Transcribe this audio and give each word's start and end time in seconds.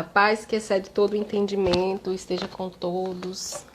A 0.00 0.02
paz 0.02 0.46
que 0.46 0.56
excede 0.56 0.88
todo 0.88 1.12
o 1.12 1.16
entendimento 1.16 2.10
esteja 2.10 2.48
com 2.48 2.70
todos. 2.70 3.66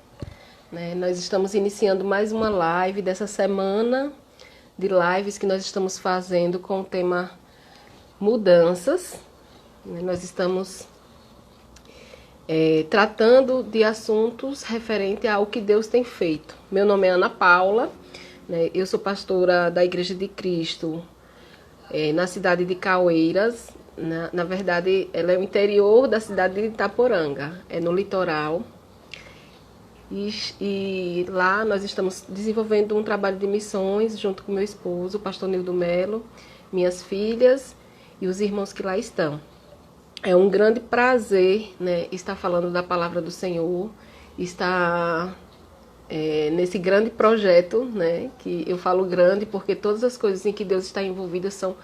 Né? 0.71 0.95
Nós 0.95 1.20
estamos 1.20 1.54
iniciando 1.54 2.04
mais 2.04 2.31
uma 2.31 2.49
live 2.49 2.99
dessa 2.99 3.27
semana 3.27 4.11
de 4.75 4.88
lives 4.88 5.38
que 5.38 5.46
nós 5.46 5.63
estamos 5.63 5.99
fazendo 5.99 6.57
com 6.57 6.81
o 6.81 6.83
tema 6.83 7.29
mudanças. 8.19 9.19
Né? 9.86 10.01
Nós 10.01 10.23
estamos 10.23 10.88
é, 12.47 12.87
tratando 12.89 13.61
de 13.61 13.83
assuntos 13.83 14.64
referentes 14.64 15.29
ao 15.29 15.46
que 15.46 15.61
Deus 15.61 15.86
tem 15.86 16.04
feito. 16.04 16.55
Meu 16.71 16.87
nome 16.87 17.05
é 17.05 17.11
Ana 17.11 17.29
Paula, 17.29 17.92
né? 18.50 18.71
eu 18.73 18.87
sou 18.87 19.00
pastora 19.00 19.69
da 19.69 19.86
Igreja 19.86 20.15
de 20.15 20.28
Cristo 20.28 21.05
é, 21.92 22.11
na 22.11 22.25
cidade 22.25 22.65
de 22.65 22.73
Caueiras, 22.73 23.69
na, 23.97 24.29
na 24.33 24.43
verdade, 24.43 25.09
ela 25.13 25.31
é 25.31 25.37
o 25.37 25.43
interior 25.43 26.07
da 26.07 26.19
cidade 26.19 26.55
de 26.55 26.67
Itaporanga, 26.67 27.61
é 27.69 27.79
no 27.79 27.91
litoral. 27.91 28.63
E, 30.11 30.31
e, 30.61 31.25
lá 31.29 31.65
nós 31.65 31.83
estamos 31.83 32.25
desenvolvendo 32.30 32.95
um 32.95 33.03
trabalho 33.03 33.38
de 33.38 33.47
missões 33.47 34.19
junto 34.19 34.44
com 34.44 34.52
meu 34.52 34.63
esposo, 34.63 35.17
o 35.17 35.21
pastor 35.21 35.49
Nildo 35.49 35.73
Melo, 35.73 36.25
minhas 36.71 37.02
filhas 37.02 37.75
e 38.21 38.27
os 38.27 38.39
irmãos 38.39 38.71
que 38.71 38.83
lá 38.83 38.97
estão. 38.97 39.39
É 40.21 40.35
um 40.35 40.49
grande 40.49 40.80
prazer 40.80 41.73
né, 41.80 42.07
estar 42.11 42.35
falando 42.35 42.71
da 42.71 42.83
palavra 42.83 43.21
do 43.21 43.31
Senhor, 43.31 43.89
estar 44.38 45.35
é, 46.09 46.49
nesse 46.52 46.77
grande 46.77 47.09
projeto, 47.09 47.83
né, 47.85 48.30
que 48.39 48.63
eu 48.67 48.77
falo 48.77 49.05
grande 49.05 49.45
porque 49.45 49.75
todas 49.75 50.03
as 50.03 50.17
coisas 50.17 50.45
em 50.45 50.53
que 50.53 50.63
Deus 50.63 50.85
está 50.85 51.02
envolvido 51.02 51.49
são, 51.49 51.75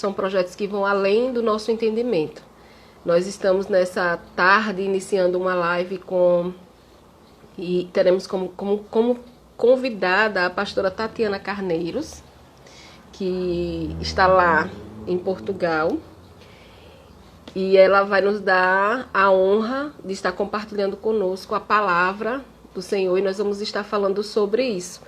são 0.00 0.14
projetos 0.14 0.54
que 0.54 0.66
vão 0.66 0.86
além 0.86 1.30
do 1.30 1.42
nosso 1.42 1.70
entendimento. 1.70 2.42
Nós 3.04 3.26
estamos 3.26 3.68
nessa 3.68 4.18
tarde 4.34 4.80
iniciando 4.80 5.38
uma 5.38 5.54
live 5.54 5.98
com 5.98 6.52
e 7.58 7.88
teremos 7.92 8.26
como, 8.26 8.48
como, 8.48 8.78
como 8.90 9.18
convidada 9.56 10.46
a 10.46 10.50
pastora 10.50 10.90
Tatiana 10.90 11.38
Carneiros, 11.38 12.22
que 13.12 13.94
está 14.00 14.26
lá 14.26 14.70
em 15.06 15.18
Portugal. 15.18 15.98
E 17.54 17.76
ela 17.76 18.02
vai 18.02 18.22
nos 18.22 18.40
dar 18.40 19.10
a 19.12 19.30
honra 19.30 19.92
de 20.02 20.14
estar 20.14 20.32
compartilhando 20.32 20.96
conosco 20.96 21.54
a 21.54 21.60
palavra 21.60 22.42
do 22.72 22.80
Senhor 22.80 23.18
e 23.18 23.22
nós 23.22 23.36
vamos 23.36 23.60
estar 23.60 23.84
falando 23.84 24.22
sobre 24.22 24.66
isso, 24.66 25.02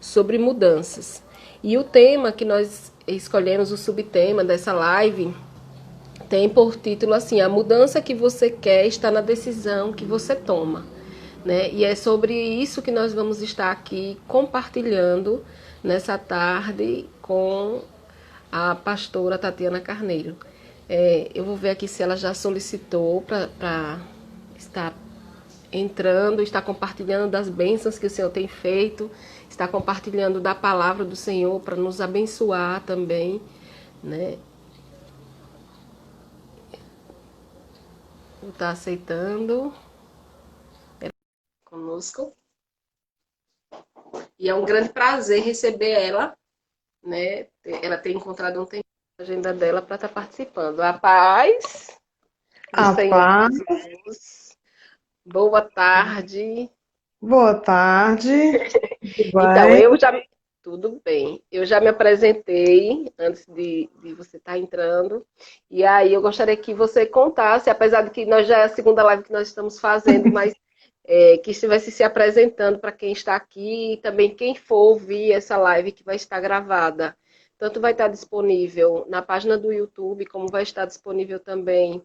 sobre 0.00 0.38
mudanças. 0.38 1.22
E 1.62 1.76
o 1.76 1.84
tema 1.84 2.32
que 2.32 2.44
nós 2.44 2.92
escolhemos, 3.16 3.72
o 3.72 3.76
subtema 3.76 4.44
dessa 4.44 4.72
live, 4.72 5.34
tem 6.28 6.48
por 6.48 6.76
título 6.76 7.14
assim: 7.14 7.40
A 7.40 7.48
mudança 7.48 8.00
que 8.00 8.14
você 8.14 8.50
quer 8.50 8.86
está 8.86 9.10
na 9.10 9.20
decisão 9.20 9.92
que 9.92 10.04
você 10.04 10.34
toma. 10.34 10.84
Né? 11.44 11.70
E 11.72 11.84
é 11.84 11.94
sobre 11.94 12.34
isso 12.34 12.82
que 12.82 12.90
nós 12.90 13.14
vamos 13.14 13.40
estar 13.40 13.70
aqui 13.70 14.18
compartilhando 14.26 15.44
nessa 15.82 16.18
tarde 16.18 17.06
com 17.22 17.82
a 18.50 18.74
pastora 18.74 19.38
Tatiana 19.38 19.80
Carneiro. 19.80 20.36
É, 20.88 21.30
eu 21.34 21.44
vou 21.44 21.56
ver 21.56 21.70
aqui 21.70 21.86
se 21.86 22.02
ela 22.02 22.16
já 22.16 22.34
solicitou 22.34 23.22
para 23.22 24.00
estar 24.58 24.94
entrando, 25.72 26.42
está 26.42 26.62
compartilhando 26.62 27.30
das 27.30 27.48
bênçãos 27.48 27.98
que 27.98 28.06
o 28.06 28.10
Senhor 28.10 28.30
tem 28.30 28.48
feito, 28.48 29.10
está 29.48 29.68
compartilhando 29.68 30.40
da 30.40 30.54
palavra 30.54 31.04
do 31.04 31.16
Senhor 31.16 31.60
para 31.60 31.76
nos 31.76 32.00
abençoar 32.00 32.82
também, 32.84 33.40
né? 34.02 34.38
Está 38.42 38.70
aceitando 38.70 39.74
conosco. 41.68 42.34
E 44.38 44.48
é 44.48 44.54
um 44.54 44.64
grande 44.64 44.88
prazer 44.90 45.42
receber 45.42 45.90
ela, 45.90 46.36
né? 47.02 47.48
Ela 47.64 47.98
tem 47.98 48.16
encontrado 48.16 48.60
um 48.60 48.66
tempo 48.66 48.86
na 49.18 49.24
agenda 49.24 49.52
dela 49.52 49.82
para 49.82 49.96
estar 49.96 50.08
tá 50.08 50.14
participando. 50.14 50.80
A 50.80 50.92
paz. 50.92 51.98
A 52.72 52.94
paz. 52.94 54.47
Boa 55.30 55.60
tarde. 55.60 56.70
Boa 57.20 57.54
tarde. 57.60 58.32
então, 59.28 59.76
eu 59.76 59.98
já. 60.00 60.22
Tudo 60.62 61.02
bem. 61.04 61.42
Eu 61.52 61.66
já 61.66 61.80
me 61.80 61.88
apresentei 61.88 63.12
antes 63.18 63.44
de, 63.46 63.90
de 64.02 64.14
você 64.14 64.38
estar 64.38 64.52
tá 64.52 64.58
entrando. 64.58 65.26
E 65.70 65.84
aí 65.84 66.14
eu 66.14 66.22
gostaria 66.22 66.56
que 66.56 66.72
você 66.72 67.04
contasse, 67.04 67.68
apesar 67.68 68.02
de 68.02 68.10
que 68.10 68.24
nós 68.24 68.46
já 68.46 68.58
é 68.58 68.64
a 68.64 68.68
segunda 68.70 69.02
live 69.02 69.22
que 69.22 69.32
nós 69.32 69.48
estamos 69.48 69.78
fazendo, 69.78 70.32
mas 70.32 70.54
é, 71.04 71.36
que 71.36 71.50
estivesse 71.50 71.90
se 71.90 72.02
apresentando 72.02 72.78
para 72.78 72.92
quem 72.92 73.12
está 73.12 73.36
aqui 73.36 73.92
e 73.92 73.96
também 73.98 74.34
quem 74.34 74.54
for 74.54 74.92
ouvir 74.92 75.32
essa 75.32 75.58
live 75.58 75.92
que 75.92 76.04
vai 76.04 76.16
estar 76.16 76.40
gravada. 76.40 77.14
Tanto 77.58 77.80
vai 77.80 77.92
estar 77.92 78.08
disponível 78.08 79.04
na 79.10 79.20
página 79.20 79.58
do 79.58 79.70
YouTube, 79.70 80.24
como 80.24 80.48
vai 80.48 80.62
estar 80.62 80.86
disponível 80.86 81.38
também 81.38 82.02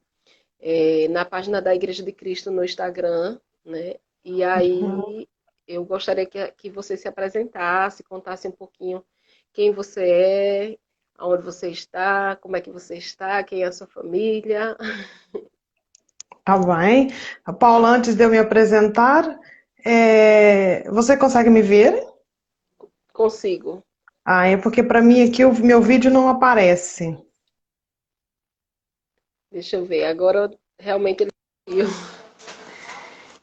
é, 0.65 1.09
na 1.09 1.25
página 1.25 1.61
da 1.61 1.75
Igreja 1.75 2.01
de 2.01 2.13
Cristo 2.13 2.49
no 2.49 2.63
Instagram, 2.63 3.37
né? 3.65 3.95
E 4.23 4.41
aí 4.41 4.81
uhum. 4.81 5.25
eu 5.67 5.83
gostaria 5.83 6.25
que, 6.25 6.47
que 6.53 6.69
você 6.69 6.95
se 6.95 7.05
apresentasse, 7.05 8.01
contasse 8.01 8.47
um 8.47 8.51
pouquinho 8.51 9.03
quem 9.51 9.73
você 9.73 10.09
é, 10.09 10.77
aonde 11.17 11.43
você 11.43 11.69
está, 11.69 12.37
como 12.37 12.55
é 12.55 12.61
que 12.61 12.71
você 12.71 12.95
está, 12.95 13.43
quem 13.43 13.63
é 13.63 13.65
a 13.65 13.71
sua 13.73 13.87
família. 13.87 14.77
Tá 16.45 16.57
bem. 16.57 17.09
Paula, 17.57 17.87
antes 17.87 18.15
de 18.15 18.23
eu 18.25 18.29
me 18.29 18.37
apresentar, 18.37 19.39
é... 19.85 20.83
você 20.89 21.15
consegue 21.15 21.49
me 21.49 21.61
ver? 21.61 22.05
Consigo. 23.13 23.81
Ah, 24.25 24.47
é 24.47 24.57
porque 24.57 24.83
para 24.83 25.01
mim 25.01 25.23
aqui 25.23 25.45
o 25.45 25.53
meu 25.53 25.81
vídeo 25.81 26.11
não 26.11 26.27
aparece. 26.27 27.17
Deixa 29.53 29.75
eu 29.75 29.85
ver. 29.85 30.05
Agora 30.05 30.51
realmente 30.79 31.21
ele. 31.21 31.31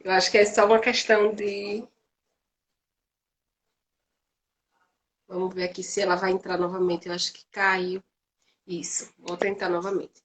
Eu 0.02 0.10
acho 0.10 0.28
que 0.28 0.38
é 0.38 0.44
só 0.44 0.66
uma 0.66 0.80
questão 0.80 1.32
de. 1.32 1.86
Vamos 5.28 5.54
ver 5.54 5.64
aqui 5.64 5.84
se 5.84 6.00
ela 6.00 6.16
vai 6.16 6.32
entrar 6.32 6.58
novamente. 6.58 7.06
Eu 7.06 7.14
acho 7.14 7.32
que 7.32 7.46
caiu. 7.52 8.02
Isso. 8.66 9.14
Vou 9.18 9.36
tentar 9.36 9.68
novamente. 9.68 10.20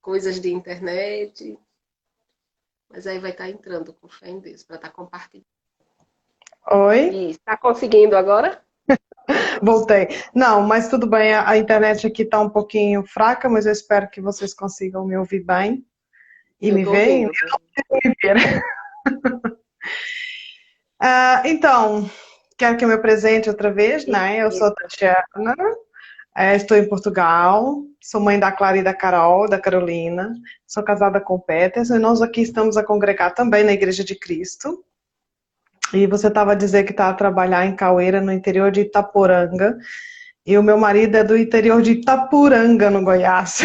Coisas 0.00 0.40
de 0.40 0.50
internet. 0.50 1.56
Mas 2.88 3.06
aí 3.06 3.20
vai 3.20 3.30
estar 3.30 3.48
entrando 3.48 3.94
com 3.94 4.08
fé 4.08 4.30
em 4.30 4.40
Deus 4.40 4.64
para 4.64 4.76
estar 4.76 4.90
compartilhando. 4.90 5.46
Oi? 6.72 7.30
Está 7.30 7.56
conseguindo 7.56 8.16
agora? 8.16 8.64
Voltei. 9.62 10.08
Não, 10.34 10.62
mas 10.62 10.88
tudo 10.88 11.06
bem, 11.06 11.34
a 11.34 11.56
internet 11.56 12.06
aqui 12.06 12.22
está 12.22 12.40
um 12.40 12.48
pouquinho 12.48 13.04
fraca, 13.04 13.48
mas 13.48 13.66
eu 13.66 13.72
espero 13.72 14.08
que 14.08 14.20
vocês 14.20 14.54
consigam 14.54 15.06
me 15.06 15.16
ouvir 15.16 15.40
bem 15.40 15.84
e 16.60 16.68
eu 16.68 16.74
me 16.74 16.84
verem. 16.84 17.26
Me 17.26 18.14
ver. 18.22 18.62
uh, 21.02 21.42
então, 21.44 22.10
quero 22.58 22.76
que 22.76 22.84
eu 22.84 22.88
me 22.88 22.94
apresente 22.94 23.48
outra 23.48 23.72
vez, 23.72 24.06
né? 24.06 24.42
Eu 24.42 24.50
sou 24.52 24.74
Tatiana, 24.74 25.56
é, 26.36 26.54
estou 26.54 26.76
em 26.76 26.88
Portugal, 26.88 27.82
sou 28.00 28.20
mãe 28.20 28.38
da 28.38 28.52
Clara 28.52 28.78
e 28.78 28.82
da 28.82 28.94
Carol, 28.94 29.48
da 29.48 29.58
Carolina, 29.58 30.32
sou 30.66 30.82
casada 30.82 31.20
com 31.20 31.34
o 31.34 31.40
Peterson 31.40 31.96
e 31.96 31.98
nós 31.98 32.22
aqui 32.22 32.42
estamos 32.42 32.76
a 32.76 32.84
congregar 32.84 33.34
também 33.34 33.64
na 33.64 33.72
Igreja 33.72 34.04
de 34.04 34.14
Cristo. 34.14 34.84
E 35.92 36.06
você 36.06 36.28
estava 36.28 36.52
a 36.52 36.56
dizer 36.56 36.84
que 36.84 36.92
está 36.92 37.08
a 37.08 37.14
trabalhar 37.14 37.66
em 37.66 37.74
Caueira, 37.74 38.20
no 38.20 38.32
interior 38.32 38.70
de 38.70 38.82
Itaporanga. 38.82 39.76
E 40.46 40.56
o 40.56 40.62
meu 40.62 40.78
marido 40.78 41.16
é 41.16 41.24
do 41.24 41.36
interior 41.36 41.82
de 41.82 41.92
Itapuranga, 41.92 42.90
no 42.90 43.02
Goiás. 43.02 43.60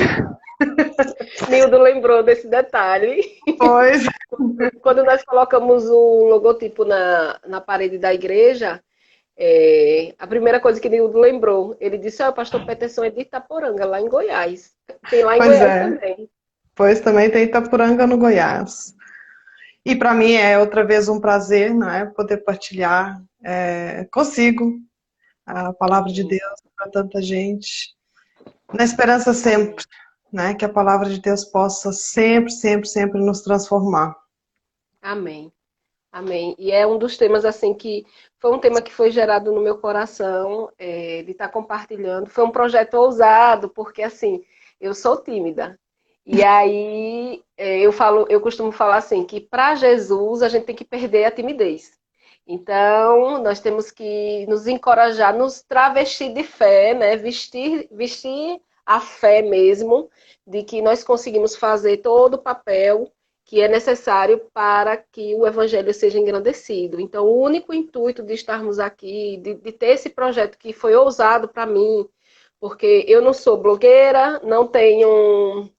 Nildo 1.49 1.77
lembrou 1.77 2.23
desse 2.23 2.47
detalhe. 2.47 3.21
Pois. 3.57 4.05
Quando 4.81 5.03
nós 5.03 5.23
colocamos 5.23 5.85
o 5.85 6.27
logotipo 6.27 6.83
na, 6.85 7.39
na 7.47 7.61
parede 7.61 7.97
da 7.97 8.13
igreja, 8.13 8.81
é, 9.37 10.13
a 10.17 10.25
primeira 10.27 10.59
coisa 10.59 10.79
que 10.79 10.89
Nildo 10.89 11.19
lembrou, 11.19 11.75
ele 11.79 11.97
disse, 11.97 12.23
ah, 12.23 12.29
o 12.29 12.33
pastor 12.33 12.65
Peterson 12.65 13.03
é 13.03 13.09
de 13.09 13.21
Itaporanga, 13.21 13.85
lá 13.85 14.01
em 14.01 14.07
Goiás. 14.07 14.71
Tem 15.09 15.23
lá 15.23 15.35
em 15.35 15.39
pois 15.39 15.49
Goiás 15.49 15.71
é. 15.71 15.83
também. 15.83 16.29
Pois 16.75 16.99
também 16.99 17.29
tem 17.29 17.43
Itapuranga 17.43 18.05
no 18.05 18.17
Goiás. 18.17 18.94
E 19.85 19.95
para 19.95 20.15
mim 20.15 20.33
é 20.33 20.57
outra 20.57 20.83
vez 20.83 21.07
um 21.07 21.19
prazer, 21.19 21.73
não 21.73 21.89
é, 21.89 22.05
poder 22.07 22.37
partilhar 22.37 23.21
é, 23.43 24.05
consigo 24.11 24.79
a 25.45 25.71
palavra 25.71 26.11
de 26.11 26.27
Deus 26.27 26.59
para 26.75 26.89
tanta 26.89 27.21
gente, 27.21 27.95
na 28.73 28.83
esperança 28.83 29.31
sempre, 29.31 29.85
né, 30.33 30.55
que 30.55 30.65
a 30.65 30.69
palavra 30.69 31.07
de 31.07 31.21
Deus 31.21 31.45
possa 31.45 31.93
sempre, 31.93 32.51
sempre, 32.51 32.89
sempre 32.89 33.23
nos 33.23 33.41
transformar. 33.41 34.15
Amém. 34.99 35.51
Amém. 36.11 36.55
E 36.57 36.71
é 36.71 36.87
um 36.87 36.97
dos 36.97 37.15
temas 37.15 37.45
assim 37.45 37.73
que 37.73 38.05
foi 38.39 38.51
um 38.51 38.59
tema 38.59 38.81
que 38.81 38.91
foi 38.91 39.11
gerado 39.11 39.51
no 39.51 39.61
meu 39.61 39.77
coração 39.77 40.71
é, 40.79 41.21
de 41.23 41.31
estar 41.31 41.47
tá 41.47 41.53
compartilhando. 41.53 42.29
Foi 42.29 42.43
um 42.43 42.51
projeto 42.51 42.95
ousado 42.95 43.69
porque 43.69 44.01
assim 44.01 44.43
eu 44.79 44.95
sou 44.95 45.21
tímida 45.21 45.77
E 46.25 46.43
aí 46.43 47.43
é, 47.57 47.79
eu 47.79 47.91
falo, 47.91 48.25
eu 48.29 48.41
costumo 48.41 48.71
falar 48.71 48.97
assim 48.97 49.23
que 49.23 49.39
para 49.39 49.75
Jesus 49.75 50.41
a 50.41 50.49
gente 50.49 50.65
tem 50.65 50.75
que 50.75 50.85
perder 50.85 51.25
a 51.25 51.31
timidez. 51.31 51.93
Então, 52.47 53.41
nós 53.41 53.59
temos 53.59 53.91
que 53.91 54.45
nos 54.47 54.67
encorajar, 54.67 55.35
nos 55.35 55.61
travestir 55.63 56.33
de 56.33 56.43
fé, 56.43 56.93
né? 56.93 57.15
Vestir, 57.17 57.87
vestir 57.91 58.61
a 58.85 58.99
fé 59.01 59.41
mesmo 59.41 60.09
de 60.45 60.63
que 60.63 60.81
nós 60.81 61.03
conseguimos 61.03 61.55
fazer 61.55 61.97
todo 61.97 62.35
o 62.35 62.41
papel 62.41 63.11
que 63.45 63.61
é 63.61 63.67
necessário 63.67 64.41
para 64.53 64.97
que 64.97 65.35
o 65.35 65.45
evangelho 65.45 65.93
seja 65.93 66.19
engrandecido. 66.19 66.99
Então, 66.99 67.25
o 67.25 67.41
único 67.41 67.73
intuito 67.73 68.23
de 68.23 68.33
estarmos 68.33 68.79
aqui, 68.79 69.37
de, 69.37 69.55
de 69.55 69.71
ter 69.71 69.89
esse 69.89 70.09
projeto 70.09 70.57
que 70.57 70.73
foi 70.73 70.95
ousado 70.95 71.47
para 71.47 71.65
mim, 71.65 72.07
porque 72.59 73.05
eu 73.07 73.21
não 73.21 73.33
sou 73.33 73.57
blogueira, 73.57 74.39
não 74.43 74.67
tenho 74.67 75.69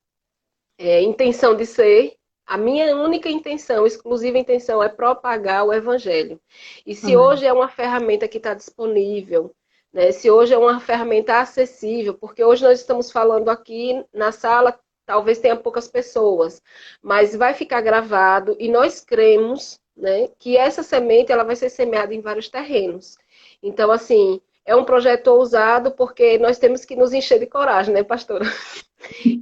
é, 0.79 1.03
intenção 1.03 1.55
de 1.55 1.67
ser. 1.67 2.15
A 2.47 2.57
minha 2.57 2.95
única 2.95 3.29
intenção, 3.29 3.87
exclusiva 3.87 4.39
intenção, 4.39 4.83
é 4.83 4.89
propagar 4.89 5.65
o 5.65 5.73
evangelho. 5.73 6.41
E 6.87 6.95
se 6.95 7.17
uhum. 7.17 7.23
hoje 7.23 7.45
é 7.45 7.53
uma 7.53 7.69
ferramenta 7.69 8.29
que 8.29 8.39
está 8.39 8.55
disponível, 8.55 9.53
né, 9.93 10.13
se 10.13 10.31
hoje 10.31 10.55
é 10.55 10.59
uma 10.59 10.79
ferramenta 10.79 11.41
acessível, 11.41 12.15
porque 12.15 12.45
hoje 12.45 12.63
nós 12.63 12.79
estamos 12.79 13.11
falando 13.11 13.49
aqui 13.49 14.05
na 14.13 14.31
sala 14.31 14.79
talvez 15.07 15.39
tenha 15.39 15.57
poucas 15.57 15.89
pessoas, 15.89 16.61
mas 17.01 17.35
vai 17.35 17.55
ficar 17.55 17.81
gravado 17.81 18.57
e 18.59 18.69
nós 18.69 19.01
cremos, 19.01 19.79
né, 19.97 20.29
que 20.39 20.57
essa 20.57 20.83
semente 20.83 21.33
ela 21.33 21.45
vai 21.45 21.57
ser 21.57 21.71
semeada 21.71 22.13
em 22.13 22.21
vários 22.21 22.49
terrenos. 22.49 23.17
Então, 23.63 23.91
assim, 23.91 24.41
é 24.67 24.75
um 24.75 24.85
projeto 24.85 25.29
ousado 25.29 25.93
porque 25.93 26.39
nós 26.39 26.59
temos 26.59 26.85
que 26.85 26.97
nos 26.97 27.13
encher 27.13 27.39
de 27.39 27.47
coragem, 27.47 27.95
né, 27.95 28.03
pastora? 28.03 28.45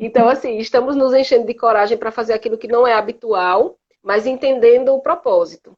Então, 0.00 0.28
assim, 0.28 0.58
estamos 0.58 0.96
nos 0.96 1.12
enchendo 1.12 1.46
de 1.46 1.54
coragem 1.54 1.96
para 1.96 2.10
fazer 2.10 2.32
aquilo 2.32 2.58
que 2.58 2.68
não 2.68 2.86
é 2.86 2.94
habitual, 2.94 3.78
mas 4.02 4.26
entendendo 4.26 4.94
o 4.94 5.00
propósito. 5.00 5.76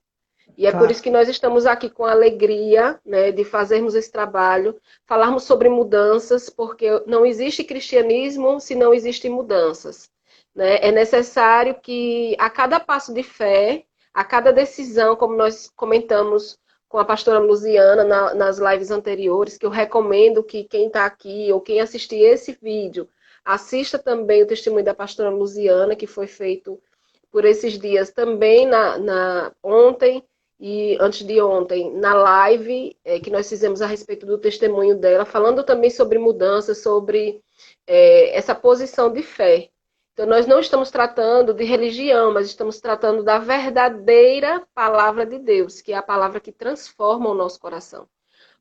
E 0.56 0.67
é 0.67 0.73
por 0.73 0.90
isso 0.90 1.02
que 1.02 1.11
nós 1.11 1.28
estamos 1.28 1.67
aqui 1.67 1.90
com 1.90 2.06
alegria 2.06 2.99
né, 3.05 3.31
de 3.31 3.44
fazermos 3.44 3.94
esse 3.94 4.11
trabalho, 4.11 4.75
falarmos 5.05 5.44
sobre 5.44 5.69
mudanças, 5.69 6.49
porque 6.49 6.88
não 7.06 7.26
existe 7.26 7.62
cristianismo 7.62 8.58
se 8.58 8.75
não 8.75 8.94
existem 8.94 9.31
mudanças. 9.31 10.08
Né? 10.55 10.78
É 10.81 10.90
necessário 10.90 11.75
que 11.75 12.34
a 12.38 12.49
cada 12.49 12.81
passo 12.81 13.12
de 13.12 13.23
fé, 13.23 13.84
a 14.14 14.25
cada 14.25 14.50
decisão, 14.50 15.14
como 15.14 15.37
nós 15.37 15.70
comentamos 15.76 16.58
com 16.88 16.99
a 16.99 17.05
pastora 17.05 17.38
Luziana 17.38 18.05
na, 18.05 18.34
nas 18.34 18.58
lives 18.58 18.90
anteriores, 18.90 19.58
que 19.58 19.67
eu 19.67 19.70
recomendo 19.70 20.43
que 20.43 20.64
quem 20.64 20.87
está 20.87 21.05
aqui 21.05 21.52
ou 21.52 21.61
quem 21.61 21.81
assistir 21.81 22.20
esse 22.20 22.58
vídeo 22.62 23.06
assista 23.47 23.97
também 23.97 24.43
o 24.43 24.47
testemunho 24.47 24.85
da 24.85 24.93
pastora 24.93 25.31
Luziana, 25.31 25.95
que 25.95 26.07
foi 26.07 26.27
feito 26.27 26.83
por 27.31 27.45
esses 27.45 27.79
dias 27.79 28.11
também 28.11 28.67
na, 28.67 28.99
na 28.99 29.53
ontem 29.63 30.25
e 30.59 30.97
antes 31.01 31.25
de 31.25 31.41
ontem, 31.41 31.93
na 31.93 32.15
live 32.15 32.97
é, 33.05 33.21
que 33.21 33.31
nós 33.31 33.49
fizemos 33.49 33.83
a 33.83 33.87
respeito 33.87 34.27
do 34.27 34.39
testemunho 34.39 34.99
dela, 34.99 35.25
falando 35.25 35.63
também 35.63 35.91
sobre 35.91 36.19
mudança, 36.19 36.75
sobre 36.75 37.43
é, 37.87 38.37
essa 38.37 38.55
posição 38.55 39.13
de 39.13 39.23
fé. 39.23 39.69
Então, 40.13 40.25
nós 40.27 40.47
não 40.47 40.59
estamos 40.59 40.91
tratando 40.91 41.53
de 41.53 41.63
religião, 41.63 42.33
mas 42.33 42.47
estamos 42.47 42.81
tratando 42.81 43.23
da 43.23 43.39
verdadeira 43.39 44.67
palavra 44.75 45.27
de 45.27 45.39
Deus, 45.39 45.83
que 45.83 45.93
é 45.93 45.97
a 45.97 46.03
palavra 46.03 46.41
que 46.41 46.51
transforma 46.51 47.29
o 47.29 47.35
nosso 47.35 47.61
coração. 47.61 48.09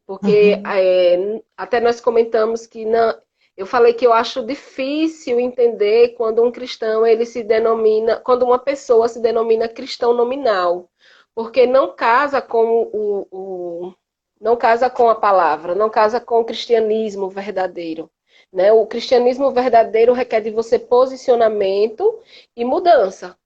Porque 0.06 0.56
uhum. 0.56 0.72
é, 0.72 1.42
até 1.56 1.80
nós 1.80 2.02
comentamos 2.02 2.68
que 2.68 2.84
não, 2.84 3.16
eu 3.58 3.66
falei 3.66 3.94
que 3.94 4.06
eu 4.06 4.14
acho 4.14 4.46
difícil 4.46 5.40
entender 5.40 6.10
quando 6.10 6.44
um 6.44 6.52
cristão 6.52 7.06
ele 7.06 7.26
se 7.26 7.44
denomina, 7.44 8.18
quando 8.18 8.44
uma 8.44 8.60
pessoa 8.60 9.08
se 9.08 9.22
denomina 9.22 9.68
cristão 9.68 10.14
nominal 10.14 10.90
porque 11.36 11.68
não 11.68 11.94
casa 11.94 12.42
com 12.42 12.90
o, 12.94 13.28
o, 13.30 13.94
não 14.40 14.56
casa 14.56 14.90
com 14.90 15.10
a 15.10 15.16
palavra, 15.16 15.76
não 15.76 15.90
casa 15.90 16.20
com 16.22 16.40
o 16.40 16.46
cristianismo 16.46 17.30
verdadeiro. 17.30 18.10
Né? 18.52 18.72
O 18.72 18.88
cristianismo 18.88 19.52
verdadeiro 19.52 20.14
requer 20.14 20.40
de 20.40 20.50
você 20.50 20.80
posicionamento 20.80 22.22
e 22.56 22.64
mudança. 22.64 23.38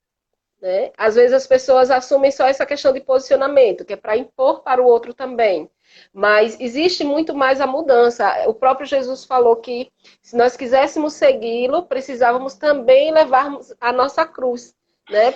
Né? 0.62 0.92
Às 0.96 1.16
vezes 1.16 1.34
as 1.34 1.48
pessoas 1.48 1.90
assumem 1.90 2.32
só 2.32 2.46
essa 2.46 2.66
questão 2.66 2.94
de 2.94 3.02
posicionamento, 3.02 3.84
que 3.84 3.94
é 3.94 3.98
para 3.98 4.16
impor 4.16 4.62
para 4.62 4.82
o 4.82 4.86
outro 4.86 5.14
também. 5.14 5.70
Mas 6.14 6.60
existe 6.60 7.04
muito 7.04 7.34
mais 7.36 7.62
a 7.62 7.68
mudança. 7.68 8.46
O 8.48 8.54
próprio 8.54 8.88
Jesus 8.88 9.26
falou 9.26 9.56
que 9.56 9.92
se 10.22 10.36
nós 10.36 10.56
quiséssemos 10.56 11.14
segui-lo, 11.14 11.84
precisávamos 11.84 12.56
também 12.56 13.12
levarmos 13.12 13.74
a 13.80 13.92
nossa 13.92 14.26
cruz, 14.26 14.76
né? 15.10 15.34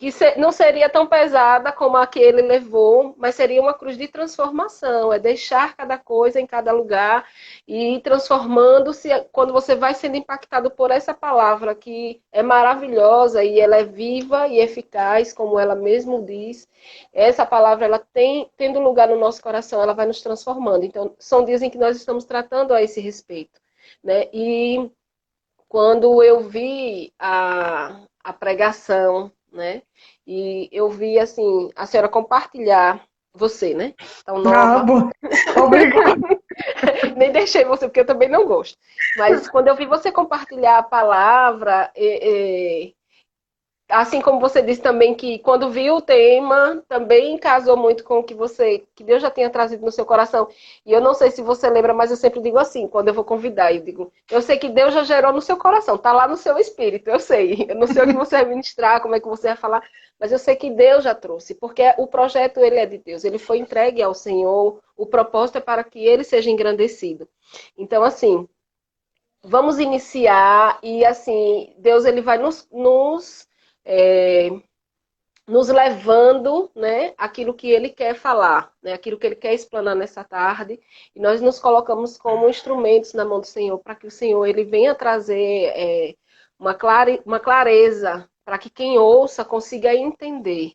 Que 0.00 0.10
não 0.38 0.50
seria 0.50 0.88
tão 0.88 1.06
pesada 1.06 1.70
como 1.70 1.98
a 1.98 2.06
que 2.06 2.18
ele 2.18 2.40
levou, 2.40 3.14
mas 3.18 3.34
seria 3.34 3.60
uma 3.60 3.74
cruz 3.74 3.98
de 3.98 4.08
transformação, 4.08 5.12
é 5.12 5.18
deixar 5.18 5.76
cada 5.76 5.98
coisa 5.98 6.40
em 6.40 6.46
cada 6.46 6.72
lugar 6.72 7.28
e 7.68 8.00
transformando-se 8.00 9.10
quando 9.30 9.52
você 9.52 9.74
vai 9.74 9.92
sendo 9.92 10.16
impactado 10.16 10.70
por 10.70 10.90
essa 10.90 11.12
palavra 11.12 11.74
que 11.74 12.22
é 12.32 12.42
maravilhosa 12.42 13.44
e 13.44 13.60
ela 13.60 13.76
é 13.76 13.84
viva 13.84 14.48
e 14.48 14.58
eficaz, 14.58 15.34
como 15.34 15.58
ela 15.58 15.74
mesmo 15.74 16.24
diz. 16.24 16.66
Essa 17.12 17.44
palavra 17.44 17.84
ela 17.84 17.98
tem 17.98 18.50
tendo 18.56 18.80
lugar 18.80 19.08
no 19.08 19.18
nosso 19.18 19.42
coração, 19.42 19.82
ela 19.82 19.92
vai 19.92 20.06
nos 20.06 20.22
transformando. 20.22 20.84
Então, 20.86 21.14
são 21.18 21.44
dias 21.44 21.60
em 21.60 21.68
que 21.68 21.76
nós 21.76 21.94
estamos 21.98 22.24
tratando 22.24 22.72
a 22.72 22.82
esse 22.82 23.02
respeito, 23.02 23.60
né? 24.02 24.30
E 24.32 24.90
quando 25.68 26.22
eu 26.22 26.40
vi 26.40 27.12
a, 27.18 28.00
a 28.24 28.32
pregação 28.32 29.30
né? 29.52 29.82
E 30.26 30.68
eu 30.72 30.88
vi, 30.88 31.18
assim, 31.18 31.70
a 31.76 31.86
senhora 31.86 32.08
compartilhar, 32.08 33.04
você, 33.32 33.74
né? 33.74 33.94
Tão 34.24 34.38
nova. 34.38 35.10
Ah, 35.56 35.62
Obrigada. 35.62 36.20
Nem 37.16 37.32
deixei 37.32 37.64
você, 37.64 37.86
porque 37.86 38.00
eu 38.00 38.06
também 38.06 38.28
não 38.28 38.46
gosto. 38.46 38.76
Mas 39.16 39.48
quando 39.48 39.68
eu 39.68 39.76
vi 39.76 39.86
você 39.86 40.10
compartilhar 40.10 40.78
a 40.78 40.82
palavra, 40.82 41.90
assim 43.90 44.20
como 44.20 44.40
você 44.40 44.62
disse 44.62 44.80
também 44.80 45.14
que 45.14 45.38
quando 45.40 45.70
viu 45.70 45.96
o 45.96 46.00
tema, 46.02 46.82
também 46.88 47.36
casou 47.38 47.76
muito 47.76 48.04
com 48.04 48.18
o 48.18 48.24
que 48.24 48.34
você, 48.34 48.84
que 48.94 49.04
Deus 49.04 49.20
já 49.20 49.30
tinha 49.30 49.50
trazido 49.50 49.84
no 49.84 49.92
seu 49.92 50.06
coração. 50.06 50.48
E 50.86 50.92
eu 50.92 51.00
não 51.00 51.14
sei 51.14 51.30
se 51.30 51.42
você 51.42 51.68
lembra, 51.68 51.92
mas 51.92 52.10
eu 52.10 52.16
sempre 52.16 52.40
digo 52.40 52.58
assim, 52.58 52.88
quando 52.88 53.08
eu 53.08 53.14
vou 53.14 53.24
convidar, 53.24 53.74
eu 53.74 53.82
digo, 53.82 54.12
eu 54.30 54.40
sei 54.40 54.58
que 54.58 54.68
Deus 54.68 54.94
já 54.94 55.02
gerou 55.02 55.32
no 55.32 55.40
seu 55.42 55.56
coração, 55.56 55.98
tá 55.98 56.12
lá 56.12 56.26
no 56.28 56.36
seu 56.36 56.58
espírito, 56.58 57.08
eu 57.08 57.20
sei. 57.20 57.66
Eu 57.68 57.76
não 57.76 57.86
sei 57.86 58.02
o 58.02 58.06
que 58.06 58.12
você 58.12 58.36
vai 58.36 58.44
ministrar, 58.46 59.00
como 59.00 59.14
é 59.14 59.20
que 59.20 59.28
você 59.28 59.48
vai 59.48 59.56
falar, 59.56 59.82
mas 60.18 60.32
eu 60.32 60.38
sei 60.38 60.56
que 60.56 60.70
Deus 60.70 61.04
já 61.04 61.14
trouxe, 61.14 61.54
porque 61.54 61.94
o 61.98 62.06
projeto 62.06 62.58
ele 62.60 62.76
é 62.76 62.86
de 62.86 62.98
Deus, 62.98 63.24
ele 63.24 63.38
foi 63.38 63.58
entregue 63.58 64.02
ao 64.02 64.14
Senhor, 64.14 64.80
o 64.96 65.06
propósito 65.06 65.58
é 65.58 65.60
para 65.60 65.82
que 65.84 66.04
ele 66.04 66.24
seja 66.24 66.50
engrandecido. 66.50 67.28
Então, 67.76 68.02
assim, 68.02 68.48
vamos 69.42 69.78
iniciar 69.78 70.78
e 70.82 71.04
assim, 71.04 71.74
Deus 71.78 72.04
ele 72.04 72.20
vai 72.20 72.38
nos, 72.38 72.68
nos 72.70 73.48
é, 73.84 74.50
nos 75.50 75.68
levando, 75.68 76.70
né, 76.76 77.12
aquilo 77.18 77.52
que 77.52 77.68
ele 77.68 77.88
quer 77.88 78.14
falar, 78.14 78.72
né, 78.80 78.92
aquilo 78.92 79.18
que 79.18 79.26
ele 79.26 79.34
quer 79.34 79.52
explanar 79.52 79.96
nessa 79.96 80.22
tarde, 80.22 80.78
e 81.14 81.20
nós 81.20 81.40
nos 81.40 81.58
colocamos 81.58 82.16
como 82.16 82.48
instrumentos 82.48 83.12
na 83.14 83.24
mão 83.24 83.40
do 83.40 83.46
Senhor, 83.46 83.76
para 83.78 83.96
que 83.96 84.06
o 84.06 84.10
Senhor 84.10 84.46
ele 84.46 84.62
venha 84.64 84.94
trazer 84.94 85.72
é, 85.74 86.14
uma, 86.56 86.72
clare, 86.72 87.20
uma 87.26 87.40
clareza, 87.40 88.28
para 88.44 88.58
que 88.58 88.70
quem 88.70 88.96
ouça 88.96 89.44
consiga 89.44 89.92
entender, 89.92 90.72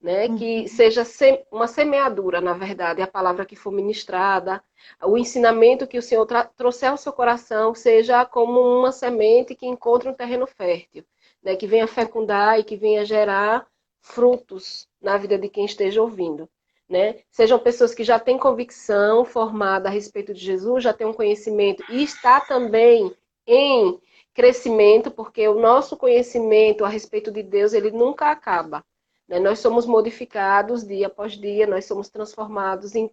né, 0.00 0.28
que 0.36 0.62
uhum. 0.62 0.66
seja 0.66 1.02
uma 1.50 1.68
semeadura, 1.68 2.40
na 2.40 2.52
verdade, 2.52 3.00
a 3.02 3.06
palavra 3.06 3.46
que 3.46 3.54
for 3.54 3.70
ministrada, 3.70 4.60
o 5.04 5.16
ensinamento 5.16 5.86
que 5.86 5.98
o 5.98 6.02
Senhor 6.02 6.26
trouxer 6.56 6.90
ao 6.90 6.96
seu 6.96 7.12
coração 7.12 7.76
seja 7.76 8.24
como 8.24 8.60
uma 8.60 8.90
semente 8.90 9.54
que 9.54 9.66
encontra 9.66 10.10
um 10.10 10.14
terreno 10.14 10.48
fértil 10.48 11.04
né, 11.46 11.54
que 11.54 11.64
venha 11.64 11.86
fecundar 11.86 12.58
e 12.58 12.64
que 12.64 12.76
venha 12.76 13.04
gerar 13.04 13.68
frutos 14.00 14.88
na 15.00 15.16
vida 15.16 15.38
de 15.38 15.48
quem 15.48 15.64
esteja 15.64 16.02
ouvindo. 16.02 16.50
Né? 16.88 17.20
Sejam 17.30 17.56
pessoas 17.56 17.94
que 17.94 18.02
já 18.02 18.18
têm 18.18 18.36
convicção 18.36 19.24
formada 19.24 19.88
a 19.88 19.92
respeito 19.92 20.34
de 20.34 20.40
Jesus, 20.40 20.82
já 20.82 20.92
têm 20.92 21.06
um 21.06 21.12
conhecimento 21.12 21.84
e 21.88 22.02
está 22.02 22.40
também 22.40 23.14
em 23.46 23.96
crescimento, 24.34 25.08
porque 25.08 25.46
o 25.46 25.60
nosso 25.60 25.96
conhecimento 25.96 26.84
a 26.84 26.88
respeito 26.88 27.30
de 27.30 27.44
Deus, 27.44 27.72
ele 27.72 27.92
nunca 27.92 28.28
acaba. 28.28 28.84
Né? 29.28 29.38
Nós 29.38 29.60
somos 29.60 29.86
modificados 29.86 30.84
dia 30.84 31.06
após 31.06 31.34
dia, 31.34 31.64
nós 31.64 31.84
somos 31.84 32.08
transformados 32.08 32.96
em 32.96 33.08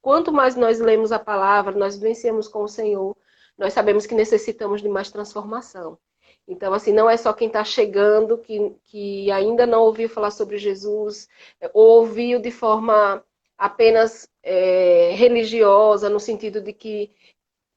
quanto 0.00 0.30
mais 0.30 0.54
nós 0.54 0.78
lemos 0.78 1.10
a 1.10 1.18
palavra, 1.18 1.76
nós 1.76 1.98
vencemos 1.98 2.46
com 2.46 2.62
o 2.62 2.68
Senhor, 2.68 3.16
nós 3.58 3.72
sabemos 3.72 4.06
que 4.06 4.14
necessitamos 4.14 4.80
de 4.80 4.88
mais 4.88 5.10
transformação. 5.10 5.98
Então, 6.46 6.72
assim, 6.74 6.92
não 6.92 7.08
é 7.08 7.16
só 7.16 7.32
quem 7.32 7.46
está 7.46 7.64
chegando, 7.64 8.38
que, 8.38 8.74
que 8.84 9.30
ainda 9.30 9.66
não 9.66 9.82
ouviu 9.82 10.08
falar 10.08 10.30
sobre 10.30 10.58
Jesus, 10.58 11.28
ou 11.72 12.00
ouviu 12.00 12.40
de 12.40 12.50
forma 12.50 13.24
apenas 13.56 14.28
é, 14.42 15.12
religiosa, 15.14 16.08
no 16.10 16.18
sentido 16.18 16.60
de 16.60 16.72
que 16.72 17.10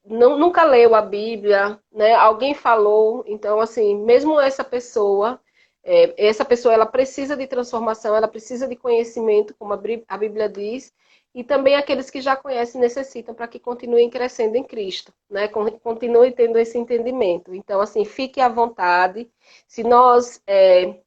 não, 0.04 0.38
nunca 0.38 0.64
leu 0.64 0.94
a 0.94 1.02
Bíblia, 1.02 1.80
né? 1.92 2.14
Alguém 2.14 2.54
falou, 2.54 3.24
então 3.26 3.60
assim, 3.60 3.96
mesmo 3.96 4.40
essa 4.40 4.64
pessoa, 4.64 5.40
é, 5.84 6.14
essa 6.28 6.44
pessoa 6.44 6.74
ela 6.74 6.86
precisa 6.86 7.36
de 7.36 7.46
transformação, 7.46 8.14
ela 8.16 8.28
precisa 8.28 8.66
de 8.68 8.76
conhecimento, 8.76 9.54
como 9.58 9.72
a 9.72 10.16
Bíblia 10.16 10.48
diz, 10.48 10.92
e 11.36 11.44
também 11.44 11.76
aqueles 11.76 12.08
que 12.08 12.22
já 12.22 12.34
conhecem 12.34 12.80
necessitam 12.80 13.34
para 13.34 13.46
que 13.46 13.60
continuem 13.60 14.08
crescendo 14.08 14.56
em 14.56 14.64
Cristo, 14.64 15.12
né? 15.28 15.46
Continuem 15.82 16.32
tendo 16.32 16.58
esse 16.58 16.78
entendimento. 16.78 17.54
Então, 17.54 17.78
assim, 17.78 18.06
fique 18.06 18.40
à 18.40 18.48
vontade. 18.48 19.30
Se 19.68 19.84
nós 19.84 20.40
é, 20.46 20.98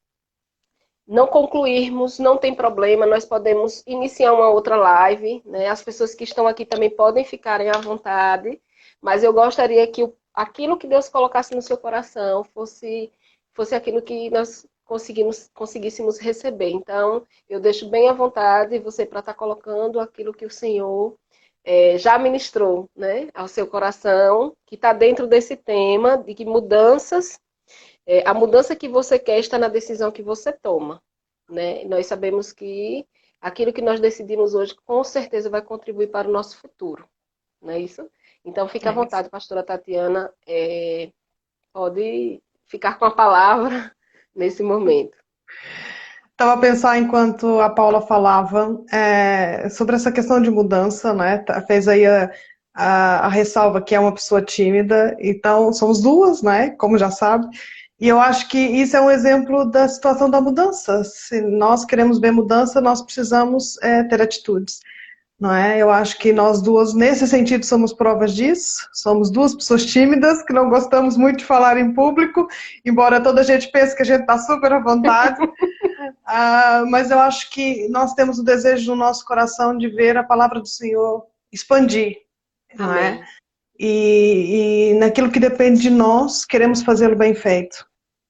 não 1.08 1.26
concluirmos, 1.26 2.20
não 2.20 2.38
tem 2.38 2.54
problema, 2.54 3.08
nós 3.08 3.26
podemos 3.26 3.82
iniciar 3.88 4.32
uma 4.32 4.50
outra 4.50 4.76
live, 4.76 5.42
né? 5.48 5.68
As 5.68 5.82
pessoas 5.82 6.14
que 6.14 6.26
estão 6.26 6.46
aqui 6.48 6.64
também 6.64 6.92
podem 6.92 7.26
ficarem 7.26 7.70
à 7.70 7.80
vontade. 7.80 8.62
Mas 9.02 9.24
eu 9.24 9.34
gostaria 9.34 9.88
que 9.88 10.14
aquilo 10.32 10.78
que 10.78 10.86
Deus 10.86 11.10
colocasse 11.10 11.56
no 11.56 11.62
seu 11.64 11.76
coração 11.76 12.44
fosse, 12.44 13.12
fosse 13.56 13.74
aquilo 13.74 14.00
que 14.00 14.30
nós 14.30 14.68
conseguimos, 14.90 15.52
conseguíssemos 15.54 16.18
receber. 16.18 16.72
Então, 16.72 17.24
eu 17.48 17.60
deixo 17.60 17.88
bem 17.88 18.10
à 18.10 18.14
vontade 18.14 18.80
você 18.80 19.06
para 19.06 19.20
estar 19.20 19.34
tá 19.34 19.38
colocando 19.38 20.00
aquilo 20.00 20.34
que 20.34 20.48
o 20.48 20.50
Senhor 20.50 21.16
é, 21.64 21.96
já 22.00 22.18
ministrou 22.18 22.90
né, 22.96 23.30
ao 23.36 23.48
seu 23.48 23.68
coração, 23.68 24.58
que 24.66 24.74
está 24.74 24.92
dentro 24.92 25.28
desse 25.28 25.56
tema 25.56 26.18
de 26.18 26.34
que 26.34 26.44
mudanças, 26.44 27.40
é, 28.04 28.28
a 28.28 28.34
mudança 28.34 28.76
que 28.76 28.90
você 28.90 29.20
quer 29.20 29.38
está 29.38 29.60
na 29.60 29.68
decisão 29.68 30.12
que 30.12 30.24
você 30.24 30.52
toma. 30.52 31.00
Né? 31.48 31.84
Nós 31.84 32.08
sabemos 32.08 32.52
que 32.52 33.06
aquilo 33.40 33.72
que 33.72 33.84
nós 33.84 34.00
decidimos 34.00 34.56
hoje 34.56 34.76
com 34.86 35.04
certeza 35.04 35.52
vai 35.52 35.62
contribuir 35.62 36.08
para 36.08 36.28
o 36.28 36.32
nosso 36.32 36.58
futuro. 36.58 37.08
Não 37.62 37.72
é 37.72 37.80
isso? 37.80 38.10
Então, 38.44 38.68
fique 38.68 38.88
à 38.88 38.92
vontade, 38.92 39.30
pastora 39.30 39.62
Tatiana. 39.62 40.34
É, 40.48 41.12
pode 41.72 42.42
ficar 42.66 42.98
com 42.98 43.06
a 43.06 43.12
palavra 43.12 43.96
nesse 44.36 44.64
momento. 44.64 45.18
Estava 46.32 46.54
a 46.54 46.58
pensar 46.58 46.98
enquanto 46.98 47.60
a 47.60 47.70
Paula 47.70 48.02
falava 48.02 48.82
é, 48.92 49.68
sobre 49.70 49.96
essa 49.96 50.12
questão 50.12 50.42
de 50.42 50.50
mudança, 50.50 51.14
né? 51.14 51.40
Tá, 51.40 51.62
fez 51.62 51.88
aí 51.88 52.06
a, 52.06 52.32
a, 52.74 53.26
a, 53.26 53.28
ressalva 53.28 53.82
que 53.82 53.94
é 53.94 54.00
uma 54.00 54.14
pessoa 54.14 54.42
tímida, 54.42 55.18
então 55.20 55.74
somos 55.74 56.02
duas, 56.02 56.42
né? 56.42 56.70
Como 56.72 56.98
já 56.98 57.12
sabe. 57.12 57.48
E 58.00 58.08
eu 58.08 58.20
acho 58.20 58.48
que 58.48 58.58
isso 58.58 58.96
é 58.96 59.02
um 59.02 59.12
exemplo 59.12 59.66
da 59.70 59.88
situação 59.90 60.30
da 60.30 60.40
mudança. 60.40 61.04
Se 61.04 61.42
nós 61.42 61.84
queremos 61.84 62.20
ver 62.20 62.32
mudança, 62.32 62.80
nós 62.80 63.02
precisamos 63.02 63.78
é, 63.82 64.04
ter 64.04 64.22
atitudes 64.22 64.80
não 65.40 65.56
é? 65.56 65.78
Eu 65.78 65.90
acho 65.90 66.18
que 66.18 66.34
nós 66.34 66.62
duas, 66.62 66.94
nesse 66.94 67.26
sentido, 67.26 67.66
somos 67.66 67.94
provas 67.94 68.36
disso. 68.36 68.90
Somos 68.94 69.32
duas 69.32 69.56
pessoas 69.56 69.86
tímidas 69.86 70.44
que 70.44 70.52
não 70.52 70.70
gostamos 70.70 71.16
muito 71.16 71.40
de 71.40 71.46
falar 71.46 71.78
em 71.78 71.94
público, 71.94 72.48
embora 72.86 73.22
toda 73.22 73.40
a 73.40 73.44
gente 73.44 73.72
pense 73.72 73.96
que 73.96 74.02
a 74.02 74.06
gente 74.06 74.22
está 74.22 74.38
super 74.38 74.74
à 74.74 74.80
vontade. 74.80 75.42
uh, 75.42 76.86
mas 76.92 77.10
eu 77.10 77.20
acho 77.20 77.50
que 77.52 77.88
nós 77.88 78.14
temos 78.14 78.38
o 78.38 78.44
desejo 78.44 78.92
no 78.92 78.98
nosso 78.98 79.26
coração 79.26 79.78
de 79.78 79.88
ver 79.88 80.18
a 80.18 80.24
palavra 80.24 80.60
do 80.60 80.68
Senhor 80.68 81.26
expandir, 81.52 82.18
não 82.78 82.94
é? 82.94 83.24
E, 83.80 84.92
e 84.92 84.94
naquilo 84.96 85.32
que 85.32 85.40
depende 85.40 85.82
de 85.82 85.90
nós, 85.90 86.44
queremos 86.44 86.84
fazê-lo 86.84 87.16
bem 87.16 87.34
feito. 87.34 87.89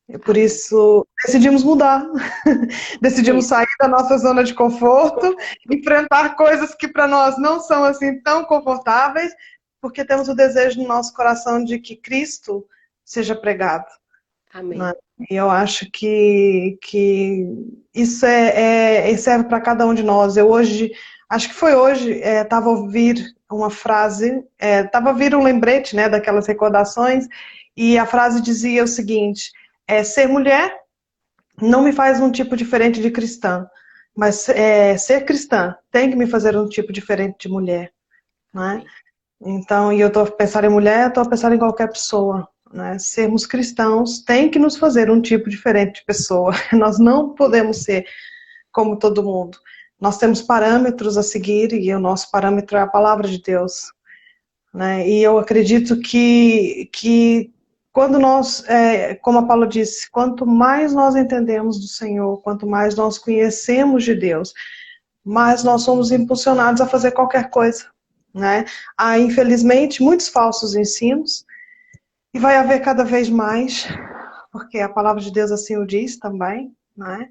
E 0.10 0.18
por 0.18 0.36
isso 0.36 1.08
decidimos 1.24 1.64
mudar. 1.64 2.04
decidimos 3.00 3.46
sair 3.46 3.68
da 3.80 3.88
nossa 3.88 4.18
zona 4.18 4.44
de 4.44 4.56
conforto, 4.56 5.36
enfrentar 5.72 6.36
coisas 6.36 6.74
que 6.74 6.88
para 6.88 7.08
nós 7.08 7.38
não 7.38 7.60
são 7.60 7.84
assim 7.84 8.20
tão 8.22 8.44
confortáveis, 8.44 9.32
porque 9.80 10.04
temos 10.04 10.28
o 10.28 10.36
desejo 10.36 10.82
no 10.82 10.88
nosso 10.88 11.14
coração 11.14 11.64
de 11.64 11.78
que 11.78 11.96
Cristo 11.96 12.66
seja 13.06 13.36
pregado. 13.36 13.86
Amém. 14.52 14.80
Né? 14.80 14.94
E 15.30 15.36
eu 15.36 15.50
acho 15.50 15.90
que, 15.92 16.80
que 16.82 17.46
isso 17.94 18.26
é, 18.26 19.12
é 19.12 19.18
serve 19.18 19.46
para 19.46 19.62
cada 19.62 19.86
um 19.86 19.94
de 19.94 20.02
nós. 20.02 20.38
Eu 20.38 20.50
hoje, 20.50 20.92
acho 21.30 21.50
que 21.50 21.56
foi 21.56 21.76
hoje, 21.76 22.14
estava 22.14 22.70
é, 22.70 22.74
a 22.74 22.76
ouvir 22.76 23.36
uma 23.52 23.70
frase, 23.70 24.44
estava 24.60 25.10
é, 25.10 25.12
a 25.12 25.14
ouvir 25.14 25.36
um 25.36 25.44
lembrete 25.44 25.96
né, 25.96 26.10
daquelas 26.10 26.48
recordações, 26.48 27.28
e 27.78 27.98
a 27.98 28.06
frase 28.06 28.42
dizia 28.42 28.84
o 28.84 28.88
seguinte: 28.88 29.52
é, 29.90 30.04
ser 30.04 30.28
mulher 30.28 30.72
não 31.60 31.82
me 31.82 31.92
faz 31.92 32.22
um 32.22 32.32
tipo 32.32 32.56
diferente 32.56 33.02
de 33.02 33.10
cristã, 33.10 33.68
mas 34.16 34.48
é, 34.48 34.96
ser 34.98 35.26
cristã 35.26 35.76
tem 35.92 36.12
que 36.12 36.16
me 36.16 36.28
fazer 36.28 36.56
um 36.56 36.70
tipo 36.70 36.94
diferente 36.94 37.48
de 37.48 37.50
mulher, 37.50 37.92
né? 38.54 38.84
Então, 39.42 39.92
e 39.92 40.00
eu 40.00 40.10
estou 40.10 40.24
a 40.24 40.32
pensar 40.32 40.64
em 40.64 40.70
mulher, 40.70 41.08
estou 41.08 41.24
a 41.24 41.30
pensar 41.30 41.52
em 41.54 41.58
qualquer 41.58 41.88
pessoa, 41.88 42.48
né? 42.72 43.00
Sermos 43.00 43.48
cristãos 43.48 44.22
tem 44.24 44.52
que 44.52 44.60
nos 44.60 44.78
fazer 44.78 45.10
um 45.10 45.20
tipo 45.20 45.50
diferente 45.50 46.02
de 46.02 46.06
pessoa. 46.06 46.54
Nós 46.72 47.00
não 47.00 47.34
podemos 47.34 47.78
ser 47.78 48.06
como 48.72 49.00
todo 49.00 49.24
mundo. 49.24 49.58
Nós 50.00 50.20
temos 50.20 50.42
parâmetros 50.42 51.18
a 51.18 51.24
seguir 51.24 51.74
e 51.74 51.94
o 51.94 52.00
nosso 52.00 52.30
parâmetro 52.32 52.78
é 52.78 52.82
a 52.82 52.88
palavra 52.88 53.28
de 53.28 53.42
Deus. 53.42 53.92
Né? 54.74 55.10
E 55.10 55.24
eu 55.24 55.40
acredito 55.40 56.00
que, 56.00 56.90
que 56.94 57.52
quando 58.00 58.18
nós, 58.18 58.64
é, 58.70 59.16
como 59.16 59.40
a 59.40 59.46
Paula 59.46 59.68
disse, 59.68 60.10
quanto 60.10 60.46
mais 60.46 60.94
nós 60.94 61.18
entendemos 61.18 61.78
do 61.82 61.86
Senhor, 61.86 62.42
quanto 62.42 62.66
mais 62.66 62.96
nós 62.96 63.18
conhecemos 63.18 64.06
de 64.06 64.16
Deus, 64.16 64.54
mais 65.22 65.66
nós 65.66 65.82
somos 65.82 66.10
impulsionados 66.10 66.80
a 66.80 66.88
fazer 66.88 67.12
qualquer 67.12 67.50
coisa. 67.50 67.88
Né? 68.34 68.64
Há, 68.98 69.20
infelizmente, 69.20 70.02
muitos 70.02 70.30
falsos 70.30 70.76
ensinos, 70.76 71.46
e 72.34 72.40
vai 72.40 72.56
haver 72.56 72.80
cada 72.80 73.04
vez 73.04 73.28
mais, 73.28 73.86
porque 74.50 74.80
a 74.80 74.88
palavra 74.88 75.22
de 75.22 75.30
Deus 75.30 75.52
assim 75.52 75.76
o 75.76 75.86
diz 75.86 76.18
também, 76.18 76.74
né? 76.96 77.28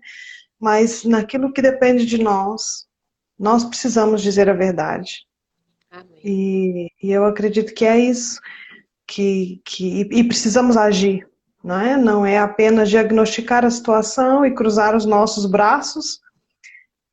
mas 0.61 1.03
naquilo 1.03 1.51
que 1.51 1.63
depende 1.63 2.05
de 2.05 2.19
nós, 2.19 2.87
nós 3.39 3.65
precisamos 3.65 4.21
dizer 4.21 4.51
a 4.51 4.53
verdade. 4.53 5.27
E, 6.23 6.91
e 7.03 7.11
eu 7.11 7.25
acredito 7.25 7.73
que 7.73 7.87
é 7.87 7.99
isso 7.99 8.39
que, 9.09 9.61
que 9.65 10.03
e 10.13 10.23
precisamos 10.23 10.77
agir, 10.77 11.27
não 11.65 11.81
é? 11.81 11.97
Não 11.97 12.27
é 12.27 12.39
apenas 12.39 12.91
diagnosticar 12.91 13.65
a 13.65 13.71
situação 13.71 14.45
e 14.45 14.55
cruzar 14.55 14.95
os 14.95 15.07
nossos 15.07 15.47
braços 15.47 16.21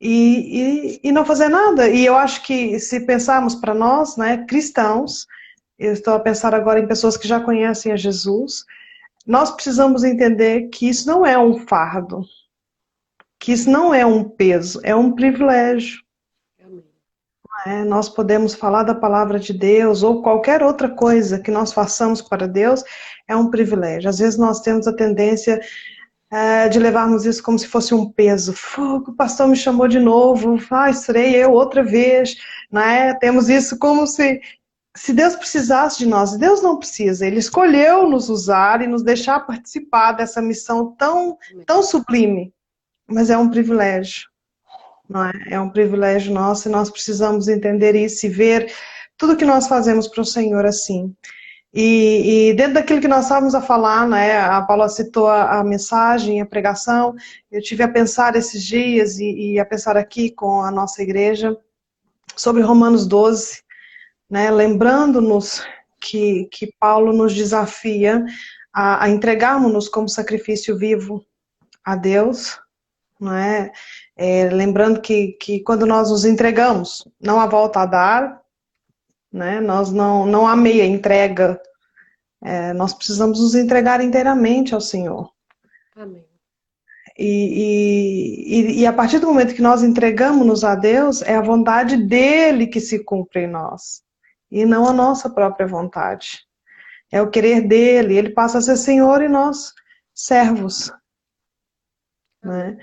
e, 0.00 1.00
e, 1.02 1.08
e 1.08 1.12
não 1.12 1.24
fazer 1.24 1.48
nada. 1.48 1.88
E 1.88 2.04
eu 2.04 2.14
acho 2.14 2.42
que 2.42 2.78
se 2.78 3.00
pensarmos 3.00 3.54
para 3.54 3.74
nós, 3.74 4.16
né, 4.16 4.44
cristãos, 4.46 5.26
eu 5.78 5.92
estou 5.92 6.14
a 6.14 6.20
pensar 6.20 6.54
agora 6.54 6.78
em 6.78 6.86
pessoas 6.86 7.16
que 7.16 7.26
já 7.26 7.40
conhecem 7.40 7.90
a 7.90 7.96
Jesus, 7.96 8.64
nós 9.26 9.50
precisamos 9.50 10.04
entender 10.04 10.68
que 10.68 10.88
isso 10.88 11.06
não 11.08 11.24
é 11.24 11.38
um 11.38 11.66
fardo, 11.66 12.20
que 13.40 13.52
isso 13.52 13.70
não 13.70 13.92
é 13.92 14.04
um 14.04 14.22
peso, 14.22 14.80
é 14.84 14.94
um 14.94 15.12
privilégio. 15.12 16.05
É, 17.66 17.82
nós 17.82 18.08
podemos 18.08 18.54
falar 18.54 18.84
da 18.84 18.94
palavra 18.94 19.40
de 19.40 19.52
Deus 19.52 20.04
ou 20.04 20.22
qualquer 20.22 20.62
outra 20.62 20.88
coisa 20.88 21.40
que 21.40 21.50
nós 21.50 21.72
façamos 21.72 22.22
para 22.22 22.46
Deus 22.46 22.84
é 23.26 23.34
um 23.34 23.50
privilégio. 23.50 24.08
Às 24.08 24.20
vezes 24.20 24.38
nós 24.38 24.60
temos 24.60 24.86
a 24.86 24.94
tendência 24.94 25.60
é, 26.30 26.68
de 26.68 26.78
levarmos 26.78 27.26
isso 27.26 27.42
como 27.42 27.58
se 27.58 27.66
fosse 27.66 27.92
um 27.92 28.08
peso. 28.08 28.54
O 28.78 29.12
pastor 29.14 29.48
me 29.48 29.56
chamou 29.56 29.88
de 29.88 29.98
novo, 29.98 30.56
ah, 30.70 30.92
serei 30.92 31.34
eu 31.34 31.50
outra 31.50 31.82
vez. 31.82 32.36
Né? 32.70 33.14
Temos 33.14 33.48
isso 33.48 33.76
como 33.80 34.06
se, 34.06 34.40
se 34.96 35.12
Deus 35.12 35.34
precisasse 35.34 35.98
de 35.98 36.06
nós. 36.06 36.36
Deus 36.36 36.62
não 36.62 36.78
precisa, 36.78 37.26
Ele 37.26 37.40
escolheu 37.40 38.08
nos 38.08 38.28
usar 38.28 38.80
e 38.80 38.86
nos 38.86 39.02
deixar 39.02 39.40
participar 39.40 40.12
dessa 40.12 40.40
missão 40.40 40.94
tão, 40.94 41.36
tão 41.66 41.82
sublime. 41.82 42.54
Mas 43.08 43.28
é 43.28 43.36
um 43.36 43.50
privilégio. 43.50 44.28
É? 45.48 45.54
é? 45.54 45.60
um 45.60 45.70
privilégio 45.70 46.32
nosso 46.32 46.68
e 46.68 46.72
nós 46.72 46.90
precisamos 46.90 47.48
entender 47.48 47.94
isso 47.94 48.26
e 48.26 48.28
ver 48.28 48.72
tudo 49.16 49.36
que 49.36 49.44
nós 49.44 49.68
fazemos 49.68 50.08
para 50.08 50.20
o 50.20 50.24
Senhor 50.24 50.64
assim. 50.66 51.14
E, 51.72 52.48
e, 52.48 52.54
dentro 52.54 52.74
daquilo 52.74 53.00
que 53.02 53.08
nós 53.08 53.24
estávamos 53.24 53.54
a 53.54 53.60
falar, 53.60 54.08
né, 54.08 54.38
a 54.38 54.62
Paula 54.62 54.88
citou 54.88 55.26
a, 55.26 55.60
a 55.60 55.64
mensagem, 55.64 56.40
a 56.40 56.46
pregação, 56.46 57.14
eu 57.52 57.60
tive 57.60 57.82
a 57.82 57.88
pensar 57.88 58.34
esses 58.34 58.64
dias 58.64 59.18
e, 59.18 59.52
e, 59.52 59.60
a 59.60 59.64
pensar 59.64 59.96
aqui 59.96 60.30
com 60.30 60.62
a 60.62 60.70
nossa 60.70 61.02
igreja 61.02 61.54
sobre 62.34 62.62
Romanos 62.62 63.06
12, 63.06 63.62
né, 64.30 64.50
lembrando-nos 64.50 65.62
que, 66.00 66.48
que 66.50 66.72
Paulo 66.80 67.12
nos 67.12 67.34
desafia 67.34 68.24
a, 68.72 69.04
a 69.04 69.08
entregarmos-nos 69.10 69.88
como 69.88 70.08
sacrifício 70.08 70.78
vivo 70.78 71.24
a 71.84 71.94
Deus, 71.94 72.58
não 73.20 73.34
é? 73.34 73.70
É, 74.16 74.48
lembrando 74.48 75.00
que, 75.00 75.32
que 75.32 75.60
quando 75.60 75.84
nós 75.84 76.10
nos 76.10 76.24
entregamos, 76.24 77.06
não 77.20 77.38
há 77.38 77.46
volta 77.46 77.80
a 77.80 77.86
dar, 77.86 78.42
né? 79.30 79.60
nós 79.60 79.92
não, 79.92 80.24
não 80.24 80.46
há 80.46 80.56
meia 80.56 80.86
entrega, 80.86 81.60
é, 82.42 82.72
nós 82.72 82.94
precisamos 82.94 83.40
nos 83.40 83.54
entregar 83.54 84.00
inteiramente 84.00 84.74
ao 84.74 84.80
Senhor. 84.80 85.30
Amém. 85.94 86.24
E, 87.18 88.46
e, 88.46 88.80
e, 88.80 88.86
a 88.86 88.92
partir 88.92 89.18
do 89.18 89.26
momento 89.26 89.54
que 89.54 89.62
nós 89.62 89.82
entregamos-nos 89.82 90.62
a 90.64 90.74
Deus, 90.74 91.22
é 91.22 91.34
a 91.34 91.40
vontade 91.40 91.96
dele 91.96 92.66
que 92.66 92.80
se 92.80 93.02
cumpre 93.02 93.44
em 93.44 93.46
nós. 93.46 94.02
e 94.50 94.64
não 94.64 94.86
a 94.86 94.92
nossa 94.92 95.28
própria 95.28 95.66
vontade. 95.66 96.46
É 97.10 97.20
o 97.20 97.30
querer 97.30 97.62
dele, 97.62 98.16
ele 98.16 98.30
passa 98.30 98.58
a 98.58 98.60
ser 98.60 98.76
Senhor 98.76 99.22
e 99.22 99.28
nós 99.28 99.72
servos. 100.14 100.92
Né? 102.42 102.78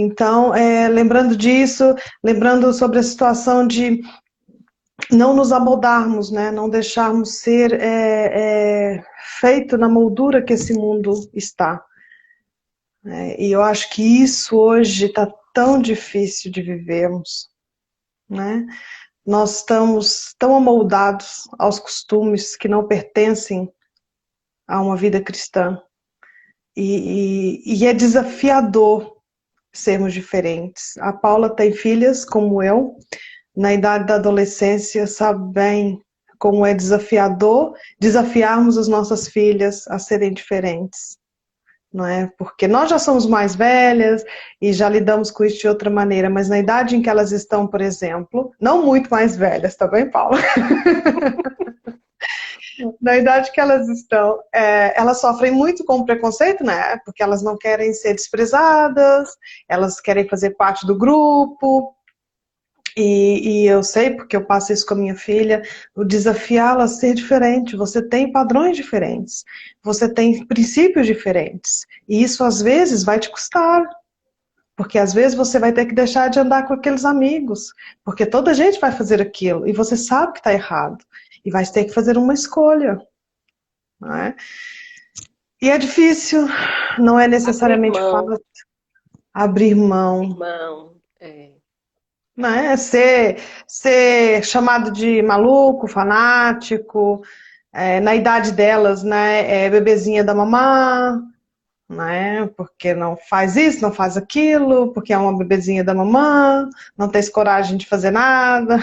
Então, 0.00 0.54
é, 0.54 0.88
lembrando 0.88 1.36
disso, 1.36 1.92
lembrando 2.22 2.72
sobre 2.72 3.00
a 3.00 3.02
situação 3.02 3.66
de 3.66 4.00
não 5.10 5.34
nos 5.34 5.50
amoldarmos, 5.50 6.30
né? 6.30 6.52
não 6.52 6.68
deixarmos 6.68 7.40
ser 7.40 7.72
é, 7.72 8.94
é, 8.94 9.04
feito 9.40 9.76
na 9.76 9.88
moldura 9.88 10.40
que 10.40 10.52
esse 10.52 10.72
mundo 10.72 11.28
está. 11.34 11.84
É, 13.04 13.42
e 13.42 13.50
eu 13.50 13.60
acho 13.60 13.90
que 13.90 14.22
isso 14.22 14.56
hoje 14.56 15.06
está 15.06 15.28
tão 15.52 15.82
difícil 15.82 16.52
de 16.52 16.62
vivermos. 16.62 17.48
Né? 18.30 18.66
Nós 19.26 19.56
estamos 19.56 20.32
tão 20.38 20.54
amoldados 20.56 21.48
aos 21.58 21.80
costumes 21.80 22.54
que 22.54 22.68
não 22.68 22.86
pertencem 22.86 23.68
a 24.68 24.80
uma 24.80 24.96
vida 24.96 25.20
cristã. 25.20 25.76
E, 26.76 27.64
e, 27.66 27.78
e 27.78 27.86
é 27.86 27.92
desafiador 27.92 29.17
sermos 29.72 30.12
diferentes. 30.12 30.96
A 30.98 31.12
Paula 31.12 31.54
tem 31.54 31.72
filhas 31.72 32.24
como 32.24 32.62
eu, 32.62 32.96
na 33.56 33.74
idade 33.74 34.06
da 34.06 34.14
adolescência, 34.14 35.06
sabe 35.06 35.52
bem 35.52 36.00
como 36.38 36.64
é 36.64 36.72
desafiador 36.72 37.74
desafiarmos 38.00 38.78
as 38.78 38.86
nossas 38.86 39.28
filhas 39.28 39.86
a 39.88 39.98
serem 39.98 40.32
diferentes. 40.32 41.18
Não 41.92 42.06
é? 42.06 42.30
Porque 42.38 42.68
nós 42.68 42.90
já 42.90 42.98
somos 42.98 43.26
mais 43.26 43.56
velhas 43.56 44.22
e 44.60 44.72
já 44.72 44.88
lidamos 44.88 45.30
com 45.30 45.42
isso 45.42 45.58
de 45.58 45.68
outra 45.68 45.88
maneira, 45.88 46.28
mas 46.28 46.48
na 46.48 46.58
idade 46.58 46.94
em 46.94 47.02
que 47.02 47.08
elas 47.08 47.32
estão, 47.32 47.66
por 47.66 47.80
exemplo, 47.80 48.52
não 48.60 48.84
muito 48.84 49.08
mais 49.08 49.36
velhas, 49.36 49.74
tá 49.74 49.86
bem, 49.86 50.10
Paula? 50.10 50.38
na 53.00 53.16
idade 53.16 53.52
que 53.52 53.60
elas 53.60 53.88
estão, 53.88 54.38
é, 54.54 54.98
elas 54.98 55.20
sofrem 55.20 55.50
muito 55.50 55.84
com 55.84 56.04
preconceito, 56.04 56.64
né? 56.64 56.98
Porque 57.04 57.22
elas 57.22 57.42
não 57.42 57.56
querem 57.56 57.92
ser 57.92 58.14
desprezadas, 58.14 59.30
elas 59.68 60.00
querem 60.00 60.28
fazer 60.28 60.50
parte 60.50 60.86
do 60.86 60.96
grupo. 60.96 61.94
E, 62.96 63.62
e 63.62 63.66
eu 63.66 63.82
sei, 63.82 64.10
porque 64.10 64.36
eu 64.36 64.44
passo 64.44 64.72
isso 64.72 64.84
com 64.84 64.94
a 64.94 64.96
minha 64.96 65.14
filha, 65.14 65.62
o 65.94 66.04
desafiá-la 66.04 66.84
a 66.84 66.88
ser 66.88 67.14
diferente. 67.14 67.76
Você 67.76 68.02
tem 68.02 68.32
padrões 68.32 68.76
diferentes, 68.76 69.44
você 69.84 70.12
tem 70.12 70.44
princípios 70.46 71.06
diferentes. 71.06 71.86
E 72.08 72.22
isso 72.22 72.42
às 72.42 72.60
vezes 72.60 73.04
vai 73.04 73.20
te 73.20 73.30
custar. 73.30 73.84
Porque 74.78 74.96
às 74.96 75.12
vezes 75.12 75.36
você 75.36 75.58
vai 75.58 75.72
ter 75.72 75.86
que 75.86 75.94
deixar 75.94 76.30
de 76.30 76.38
andar 76.38 76.68
com 76.68 76.72
aqueles 76.72 77.04
amigos, 77.04 77.74
porque 78.04 78.24
toda 78.24 78.54
gente 78.54 78.78
vai 78.78 78.92
fazer 78.92 79.20
aquilo 79.20 79.66
e 79.66 79.72
você 79.72 79.96
sabe 79.96 80.34
que 80.34 80.38
está 80.38 80.52
errado 80.52 81.04
e 81.44 81.50
vai 81.50 81.66
ter 81.66 81.84
que 81.84 81.92
fazer 81.92 82.16
uma 82.16 82.32
escolha. 82.32 82.96
Não 84.00 84.14
é? 84.14 84.36
E 85.60 85.68
é 85.68 85.76
difícil, 85.76 86.46
não 86.96 87.18
é 87.18 87.26
necessariamente 87.26 87.98
abrir 87.98 88.12
fácil 88.12 88.44
abrir 89.34 89.74
mão. 89.74 90.36
É. 91.20 91.50
Não 92.36 92.48
é? 92.48 92.76
Ser, 92.76 93.40
ser 93.66 94.44
chamado 94.44 94.92
de 94.92 95.20
maluco, 95.22 95.88
fanático, 95.88 97.20
é, 97.72 97.98
na 97.98 98.14
idade 98.14 98.52
delas, 98.52 99.02
né? 99.02 99.64
É 99.64 99.68
bebezinha 99.70 100.22
da 100.22 100.36
mamã, 100.36 101.20
né? 101.88 102.46
Porque 102.56 102.92
não 102.92 103.16
faz 103.16 103.56
isso, 103.56 103.80
não 103.80 103.92
faz 103.92 104.16
aquilo, 104.16 104.92
porque 104.92 105.12
é 105.12 105.18
uma 105.18 105.36
bebezinha 105.36 105.82
da 105.82 105.94
mamã, 105.94 106.68
não 106.96 107.08
tem 107.08 107.28
coragem 107.30 107.76
de 107.76 107.86
fazer 107.86 108.10
nada. 108.10 108.78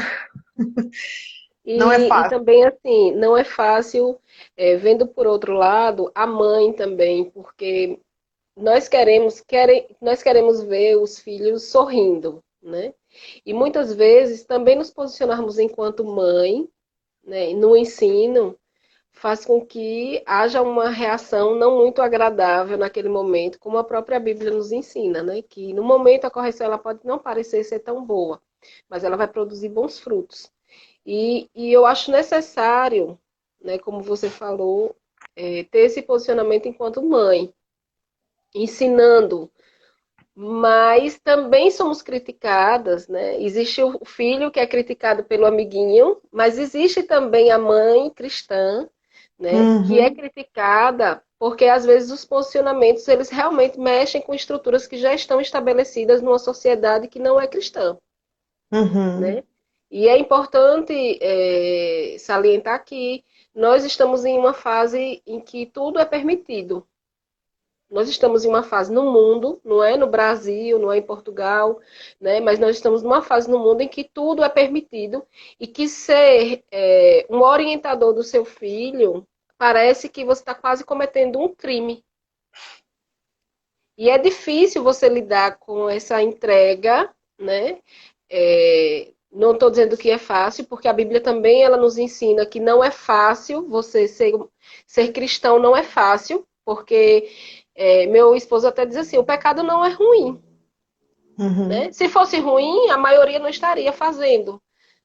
E, 1.65 1.77
não 1.77 1.91
é 1.91 2.07
fácil. 2.07 2.27
E 2.27 2.39
também, 2.39 2.63
assim, 2.63 3.11
não 3.15 3.35
é 3.35 3.43
fácil, 3.43 4.19
é, 4.55 4.75
vendo 4.75 5.07
por 5.07 5.25
outro 5.25 5.53
lado, 5.53 6.11
a 6.13 6.27
mãe 6.27 6.71
também, 6.71 7.25
porque 7.25 7.99
nós 8.55 8.87
queremos, 8.87 9.41
querem, 9.41 9.87
nós 10.01 10.21
queremos 10.21 10.61
ver 10.61 10.95
os 10.97 11.19
filhos 11.19 11.63
sorrindo, 11.63 12.43
né? 12.61 12.93
E 13.45 13.53
muitas 13.53 13.93
vezes 13.93 14.43
também 14.43 14.75
nos 14.75 14.91
posicionarmos 14.91 15.57
enquanto 15.57 16.05
mãe, 16.05 16.69
né, 17.23 17.53
no 17.53 17.75
ensino, 17.75 18.55
faz 19.15 19.45
com 19.45 19.65
que 19.65 20.21
haja 20.25 20.61
uma 20.61 20.89
reação 20.89 21.55
não 21.55 21.77
muito 21.77 22.01
agradável 22.01 22.77
naquele 22.77 23.09
momento, 23.09 23.57
como 23.59 23.77
a 23.77 23.83
própria 23.83 24.19
Bíblia 24.19 24.51
nos 24.51 24.71
ensina, 24.71 25.23
né? 25.23 25.41
Que 25.41 25.73
no 25.73 25.83
momento 25.83 26.25
a 26.25 26.31
correção 26.31 26.67
ela 26.67 26.77
pode 26.77 26.99
não 27.05 27.17
parecer 27.17 27.63
ser 27.63 27.79
tão 27.79 28.05
boa, 28.05 28.41
mas 28.89 29.03
ela 29.03 29.17
vai 29.17 29.27
produzir 29.27 29.69
bons 29.69 29.99
frutos. 29.99 30.51
E, 31.05 31.49
e 31.55 31.71
eu 31.71 31.85
acho 31.85 32.11
necessário, 32.11 33.17
né, 33.61 33.77
como 33.77 34.01
você 34.01 34.29
falou, 34.29 34.95
é, 35.35 35.63
ter 35.63 35.79
esse 35.85 36.01
posicionamento 36.01 36.67
enquanto 36.67 37.01
mãe, 37.01 37.53
ensinando. 38.53 39.49
Mas 40.35 41.17
também 41.19 41.71
somos 41.71 42.01
criticadas, 42.01 43.07
né? 43.07 43.41
Existe 43.41 43.81
o 43.81 44.03
filho 44.03 44.51
que 44.51 44.59
é 44.59 44.67
criticado 44.67 45.23
pelo 45.23 45.45
amiguinho, 45.45 46.19
mas 46.31 46.57
existe 46.59 47.03
também 47.03 47.51
a 47.51 47.57
mãe 47.57 48.09
cristã, 48.09 48.89
né, 49.37 49.53
uhum. 49.53 49.87
que 49.87 49.99
é 49.99 50.09
criticada 50.09 51.21
porque 51.37 51.65
às 51.65 51.85
vezes 51.85 52.11
os 52.11 52.25
posicionamentos 52.25 53.07
eles 53.07 53.29
realmente 53.29 53.79
mexem 53.79 54.21
com 54.21 54.33
estruturas 54.33 54.87
que 54.87 54.97
já 54.97 55.13
estão 55.13 55.41
estabelecidas 55.41 56.21
numa 56.21 56.39
sociedade 56.39 57.07
que 57.07 57.19
não 57.19 57.39
é 57.39 57.47
cristã, 57.47 57.97
uhum. 58.71 59.19
né? 59.19 59.43
E 59.91 60.07
é 60.07 60.17
importante 60.17 61.19
é, 61.21 62.17
salientar 62.19 62.83
que 62.83 63.23
nós 63.53 63.85
estamos 63.85 64.25
em 64.25 64.37
uma 64.37 64.53
fase 64.53 65.21
em 65.25 65.39
que 65.39 65.65
tudo 65.65 65.99
é 65.99 66.05
permitido. 66.05 66.87
Nós 67.95 68.09
estamos 68.09 68.43
em 68.43 68.49
uma 68.49 68.61
fase 68.61 68.91
no 68.91 69.09
mundo, 69.09 69.61
não 69.63 69.81
é 69.81 69.95
no 69.95 70.05
Brasil, 70.05 70.77
não 70.77 70.91
é 70.91 70.97
em 70.97 71.01
Portugal, 71.01 71.79
né? 72.19 72.41
mas 72.41 72.59
nós 72.59 72.75
estamos 72.75 73.01
numa 73.01 73.21
fase 73.21 73.49
no 73.49 73.57
mundo 73.57 73.79
em 73.79 73.87
que 73.87 74.03
tudo 74.03 74.43
é 74.43 74.49
permitido 74.49 75.25
e 75.57 75.65
que 75.65 75.87
ser 75.87 76.61
é, 76.69 77.25
um 77.29 77.39
orientador 77.39 78.13
do 78.13 78.21
seu 78.21 78.43
filho 78.43 79.25
parece 79.57 80.09
que 80.09 80.25
você 80.25 80.41
está 80.41 80.53
quase 80.53 80.83
cometendo 80.83 81.39
um 81.39 81.47
crime. 81.55 82.03
E 83.97 84.09
é 84.09 84.17
difícil 84.17 84.83
você 84.83 85.07
lidar 85.07 85.57
com 85.57 85.89
essa 85.89 86.21
entrega, 86.21 87.09
né? 87.39 87.79
É, 88.29 89.13
não 89.31 89.53
estou 89.53 89.69
dizendo 89.69 89.95
que 89.95 90.09
é 90.11 90.17
fácil, 90.17 90.65
porque 90.65 90.89
a 90.89 90.93
Bíblia 90.93 91.21
também 91.21 91.63
ela 91.63 91.77
nos 91.77 91.97
ensina 91.97 92.45
que 92.45 92.59
não 92.59 92.83
é 92.83 92.91
fácil 92.91 93.69
você 93.69 94.05
ser, 94.05 94.33
ser 94.85 95.13
cristão, 95.13 95.59
não 95.59 95.77
é 95.77 95.83
fácil, 95.83 96.45
porque 96.65 97.29
é, 97.75 98.05
meu 98.07 98.35
esposo 98.35 98.67
até 98.67 98.85
diz 98.85 98.97
assim: 98.97 99.17
o 99.17 99.23
pecado 99.23 99.61
não 99.61 99.83
é 99.83 99.89
ruim. 99.89 100.41
Uhum. 101.37 101.67
Né? 101.67 101.91
Se 101.91 102.07
fosse 102.07 102.39
ruim, 102.39 102.89
a 102.89 102.97
maioria 102.97 103.39
não 103.39 103.49
estaria 103.49 103.91
fazendo. 103.91 104.61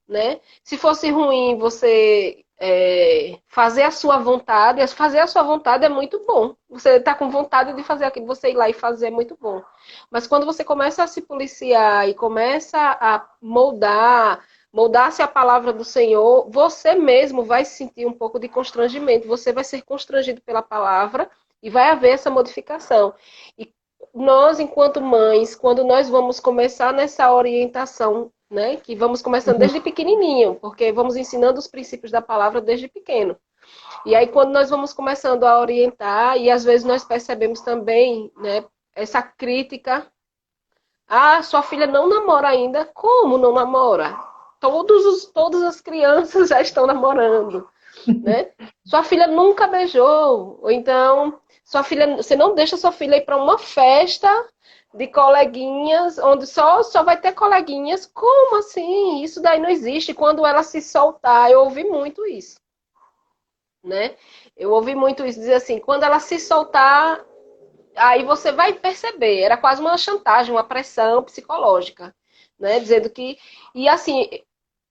Né? 0.08 0.40
Se 0.62 0.76
fosse 0.76 1.10
ruim 1.10 1.58
você 1.58 2.44
é, 2.60 3.38
fazer 3.48 3.82
a 3.82 3.90
sua 3.90 4.18
vontade, 4.18 4.86
fazer 4.88 5.18
a 5.18 5.26
sua 5.26 5.42
vontade 5.42 5.84
é 5.84 5.88
muito 5.88 6.24
bom. 6.26 6.54
Você 6.68 6.96
está 6.96 7.14
com 7.14 7.30
vontade 7.30 7.72
de 7.72 7.82
fazer 7.82 8.04
aquilo, 8.04 8.26
você 8.26 8.50
ir 8.50 8.54
lá 8.54 8.68
e 8.68 8.74
fazer 8.74 9.08
é 9.08 9.10
muito 9.10 9.36
bom. 9.40 9.62
Mas 10.10 10.26
quando 10.26 10.44
você 10.44 10.62
começa 10.62 11.02
a 11.02 11.06
se 11.06 11.22
policiar 11.22 12.08
e 12.08 12.14
começa 12.14 12.78
a 12.78 13.26
moldar, 13.40 14.44
moldar-se 14.72 15.22
a 15.22 15.28
palavra 15.28 15.72
do 15.72 15.84
Senhor, 15.84 16.48
você 16.50 16.94
mesmo 16.94 17.42
vai 17.44 17.64
sentir 17.64 18.06
um 18.06 18.12
pouco 18.12 18.38
de 18.38 18.48
constrangimento. 18.48 19.26
Você 19.26 19.52
vai 19.52 19.64
ser 19.64 19.82
constrangido 19.82 20.40
pela 20.42 20.62
palavra 20.62 21.30
e 21.62 21.70
vai 21.70 21.90
haver 21.90 22.10
essa 22.10 22.30
modificação. 22.30 23.14
E 23.58 23.72
nós, 24.14 24.58
enquanto 24.58 25.00
mães, 25.00 25.54
quando 25.54 25.84
nós 25.84 26.08
vamos 26.08 26.40
começar 26.40 26.92
nessa 26.92 27.32
orientação 27.32 28.32
né? 28.50 28.76
Que 28.76 28.96
vamos 28.96 29.22
começando 29.22 29.54
uhum. 29.54 29.60
desde 29.60 29.80
pequenininho, 29.80 30.56
porque 30.56 30.90
vamos 30.92 31.16
ensinando 31.16 31.58
os 31.58 31.68
princípios 31.68 32.10
da 32.10 32.20
palavra 32.20 32.60
desde 32.60 32.88
pequeno. 32.88 33.36
E 34.04 34.14
aí 34.14 34.26
quando 34.26 34.50
nós 34.50 34.68
vamos 34.68 34.92
começando 34.92 35.44
a 35.44 35.60
orientar 35.60 36.36
e 36.36 36.50
às 36.50 36.64
vezes 36.64 36.84
nós 36.84 37.04
percebemos 37.04 37.60
também, 37.60 38.32
né, 38.36 38.64
essa 38.94 39.22
crítica, 39.22 40.06
ah, 41.06 41.42
sua 41.42 41.62
filha 41.62 41.86
não 41.86 42.08
namora 42.08 42.48
ainda, 42.48 42.84
como 42.86 43.38
não 43.38 43.52
namora? 43.52 44.18
Todos 44.58 45.06
os, 45.06 45.26
todas 45.26 45.62
as 45.62 45.80
crianças 45.80 46.48
já 46.50 46.60
estão 46.60 46.86
namorando, 46.86 47.68
né? 48.06 48.50
Sua 48.84 49.04
filha 49.04 49.26
nunca 49.26 49.66
beijou, 49.68 50.58
ou 50.62 50.70
então 50.70 51.38
sua 51.70 51.84
filha, 51.84 52.16
você 52.16 52.34
não 52.34 52.52
deixa 52.52 52.76
sua 52.76 52.90
filha 52.90 53.14
ir 53.16 53.20
para 53.20 53.36
uma 53.36 53.56
festa 53.56 54.28
de 54.92 55.06
coleguinhas, 55.06 56.18
onde 56.18 56.44
só, 56.44 56.82
só 56.82 57.04
vai 57.04 57.16
ter 57.16 57.32
coleguinhas. 57.32 58.06
Como 58.06 58.56
assim? 58.56 59.22
Isso 59.22 59.40
daí 59.40 59.60
não 59.60 59.68
existe. 59.70 60.12
Quando 60.12 60.44
ela 60.44 60.64
se 60.64 60.82
soltar, 60.82 61.48
eu 61.48 61.60
ouvi 61.60 61.84
muito 61.84 62.26
isso. 62.26 62.58
Né? 63.84 64.16
Eu 64.56 64.72
ouvi 64.72 64.96
muito 64.96 65.24
isso, 65.24 65.38
dizer 65.38 65.54
assim, 65.54 65.78
quando 65.78 66.02
ela 66.02 66.18
se 66.18 66.40
soltar, 66.40 67.24
aí 67.94 68.24
você 68.24 68.50
vai 68.50 68.72
perceber. 68.72 69.38
Era 69.38 69.56
quase 69.56 69.80
uma 69.80 69.96
chantagem, 69.96 70.52
uma 70.52 70.64
pressão 70.64 71.22
psicológica, 71.22 72.12
né? 72.58 72.80
Dizendo 72.80 73.08
que. 73.08 73.38
E 73.76 73.88
assim, 73.88 74.28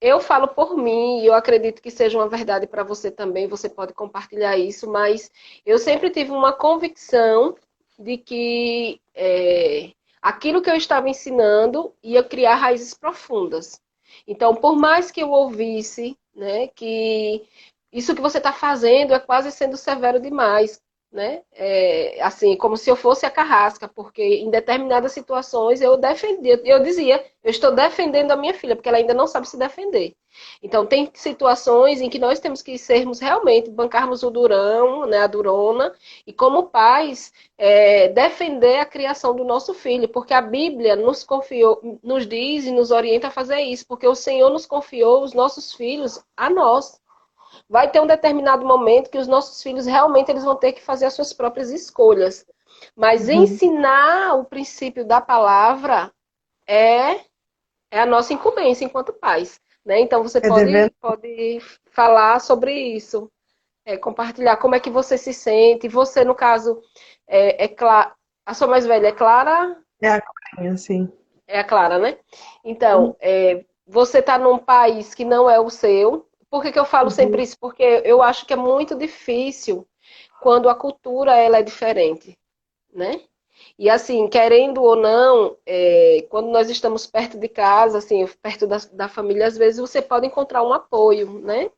eu 0.00 0.20
falo 0.20 0.48
por 0.48 0.76
mim, 0.76 1.20
e 1.20 1.26
eu 1.26 1.34
acredito 1.34 1.82
que 1.82 1.90
seja 1.90 2.16
uma 2.18 2.28
verdade 2.28 2.66
para 2.66 2.82
você 2.82 3.10
também, 3.10 3.46
você 3.46 3.68
pode 3.68 3.92
compartilhar 3.92 4.56
isso, 4.56 4.90
mas 4.90 5.30
eu 5.66 5.78
sempre 5.78 6.10
tive 6.10 6.30
uma 6.30 6.52
convicção 6.52 7.54
de 7.98 8.16
que 8.16 9.00
é, 9.14 9.90
aquilo 10.22 10.62
que 10.62 10.70
eu 10.70 10.74
estava 10.74 11.08
ensinando 11.08 11.94
ia 12.02 12.22
criar 12.24 12.54
raízes 12.56 12.94
profundas. 12.94 13.80
Então, 14.26 14.54
por 14.54 14.76
mais 14.76 15.10
que 15.10 15.22
eu 15.22 15.30
ouvisse 15.30 16.16
né, 16.34 16.68
que 16.68 17.46
isso 17.92 18.14
que 18.14 18.22
você 18.22 18.38
está 18.38 18.52
fazendo 18.52 19.14
é 19.14 19.18
quase 19.18 19.50
sendo 19.52 19.76
severo 19.76 20.20
demais, 20.20 20.80
né? 21.12 21.42
É, 21.52 22.22
assim, 22.22 22.56
como 22.56 22.76
se 22.76 22.88
eu 22.88 22.94
fosse 22.94 23.26
a 23.26 23.30
carrasca, 23.30 23.88
porque 23.88 24.22
em 24.22 24.50
determinadas 24.50 25.12
situações 25.12 25.80
eu 25.80 25.96
defendia, 25.96 26.60
eu 26.64 26.82
dizia, 26.82 27.24
eu 27.42 27.50
estou 27.50 27.74
defendendo 27.74 28.30
a 28.30 28.36
minha 28.36 28.54
filha, 28.54 28.76
porque 28.76 28.88
ela 28.88 28.98
ainda 28.98 29.14
não 29.14 29.26
sabe 29.26 29.48
se 29.48 29.56
defender. 29.56 30.14
Então, 30.62 30.86
tem 30.86 31.10
situações 31.14 32.00
em 32.00 32.08
que 32.08 32.18
nós 32.18 32.38
temos 32.38 32.62
que 32.62 32.78
sermos 32.78 33.18
realmente, 33.18 33.70
bancarmos 33.70 34.22
o 34.22 34.30
durão, 34.30 35.04
né, 35.06 35.18
a 35.18 35.26
durona, 35.26 35.92
e 36.24 36.32
como 36.32 36.68
pais, 36.68 37.32
é, 37.58 38.08
defender 38.08 38.78
a 38.78 38.86
criação 38.86 39.34
do 39.34 39.44
nosso 39.44 39.74
filho, 39.74 40.08
porque 40.08 40.32
a 40.32 40.40
Bíblia 40.40 40.94
nos 40.94 41.24
confiou, 41.24 41.98
nos 42.02 42.26
diz 42.26 42.66
e 42.66 42.70
nos 42.70 42.92
orienta 42.92 43.28
a 43.28 43.30
fazer 43.32 43.60
isso, 43.60 43.84
porque 43.86 44.06
o 44.06 44.14
Senhor 44.14 44.50
nos 44.50 44.66
confiou 44.66 45.24
os 45.24 45.34
nossos 45.34 45.74
filhos 45.74 46.22
a 46.36 46.48
nós 46.48 47.00
vai 47.68 47.90
ter 47.90 48.00
um 48.00 48.06
determinado 48.06 48.66
momento 48.66 49.10
que 49.10 49.18
os 49.18 49.26
nossos 49.26 49.62
filhos 49.62 49.86
realmente 49.86 50.30
eles 50.30 50.44
vão 50.44 50.56
ter 50.56 50.72
que 50.72 50.82
fazer 50.82 51.06
as 51.06 51.14
suas 51.14 51.32
próprias 51.32 51.70
escolhas. 51.70 52.46
Mas 52.96 53.28
uhum. 53.28 53.42
ensinar 53.42 54.34
o 54.34 54.44
princípio 54.44 55.04
da 55.04 55.20
palavra 55.20 56.12
é, 56.66 57.20
é 57.90 58.00
a 58.00 58.06
nossa 58.06 58.32
incumbência 58.32 58.84
enquanto 58.84 59.12
pais. 59.12 59.60
Né? 59.84 60.00
Então 60.00 60.22
você 60.22 60.38
é 60.38 60.48
pode, 60.48 60.90
pode 61.00 61.58
falar 61.90 62.40
sobre 62.40 62.72
isso, 62.72 63.30
é, 63.84 63.96
compartilhar 63.96 64.56
como 64.56 64.74
é 64.74 64.80
que 64.80 64.90
você 64.90 65.16
se 65.16 65.32
sente. 65.32 65.88
Você, 65.88 66.24
no 66.24 66.34
caso, 66.34 66.80
é, 67.26 67.64
é 67.64 67.68
Clara. 67.68 68.14
A 68.46 68.54
sua 68.54 68.66
mais 68.66 68.86
velha 68.86 69.08
é 69.08 69.12
Clara? 69.12 69.76
É 70.00 70.08
a 70.08 70.20
Clara, 70.20 70.76
sim. 70.76 71.10
É 71.46 71.60
a 71.60 71.64
Clara, 71.64 71.98
né? 71.98 72.18
Então, 72.64 73.16
é, 73.20 73.64
você 73.86 74.18
está 74.18 74.38
num 74.38 74.58
país 74.58 75.14
que 75.14 75.24
não 75.24 75.50
é 75.50 75.58
o 75.58 75.70
seu, 75.70 76.28
por 76.50 76.62
que, 76.62 76.72
que 76.72 76.78
eu 76.78 76.84
falo 76.84 77.04
uhum. 77.04 77.10
sempre 77.10 77.42
isso? 77.42 77.56
Porque 77.58 78.02
eu 78.04 78.22
acho 78.22 78.44
que 78.44 78.52
é 78.52 78.56
muito 78.56 78.96
difícil 78.96 79.86
quando 80.40 80.68
a 80.68 80.74
cultura 80.74 81.36
ela 81.36 81.58
é 81.58 81.62
diferente, 81.62 82.36
né? 82.92 83.20
E 83.78 83.88
assim, 83.88 84.26
querendo 84.28 84.82
ou 84.82 84.96
não, 84.96 85.56
é, 85.66 86.26
quando 86.30 86.48
nós 86.50 86.68
estamos 86.70 87.06
perto 87.06 87.38
de 87.38 87.48
casa, 87.48 87.98
assim, 87.98 88.26
perto 88.42 88.66
da, 88.66 88.78
da, 88.92 89.08
família, 89.08 89.46
às 89.46 89.56
vezes 89.56 89.80
você 89.80 90.02
pode 90.02 90.26
encontrar 90.26 90.62
um 90.62 90.72
apoio, 90.72 91.40
né? 91.40 91.70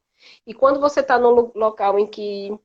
E 0.46 0.54
quando 0.54 0.80
você 0.80 1.00
está 1.00 1.18
num 1.18 1.50
local 1.54 1.98
em 1.98 2.06
que 2.06 2.56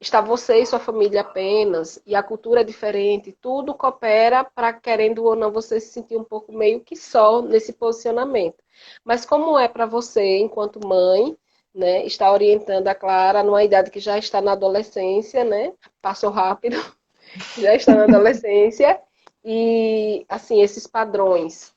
está 0.00 0.20
você 0.20 0.58
e 0.60 0.66
sua 0.66 0.78
família 0.80 1.20
apenas, 1.20 2.02
e 2.06 2.14
a 2.14 2.22
cultura 2.22 2.62
é 2.62 2.64
diferente, 2.64 3.36
tudo 3.40 3.74
coopera 3.74 4.42
para, 4.42 4.72
querendo 4.72 5.24
ou 5.24 5.36
não, 5.36 5.52
você 5.52 5.78
se 5.78 5.92
sentir 5.92 6.16
um 6.16 6.24
pouco 6.24 6.52
meio 6.52 6.80
que 6.80 6.96
só 6.96 7.42
nesse 7.42 7.72
posicionamento. 7.72 8.62
Mas 9.04 9.24
como 9.24 9.58
é 9.58 9.68
para 9.68 9.86
você, 9.86 10.38
enquanto 10.38 10.86
mãe, 10.86 11.36
né, 11.74 12.04
estar 12.04 12.32
orientando 12.32 12.88
a 12.88 12.94
Clara 12.94 13.42
numa 13.42 13.62
idade 13.62 13.90
que 13.90 14.00
já 14.00 14.18
está 14.18 14.40
na 14.40 14.52
adolescência, 14.52 15.44
né? 15.44 15.72
Passou 16.02 16.30
rápido, 16.30 16.76
já 17.58 17.74
está 17.74 17.94
na 17.94 18.04
adolescência, 18.04 19.00
e 19.44 20.24
assim, 20.28 20.62
esses 20.62 20.86
padrões. 20.86 21.72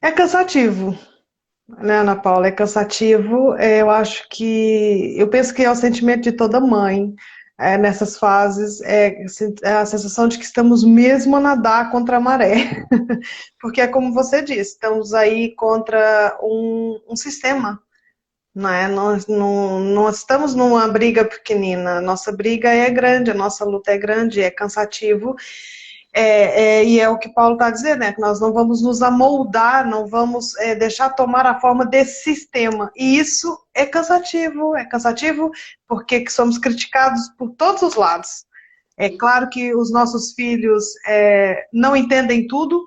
É 0.00 0.10
cansativo, 0.10 0.98
né, 1.68 1.98
Ana 1.98 2.16
Paula? 2.16 2.48
É 2.48 2.52
cansativo. 2.52 3.54
É, 3.56 3.82
eu 3.82 3.90
acho 3.90 4.28
que. 4.28 5.14
Eu 5.16 5.28
penso 5.28 5.54
que 5.54 5.62
é 5.62 5.70
o 5.70 5.76
sentimento 5.76 6.22
de 6.22 6.32
toda 6.32 6.60
mãe 6.60 7.14
é, 7.58 7.78
nessas 7.78 8.18
fases 8.18 8.80
é, 8.82 9.24
é, 9.62 9.72
a 9.74 9.86
sensação 9.86 10.26
de 10.26 10.38
que 10.38 10.44
estamos 10.44 10.84
mesmo 10.84 11.36
a 11.36 11.40
nadar 11.40 11.90
contra 11.90 12.16
a 12.16 12.20
maré. 12.20 12.86
Porque 13.60 13.80
é 13.80 13.86
como 13.86 14.12
você 14.12 14.42
disse, 14.42 14.72
estamos 14.72 15.14
aí 15.14 15.54
contra 15.54 16.38
um, 16.42 17.00
um 17.08 17.16
sistema. 17.16 17.80
É? 18.54 18.86
nós 18.86 19.26
não, 19.26 19.80
não 19.80 20.10
estamos 20.10 20.54
numa 20.54 20.86
briga 20.86 21.24
pequenina, 21.24 22.02
nossa 22.02 22.30
briga 22.30 22.68
é 22.68 22.90
grande, 22.90 23.30
a 23.30 23.34
nossa 23.34 23.64
luta 23.64 23.92
é 23.92 23.96
grande, 23.96 24.42
é 24.42 24.50
cansativo. 24.50 25.34
É, 26.14 26.80
é, 26.80 26.84
e 26.84 27.00
é 27.00 27.08
o 27.08 27.18
que 27.18 27.30
Paulo 27.30 27.54
está 27.54 27.70
dizendo, 27.70 28.00
né? 28.00 28.12
Que 28.12 28.20
nós 28.20 28.38
não 28.38 28.52
vamos 28.52 28.82
nos 28.82 29.00
amoldar, 29.00 29.88
não 29.88 30.06
vamos 30.06 30.54
é, 30.58 30.74
deixar 30.74 31.10
tomar 31.10 31.46
a 31.46 31.58
forma 31.58 31.86
desse 31.86 32.22
sistema. 32.22 32.92
E 32.94 33.18
isso 33.18 33.58
é 33.74 33.86
cansativo, 33.86 34.76
é 34.76 34.84
cansativo 34.84 35.50
porque 35.88 36.28
somos 36.28 36.58
criticados 36.58 37.28
por 37.38 37.50
todos 37.50 37.82
os 37.82 37.94
lados. 37.94 38.44
É 38.98 39.08
claro 39.08 39.48
que 39.48 39.74
os 39.74 39.90
nossos 39.90 40.34
filhos 40.34 40.84
é, 41.06 41.66
não 41.72 41.96
entendem 41.96 42.46
tudo, 42.46 42.86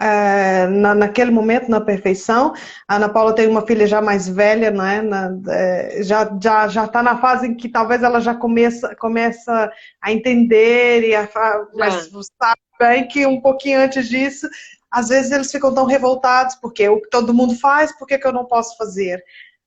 é, 0.00 0.66
na, 0.66 0.94
naquele 0.94 1.30
momento, 1.30 1.70
na 1.70 1.80
perfeição. 1.80 2.54
A 2.88 2.96
Ana 2.96 3.08
Paula 3.08 3.34
tem 3.34 3.46
uma 3.46 3.66
filha 3.66 3.86
já 3.86 4.00
mais 4.00 4.26
velha, 4.26 4.70
não 4.70 4.84
é? 4.84 5.02
Na, 5.02 5.30
é, 5.48 6.02
já 6.02 6.30
já 6.42 6.66
já 6.68 6.84
está 6.86 7.02
na 7.02 7.18
fase 7.18 7.48
em 7.48 7.54
que 7.54 7.68
talvez 7.68 8.02
ela 8.02 8.18
já 8.18 8.34
começa 8.34 8.94
começa 8.96 9.70
a 10.00 10.10
entender 10.10 11.06
e 11.06 11.14
a, 11.14 11.28
mas 11.74 12.08
sabe 12.40 12.60
bem 12.78 13.06
que 13.06 13.26
um 13.26 13.42
pouquinho 13.42 13.80
antes 13.80 14.08
disso, 14.08 14.48
às 14.90 15.08
vezes 15.08 15.30
eles 15.30 15.52
ficam 15.52 15.74
tão 15.74 15.84
revoltados 15.84 16.54
porque 16.54 16.88
o 16.88 17.02
que 17.02 17.10
todo 17.10 17.34
mundo 17.34 17.54
faz, 17.54 17.96
por 17.98 18.06
que, 18.06 18.16
que 18.16 18.26
eu 18.26 18.32
não 18.32 18.46
posso 18.46 18.78
fazer? 18.78 19.22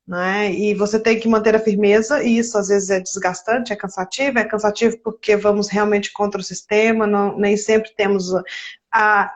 Né? 0.06 0.52
E 0.52 0.74
você 0.74 1.00
tem 1.00 1.18
que 1.18 1.30
manter 1.30 1.56
a 1.56 1.60
firmeza, 1.60 2.22
e 2.22 2.38
isso 2.38 2.58
às 2.58 2.68
vezes 2.68 2.90
é 2.90 3.00
desgastante, 3.00 3.72
é 3.72 3.76
cansativo, 3.76 4.38
é 4.38 4.44
cansativo 4.44 4.98
porque 5.02 5.38
vamos 5.38 5.70
realmente 5.70 6.12
contra 6.12 6.42
o 6.42 6.44
sistema, 6.44 7.08
não, 7.08 7.38
nem 7.38 7.56
sempre 7.56 7.94
temos 7.96 8.34
a, 8.92 9.32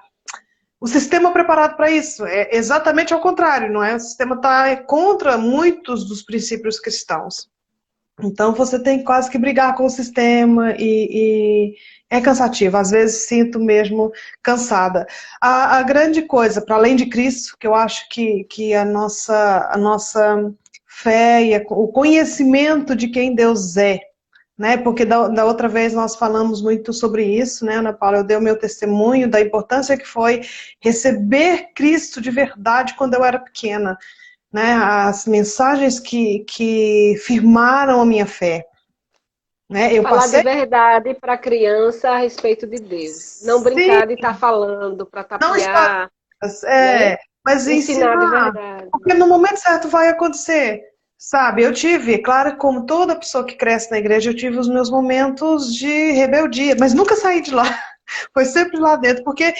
o 0.79 0.87
sistema 0.87 1.31
preparado 1.31 1.75
para 1.75 1.89
isso. 1.89 2.25
É 2.25 2.55
exatamente 2.55 3.13
ao 3.13 3.19
contrário, 3.19 3.71
não 3.71 3.83
é? 3.83 3.95
O 3.95 3.99
sistema 3.99 4.35
está 4.35 4.75
contra 4.77 5.37
muitos 5.37 6.07
dos 6.07 6.21
princípios 6.21 6.79
cristãos. 6.79 7.49
Então 8.23 8.53
você 8.53 8.81
tem 8.81 9.03
quase 9.03 9.29
que 9.29 9.37
brigar 9.37 9.75
com 9.75 9.85
o 9.85 9.89
sistema 9.89 10.73
e, 10.77 11.07
e 11.11 11.75
é 12.09 12.19
cansativo. 12.19 12.77
Às 12.77 12.91
vezes 12.91 13.27
sinto 13.27 13.59
mesmo 13.59 14.11
cansada. 14.41 15.05
A, 15.39 15.77
a 15.77 15.83
grande 15.83 16.23
coisa, 16.23 16.61
para 16.61 16.75
além 16.75 16.95
de 16.95 17.05
Cristo, 17.07 17.55
que 17.59 17.67
eu 17.67 17.75
acho 17.75 18.09
que, 18.09 18.43
que 18.45 18.73
a, 18.73 18.83
nossa, 18.83 19.69
a 19.71 19.77
nossa 19.77 20.51
fé 20.85 21.43
e 21.43 21.55
a, 21.55 21.61
o 21.69 21.89
conhecimento 21.89 22.95
de 22.95 23.07
quem 23.07 23.35
Deus 23.35 23.77
é, 23.77 23.99
né? 24.57 24.77
Porque 24.77 25.05
da, 25.05 25.27
da, 25.27 25.45
outra 25.45 25.67
vez 25.67 25.93
nós 25.93 26.15
falamos 26.15 26.61
muito 26.61 26.91
sobre 26.91 27.23
isso, 27.23 27.63
né, 27.63 27.75
Ana 27.75 27.93
Paula? 27.93 28.17
Eu 28.17 28.23
dei 28.23 28.35
o 28.35 28.41
meu 28.41 28.57
testemunho 28.57 29.29
da 29.29 29.39
importância 29.39 29.97
que 29.97 30.07
foi 30.07 30.41
receber 30.79 31.69
Cristo 31.75 32.19
de 32.19 32.31
verdade 32.31 32.95
quando 32.95 33.13
eu 33.13 33.23
era 33.23 33.37
pequena, 33.37 33.97
né? 34.51 34.73
As 34.73 35.27
mensagens 35.27 35.99
que, 35.99 36.39
que 36.39 37.15
firmaram 37.23 38.01
a 38.01 38.05
minha 38.05 38.25
fé. 38.25 38.65
Né? 39.69 39.93
Eu 39.93 40.01
Falar 40.01 40.21
passei... 40.21 40.39
de 40.39 40.45
verdade 40.45 41.13
para 41.13 41.33
a 41.33 41.37
criança 41.37 42.09
a 42.09 42.17
respeito 42.17 42.65
de 42.65 42.77
Deus. 42.79 43.41
Não 43.43 43.57
Sim. 43.59 43.63
brincar 43.65 44.07
de 44.07 44.13
estar 44.13 44.33
tá 44.33 44.39
falando 44.39 45.05
para 45.05 45.23
tapear. 45.23 45.49
Não 45.49 45.57
está... 45.57 46.09
É, 46.65 47.09
né? 47.09 47.17
mas 47.45 47.67
ensinar, 47.67 48.15
ensinar 48.15 48.25
de 48.25 48.31
verdade. 48.31 48.89
Porque 48.91 49.13
no 49.13 49.27
momento 49.27 49.57
certo 49.57 49.89
vai 49.89 50.07
acontecer. 50.07 50.83
Sabe, 51.17 51.63
eu 51.63 51.73
tive, 51.73 52.19
claro, 52.19 52.57
como 52.57 52.85
toda 52.85 53.15
pessoa 53.15 53.43
que 53.43 53.55
cresce 53.55 53.89
na 53.89 53.97
igreja, 53.97 54.29
eu 54.29 54.35
tive 54.35 54.57
os 54.59 54.69
meus 54.69 54.89
momentos 54.89 55.73
de 55.73 56.11
rebeldia, 56.11 56.75
mas 56.79 56.93
nunca 56.93 57.15
saí 57.15 57.41
de 57.41 57.51
lá. 57.51 57.63
Foi 58.33 58.45
sempre 58.45 58.79
lá 58.79 58.95
dentro, 58.95 59.23
porque 59.23 59.51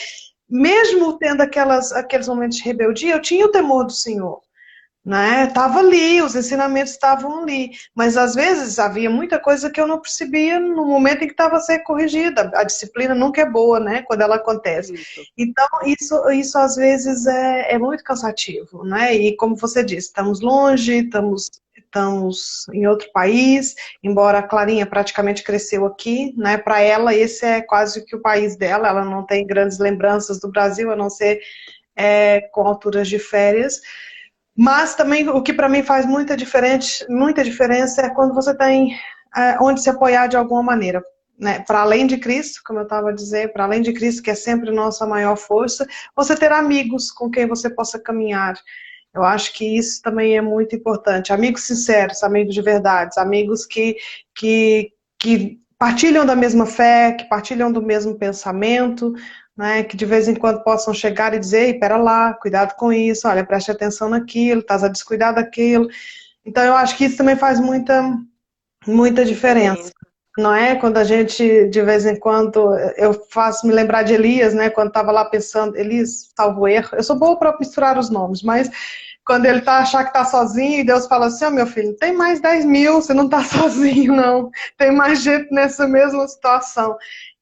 mesmo 0.48 1.18
tendo 1.18 1.42
aquelas, 1.42 1.92
aqueles 1.92 2.28
momentos 2.28 2.58
de 2.58 2.64
rebeldia, 2.64 3.16
eu 3.16 3.22
tinha 3.22 3.46
o 3.46 3.52
temor 3.52 3.86
do 3.86 3.92
Senhor. 3.92 4.40
Né? 5.08 5.48
Tava 5.48 5.80
ali, 5.80 6.22
os 6.22 6.36
ensinamentos 6.36 6.92
estavam 6.92 7.42
ali, 7.42 7.72
mas 7.96 8.18
às 8.18 8.36
vezes 8.36 8.78
havia 8.78 9.10
muita 9.10 9.40
coisa 9.40 9.70
que 9.70 9.80
eu 9.80 9.88
não 9.88 10.02
percebia 10.02 10.60
no 10.60 10.86
momento 10.86 11.24
em 11.24 11.28
que 11.28 11.32
estava 11.32 11.56
a 11.56 11.62
ser 11.62 11.80
corrigida. 11.80 12.52
A 12.54 12.66
disciplina 12.66 13.16
nunca 13.16 13.40
é 13.40 13.50
boa, 13.50 13.80
né? 13.80 14.02
Quando 14.02 14.20
ela 14.20 14.36
acontece. 14.36 14.96
Isso. 14.96 15.22
Então 15.38 15.66
isso, 15.86 16.30
isso 16.32 16.58
às 16.58 16.76
vezes 16.76 17.26
é, 17.26 17.72
é 17.72 17.80
muito 17.80 18.04
cansativo, 18.04 18.84
né? 18.84 19.16
E 19.16 19.34
como 19.38 19.56
você 19.56 19.82
disse, 19.82 20.08
estamos 20.08 20.42
longe, 20.42 20.98
estamos 20.98 21.50
estamos 21.78 22.66
em 22.74 22.86
outro 22.86 23.10
país, 23.14 23.76
embora 24.04 24.40
a 24.40 24.44
Clarinha 24.44 24.86
praticamente 24.86 25.42
cresceu 25.42 25.86
aqui, 25.86 26.34
né? 26.36 26.58
Para 26.58 26.82
ela 26.82 27.16
esse 27.16 27.46
é 27.46 27.62
quase 27.62 28.04
que 28.04 28.14
o 28.14 28.22
país 28.22 28.58
dela. 28.58 28.90
Ela 28.90 29.06
não 29.06 29.26
tem 29.26 29.48
grandes 29.48 29.80
lembranças 29.80 30.38
do 30.42 30.52
Brasil, 30.52 30.92
a 30.92 30.98
não 30.98 31.10
ser 31.10 31.40
é, 31.96 32.42
com 32.52 32.68
alturas 32.68 33.08
de 33.08 33.18
férias. 33.18 33.80
Mas 34.58 34.96
também 34.96 35.30
o 35.30 35.42
que 35.42 35.54
para 35.54 35.70
mim 35.70 35.84
faz 35.84 36.06
muita, 36.06 36.36
diferente, 36.36 37.06
muita 37.08 37.44
diferença 37.44 38.02
é 38.02 38.10
quando 38.10 38.34
você 38.34 38.58
tem 38.58 38.98
é, 39.36 39.58
onde 39.62 39.82
se 39.82 39.90
apoiar 39.90 40.28
de 40.28 40.36
alguma 40.36 40.64
maneira. 40.64 41.04
né, 41.40 41.60
para 41.68 41.82
além 41.82 42.08
de 42.08 42.18
Cristo, 42.18 42.62
como 42.66 42.80
eu 42.80 42.84
estava 42.84 43.10
a 43.10 43.14
dizer, 43.14 43.54
para 43.54 43.66
além 43.66 43.84
de 43.84 43.94
Cristo, 43.94 44.24
que 44.24 44.32
é 44.32 44.36
sempre 44.36 44.72
nossa 44.72 45.06
maior 45.06 45.36
força, 45.38 45.86
você 46.16 46.36
ter 46.36 46.52
amigos 46.52 47.12
com 47.12 47.30
quem 47.30 47.46
você 47.46 47.70
possa 47.70 48.00
caminhar. 48.00 48.56
Eu 49.14 49.24
acho 49.24 49.54
que 49.54 49.78
isso 49.78 50.02
também 50.02 50.36
é 50.36 50.42
muito 50.42 50.76
importante. 50.76 51.32
Amigos 51.32 51.64
sinceros, 51.64 52.24
amigos 52.24 52.56
de 52.56 52.62
verdade, 52.62 53.20
amigos 53.20 53.66
que, 53.68 53.96
que, 54.36 54.92
que 55.20 55.60
partilham 55.78 56.26
da 56.26 56.36
mesma 56.36 56.66
fé, 56.66 57.12
que 57.14 57.30
partilham 57.30 57.72
do 57.72 57.82
mesmo 57.82 58.18
pensamento, 58.18 59.14
né, 59.58 59.84
que 59.84 59.98
de 59.98 60.06
vez 60.06 60.28
em 60.28 60.36
quando 60.36 60.64
possam 60.64 60.94
chegar 60.94 61.34
e 61.34 61.40
dizer, 61.40 61.74
espera 61.74 61.98
lá, 61.98 62.34
cuidado 62.34 62.76
com 62.76 62.94
isso, 62.94 63.28
olha, 63.28 63.46
preste 63.46 63.72
atenção 63.72 64.08
naquilo, 64.08 64.62
estás 64.62 64.84
a 64.84 64.88
descuidar 64.88 65.34
daquilo. 65.34 65.90
Então 66.46 66.64
eu 66.64 66.76
acho 66.76 66.96
que 66.96 67.06
isso 67.06 67.18
também 67.18 67.36
faz 67.36 67.60
muita, 67.60 68.16
muita 68.86 69.26
diferença. 69.26 69.92
Não 70.38 70.54
é? 70.54 70.76
Quando 70.76 70.98
a 70.98 71.04
gente, 71.04 71.68
de 71.68 71.82
vez 71.82 72.06
em 72.06 72.16
quando, 72.16 72.72
eu 72.96 73.12
faço 73.32 73.66
me 73.66 73.74
lembrar 73.74 74.04
de 74.04 74.14
Elias, 74.14 74.54
né? 74.54 74.70
Quando 74.70 74.90
estava 74.90 75.12
lá 75.12 75.26
pensando, 75.26 75.76
Elias, 75.76 76.32
salvo 76.38 76.68
erro. 76.68 76.90
Eu 76.94 77.02
sou 77.02 77.16
boa 77.16 77.40
para 77.40 77.58
misturar 77.60 77.98
os 77.98 78.12
nomes, 78.12 78.44
mas 78.44 78.70
quando 79.26 79.46
ele 79.46 79.62
tá 79.62 79.80
achar 79.80 80.06
que 80.06 80.14
tá 80.14 80.24
sozinho 80.24 80.80
e 80.80 80.84
Deus 80.84 81.08
fala 81.08 81.26
assim, 81.26 81.44
ó 81.44 81.48
oh, 81.50 81.52
meu 81.52 81.66
filho, 81.66 81.98
tem 81.98 82.14
mais 82.14 82.40
10 82.40 82.66
mil, 82.66 83.02
você 83.02 83.16
não 83.16 83.28
tá 83.28 83.44
sozinho, 83.44 84.16
não. 84.16 84.52
Tem 84.78 84.92
mais 84.92 85.22
gente 85.22 85.52
nessa 85.52 85.88
mesma 85.88 86.26
situação. 86.28 86.96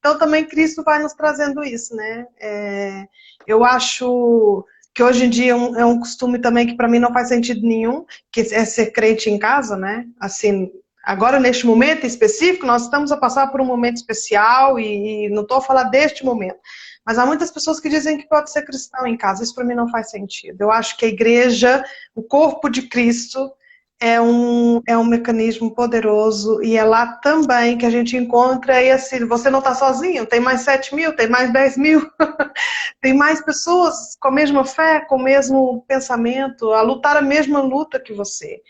Então 0.06 0.18
também 0.20 0.44
Cristo 0.44 0.84
vai 0.84 1.02
nos 1.02 1.14
trazendo 1.14 1.64
isso, 1.64 1.96
né? 1.96 2.28
É, 2.40 3.08
eu 3.44 3.64
acho 3.64 4.64
que 4.94 5.02
hoje 5.02 5.24
em 5.24 5.28
dia 5.28 5.50
é 5.50 5.54
um, 5.56 5.76
é 5.76 5.84
um 5.84 5.98
costume 5.98 6.38
também 6.38 6.64
que 6.64 6.76
para 6.76 6.86
mim 6.86 7.00
não 7.00 7.12
faz 7.12 7.26
sentido 7.26 7.66
nenhum, 7.66 8.06
que 8.30 8.42
é 8.42 8.64
ser 8.64 8.92
crente 8.92 9.28
em 9.28 9.36
casa, 9.36 9.76
né? 9.76 10.06
Assim, 10.20 10.70
agora 11.02 11.40
neste 11.40 11.66
momento 11.66 12.06
específico, 12.06 12.64
nós 12.64 12.84
estamos 12.84 13.10
a 13.10 13.16
passar 13.16 13.48
por 13.48 13.60
um 13.60 13.64
momento 13.64 13.96
especial 13.96 14.78
e, 14.78 15.26
e 15.26 15.28
não 15.28 15.42
estou 15.42 15.56
a 15.56 15.62
falar 15.62 15.82
deste 15.84 16.24
momento. 16.24 16.60
Mas 17.04 17.18
há 17.18 17.26
muitas 17.26 17.50
pessoas 17.50 17.80
que 17.80 17.88
dizem 17.88 18.16
que 18.16 18.28
pode 18.28 18.52
ser 18.52 18.62
cristão 18.62 19.08
em 19.08 19.16
casa. 19.16 19.42
Isso 19.42 19.56
para 19.56 19.64
mim 19.64 19.74
não 19.74 19.90
faz 19.90 20.10
sentido. 20.10 20.60
Eu 20.60 20.70
acho 20.70 20.96
que 20.96 21.04
a 21.04 21.08
igreja, 21.08 21.84
o 22.14 22.22
corpo 22.22 22.68
de 22.68 22.82
Cristo, 22.82 23.50
é 24.00 24.20
um, 24.20 24.80
é 24.86 24.96
um 24.96 25.04
mecanismo 25.04 25.74
poderoso 25.74 26.62
e 26.62 26.76
é 26.76 26.84
lá 26.84 27.14
também 27.18 27.78
que 27.78 27.86
a 27.86 27.90
gente 27.90 28.16
encontra 28.16 28.82
esse. 28.82 29.24
Você 29.24 29.48
não 29.48 29.60
está 29.60 29.74
sozinho, 29.74 30.26
tem 30.26 30.40
mais 30.40 30.62
7 30.62 30.94
mil, 30.94 31.16
tem 31.16 31.28
mais 31.28 31.52
10 31.52 31.76
mil, 31.78 32.10
tem 33.00 33.14
mais 33.14 33.42
pessoas 33.42 34.16
com 34.20 34.28
a 34.28 34.32
mesma 34.32 34.64
fé, 34.64 35.00
com 35.00 35.16
o 35.16 35.22
mesmo 35.22 35.84
pensamento, 35.88 36.72
a 36.72 36.82
lutar 36.82 37.16
a 37.16 37.22
mesma 37.22 37.60
luta 37.60 37.98
que 37.98 38.12
você. 38.12 38.60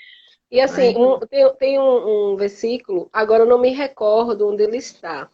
E 0.50 0.60
assim, 0.60 0.96
um, 0.96 1.18
tem, 1.18 1.54
tem 1.58 1.78
um, 1.80 2.32
um 2.32 2.36
versículo, 2.36 3.08
agora 3.12 3.42
eu 3.42 3.48
não 3.48 3.60
me 3.60 3.70
recordo 3.70 4.48
onde 4.48 4.62
ele 4.62 4.76
está, 4.76 5.28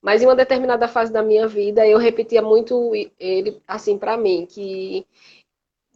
mas 0.00 0.22
em 0.22 0.24
uma 0.24 0.34
determinada 0.34 0.88
fase 0.88 1.12
da 1.12 1.22
minha 1.22 1.46
vida 1.46 1.86
eu 1.86 1.98
repetia 1.98 2.40
muito 2.40 2.92
ele 3.20 3.60
assim 3.68 3.98
para 3.98 4.16
mim, 4.16 4.46
que 4.48 5.06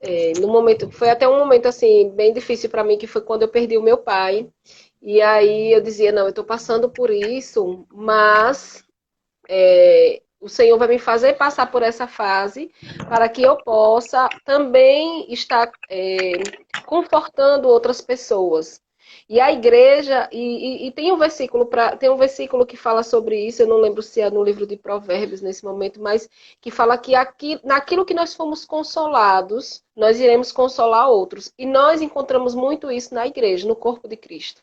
é, 0.00 0.32
no 0.40 0.48
momento, 0.48 0.90
foi 0.90 1.10
até 1.10 1.28
um 1.28 1.38
momento 1.38 1.66
assim 1.66 2.10
bem 2.10 2.32
difícil 2.32 2.70
para 2.70 2.84
mim, 2.84 2.98
que 2.98 3.06
foi 3.06 3.20
quando 3.22 3.42
eu 3.42 3.48
perdi 3.48 3.76
o 3.76 3.82
meu 3.82 3.98
pai. 3.98 4.48
E 5.02 5.20
aí 5.20 5.72
eu 5.72 5.80
dizia, 5.80 6.12
não, 6.12 6.22
eu 6.22 6.30
estou 6.30 6.44
passando 6.44 6.90
por 6.90 7.10
isso, 7.10 7.86
mas 7.92 8.84
é, 9.48 10.22
o 10.40 10.48
Senhor 10.48 10.78
vai 10.78 10.88
me 10.88 10.98
fazer 10.98 11.34
passar 11.34 11.70
por 11.70 11.82
essa 11.82 12.06
fase 12.06 12.70
para 13.08 13.28
que 13.28 13.42
eu 13.42 13.56
possa 13.58 14.28
também 14.44 15.30
estar 15.32 15.70
é, 15.88 16.32
confortando 16.86 17.68
outras 17.68 18.00
pessoas. 18.00 18.80
E 19.28 19.40
a 19.40 19.52
igreja, 19.52 20.28
e, 20.32 20.38
e, 20.38 20.86
e 20.88 20.90
tem 20.90 21.12
um 21.12 21.16
versículo 21.16 21.66
para 21.66 21.96
tem 21.96 22.10
um 22.10 22.16
versículo 22.16 22.66
que 22.66 22.76
fala 22.76 23.02
sobre 23.02 23.40
isso, 23.46 23.62
eu 23.62 23.66
não 23.66 23.78
lembro 23.78 24.02
se 24.02 24.20
é 24.20 24.30
no 24.30 24.42
livro 24.42 24.66
de 24.66 24.76
Provérbios 24.76 25.40
nesse 25.40 25.64
momento, 25.64 26.00
mas 26.00 26.28
que 26.60 26.70
fala 26.70 26.98
que 26.98 27.14
aqui, 27.14 27.60
naquilo 27.64 28.04
que 28.04 28.14
nós 28.14 28.34
fomos 28.34 28.64
consolados, 28.64 29.82
nós 29.96 30.18
iremos 30.20 30.52
consolar 30.52 31.08
outros. 31.08 31.52
E 31.58 31.66
nós 31.66 32.02
encontramos 32.02 32.54
muito 32.54 32.90
isso 32.90 33.14
na 33.14 33.26
igreja, 33.26 33.68
no 33.68 33.76
corpo 33.76 34.08
de 34.08 34.16
Cristo. 34.16 34.62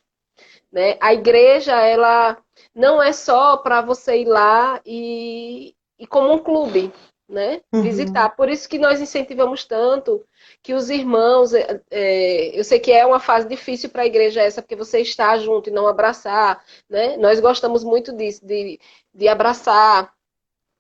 Né? 0.71 0.97
A 0.99 1.13
igreja, 1.13 1.79
ela 1.81 2.37
não 2.75 3.01
é 3.01 3.13
só 3.13 3.57
para 3.57 3.81
você 3.81 4.21
ir 4.21 4.25
lá 4.25 4.81
e, 4.85 5.73
e 5.97 6.05
como 6.05 6.33
um 6.33 6.39
clube, 6.39 6.91
né? 7.27 7.61
Uhum. 7.73 7.81
Visitar. 7.81 8.35
Por 8.35 8.49
isso 8.49 8.67
que 8.67 8.77
nós 8.77 9.01
incentivamos 9.01 9.65
tanto 9.65 10.23
que 10.67 10.73
os 10.73 10.89
irmãos, 10.89 11.53
é, 11.53 11.81
é 11.89 12.59
eu 12.59 12.61
sei 12.61 12.77
que 12.77 12.91
é 12.91 13.05
uma 13.05 13.21
fase 13.21 13.47
difícil 13.47 13.89
para 13.89 14.01
a 14.01 14.05
igreja 14.05 14.41
essa, 14.41 14.61
porque 14.61 14.75
você 14.75 14.99
está 14.99 15.37
junto 15.37 15.69
e 15.69 15.73
não 15.73 15.87
abraçar, 15.87 16.61
né? 16.89 17.15
Nós 17.15 17.39
gostamos 17.39 17.85
muito 17.85 18.11
disso, 18.11 18.45
de, 18.45 18.77
de 19.15 19.29
abraçar, 19.29 20.11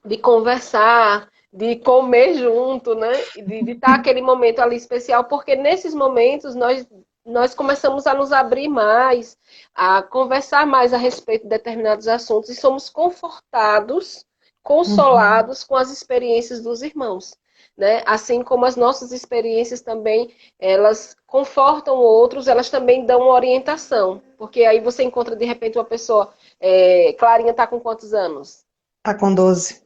de 0.03 0.17
conversar, 0.17 1.29
de 1.53 1.77
comer 1.77 2.33
junto, 2.33 2.95
né? 2.95 3.13
De, 3.37 3.63
de 3.63 3.71
estar 3.71 3.95
aquele 3.95 4.21
momento 4.21 4.59
ali 4.59 4.75
especial, 4.75 5.23
porque 5.23 5.55
nesses 5.55 5.95
momentos 5.95 6.53
nós 6.53 6.85
nós 7.25 7.55
começamos 7.55 8.05
a 8.07 8.13
nos 8.13 8.33
abrir 8.33 8.67
mais, 8.67 9.37
a 9.73 10.01
conversar 10.01 10.65
mais 10.67 10.93
a 10.93 10.97
respeito 10.97 11.43
de 11.43 11.49
determinados 11.49 12.09
assuntos 12.09 12.49
e 12.49 12.55
somos 12.55 12.89
confortados 12.89 14.25
consolados 14.61 15.61
uhum. 15.61 15.67
com 15.69 15.75
as 15.77 15.91
experiências 15.91 16.61
dos 16.61 16.81
irmãos. 16.81 17.37
Né? 17.77 18.01
Assim 18.05 18.41
como 18.41 18.65
as 18.65 18.75
nossas 18.75 19.11
experiências 19.11 19.81
também, 19.81 20.33
elas 20.59 21.15
confortam 21.27 21.95
outros, 21.97 22.47
elas 22.47 22.71
também 22.71 23.05
dão 23.05 23.27
orientação. 23.27 24.21
Porque 24.37 24.63
aí 24.65 24.79
você 24.79 25.03
encontra, 25.03 25.35
de 25.35 25.45
repente, 25.45 25.77
uma 25.77 25.85
pessoa... 25.85 26.33
É, 26.59 27.13
Clarinha 27.13 27.51
está 27.51 27.67
com 27.67 27.79
quantos 27.79 28.15
anos? 28.15 28.65
Está 28.97 29.13
com 29.19 29.33
12. 29.33 29.83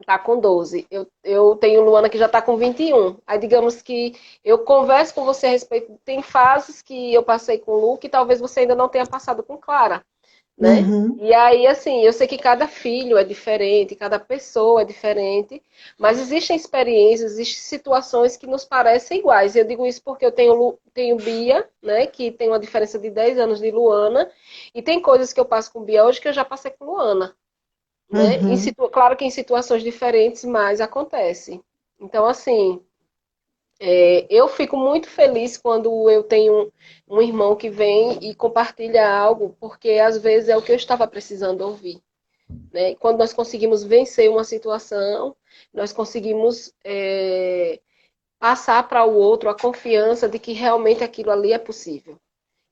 Está 0.00 0.18
com 0.18 0.40
12. 0.40 0.86
Eu, 0.90 1.06
eu 1.22 1.54
tenho 1.56 1.84
Luana 1.84 2.08
que 2.08 2.16
já 2.16 2.26
está 2.26 2.40
com 2.40 2.56
21. 2.56 3.18
Aí, 3.26 3.38
digamos 3.38 3.82
que 3.82 4.18
eu 4.42 4.60
converso 4.60 5.14
com 5.14 5.24
você 5.24 5.48
a 5.48 5.50
respeito... 5.50 5.98
Tem 6.06 6.22
fases 6.22 6.80
que 6.80 7.12
eu 7.12 7.22
passei 7.22 7.58
com 7.58 7.72
o 7.72 7.78
Lu 7.78 7.98
que 7.98 8.08
talvez 8.08 8.40
você 8.40 8.60
ainda 8.60 8.74
não 8.74 8.88
tenha 8.88 9.06
passado 9.06 9.42
com 9.42 9.58
Clara 9.58 10.02
né? 10.62 10.78
Uhum. 10.78 11.16
E 11.20 11.34
aí, 11.34 11.66
assim, 11.66 12.04
eu 12.04 12.12
sei 12.12 12.28
que 12.28 12.38
cada 12.38 12.68
filho 12.68 13.18
é 13.18 13.24
diferente, 13.24 13.96
cada 13.96 14.16
pessoa 14.16 14.82
é 14.82 14.84
diferente, 14.84 15.60
mas 15.98 16.20
existem 16.20 16.54
experiências, 16.54 17.32
existem 17.32 17.60
situações 17.60 18.36
que 18.36 18.46
nos 18.46 18.64
parecem 18.64 19.18
iguais. 19.18 19.56
Eu 19.56 19.64
digo 19.64 19.84
isso 19.84 20.00
porque 20.04 20.24
eu 20.24 20.30
tenho, 20.30 20.78
tenho 20.94 21.16
Bia, 21.16 21.68
né, 21.82 22.06
que 22.06 22.30
tem 22.30 22.46
uma 22.46 22.60
diferença 22.60 22.96
de 22.96 23.10
10 23.10 23.40
anos 23.40 23.58
de 23.58 23.72
Luana, 23.72 24.30
e 24.72 24.80
tem 24.80 25.02
coisas 25.02 25.32
que 25.32 25.40
eu 25.40 25.44
passo 25.44 25.72
com 25.72 25.82
Bia 25.82 26.04
hoje 26.04 26.20
que 26.20 26.28
eu 26.28 26.32
já 26.32 26.44
passei 26.44 26.70
com 26.70 26.84
Luana. 26.84 27.34
Né? 28.08 28.38
Uhum. 28.38 28.56
Situ... 28.56 28.88
Claro 28.88 29.16
que 29.16 29.24
em 29.24 29.30
situações 29.30 29.82
diferentes, 29.82 30.44
mas 30.44 30.80
acontece. 30.80 31.60
Então, 31.98 32.24
assim, 32.24 32.80
é, 33.84 34.28
eu 34.30 34.46
fico 34.46 34.76
muito 34.76 35.08
feliz 35.08 35.58
quando 35.58 36.08
eu 36.08 36.22
tenho 36.22 36.72
um, 37.08 37.20
irmão 37.20 37.56
que 37.56 37.68
vem 37.68 38.16
e 38.22 38.32
compartilha 38.32 39.10
algo, 39.10 39.56
porque 39.58 39.94
às 39.98 40.16
vezes 40.16 40.48
é 40.48 40.56
o 40.56 40.62
que 40.62 40.70
eu 40.70 40.76
estava 40.76 41.04
precisando 41.08 41.62
ouvir. 41.62 42.00
Né? 42.72 42.94
Quando 42.94 43.18
nós 43.18 43.32
conseguimos 43.32 43.82
vencer 43.82 44.30
uma 44.30 44.44
situação, 44.44 45.34
nós 45.74 45.92
conseguimos 45.92 46.72
é, 46.84 47.80
passar 48.38 48.88
para 48.88 49.04
o 49.04 49.16
outro 49.16 49.50
a 49.50 49.58
confiança 49.58 50.28
de 50.28 50.38
que 50.38 50.52
realmente 50.52 51.02
aquilo 51.02 51.32
ali 51.32 51.52
é 51.52 51.58
possível. 51.58 52.16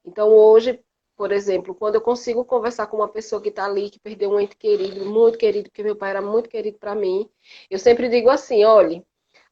Então 0.04 0.28
hoje, 0.28 0.80
por 1.16 1.32
exemplo, 1.32 1.74
quando 1.74 1.96
eu 1.96 2.00
consigo 2.00 2.44
conversar 2.44 2.86
com 2.86 2.98
uma 2.98 3.08
pessoa 3.08 3.42
que 3.42 3.48
está 3.48 3.64
ali, 3.64 3.90
que 3.90 3.98
perdeu 3.98 4.30
um 4.30 4.38
ente 4.38 4.56
querido, 4.56 5.04
muito 5.04 5.36
querido, 5.36 5.70
porque 5.70 5.82
meu 5.82 5.96
pai 5.96 6.10
era 6.10 6.22
muito 6.22 6.48
querido 6.48 6.78
para 6.78 6.94
mim, 6.94 7.28
eu 7.68 7.80
sempre 7.80 8.08
digo 8.08 8.30
assim, 8.30 8.64
olhe, 8.64 9.04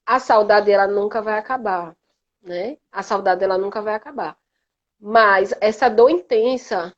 a 0.09 0.18
saudade 0.18 0.71
ela 0.71 0.87
nunca 0.87 1.21
vai 1.21 1.38
acabar, 1.38 1.94
né? 2.42 2.79
A 2.90 3.03
saudade 3.03 3.44
ela 3.44 3.59
nunca 3.59 3.83
vai 3.83 3.94
acabar. 3.94 4.38
Mas 4.99 5.55
essa 5.61 5.90
dor 5.90 6.09
intensa, 6.11 6.94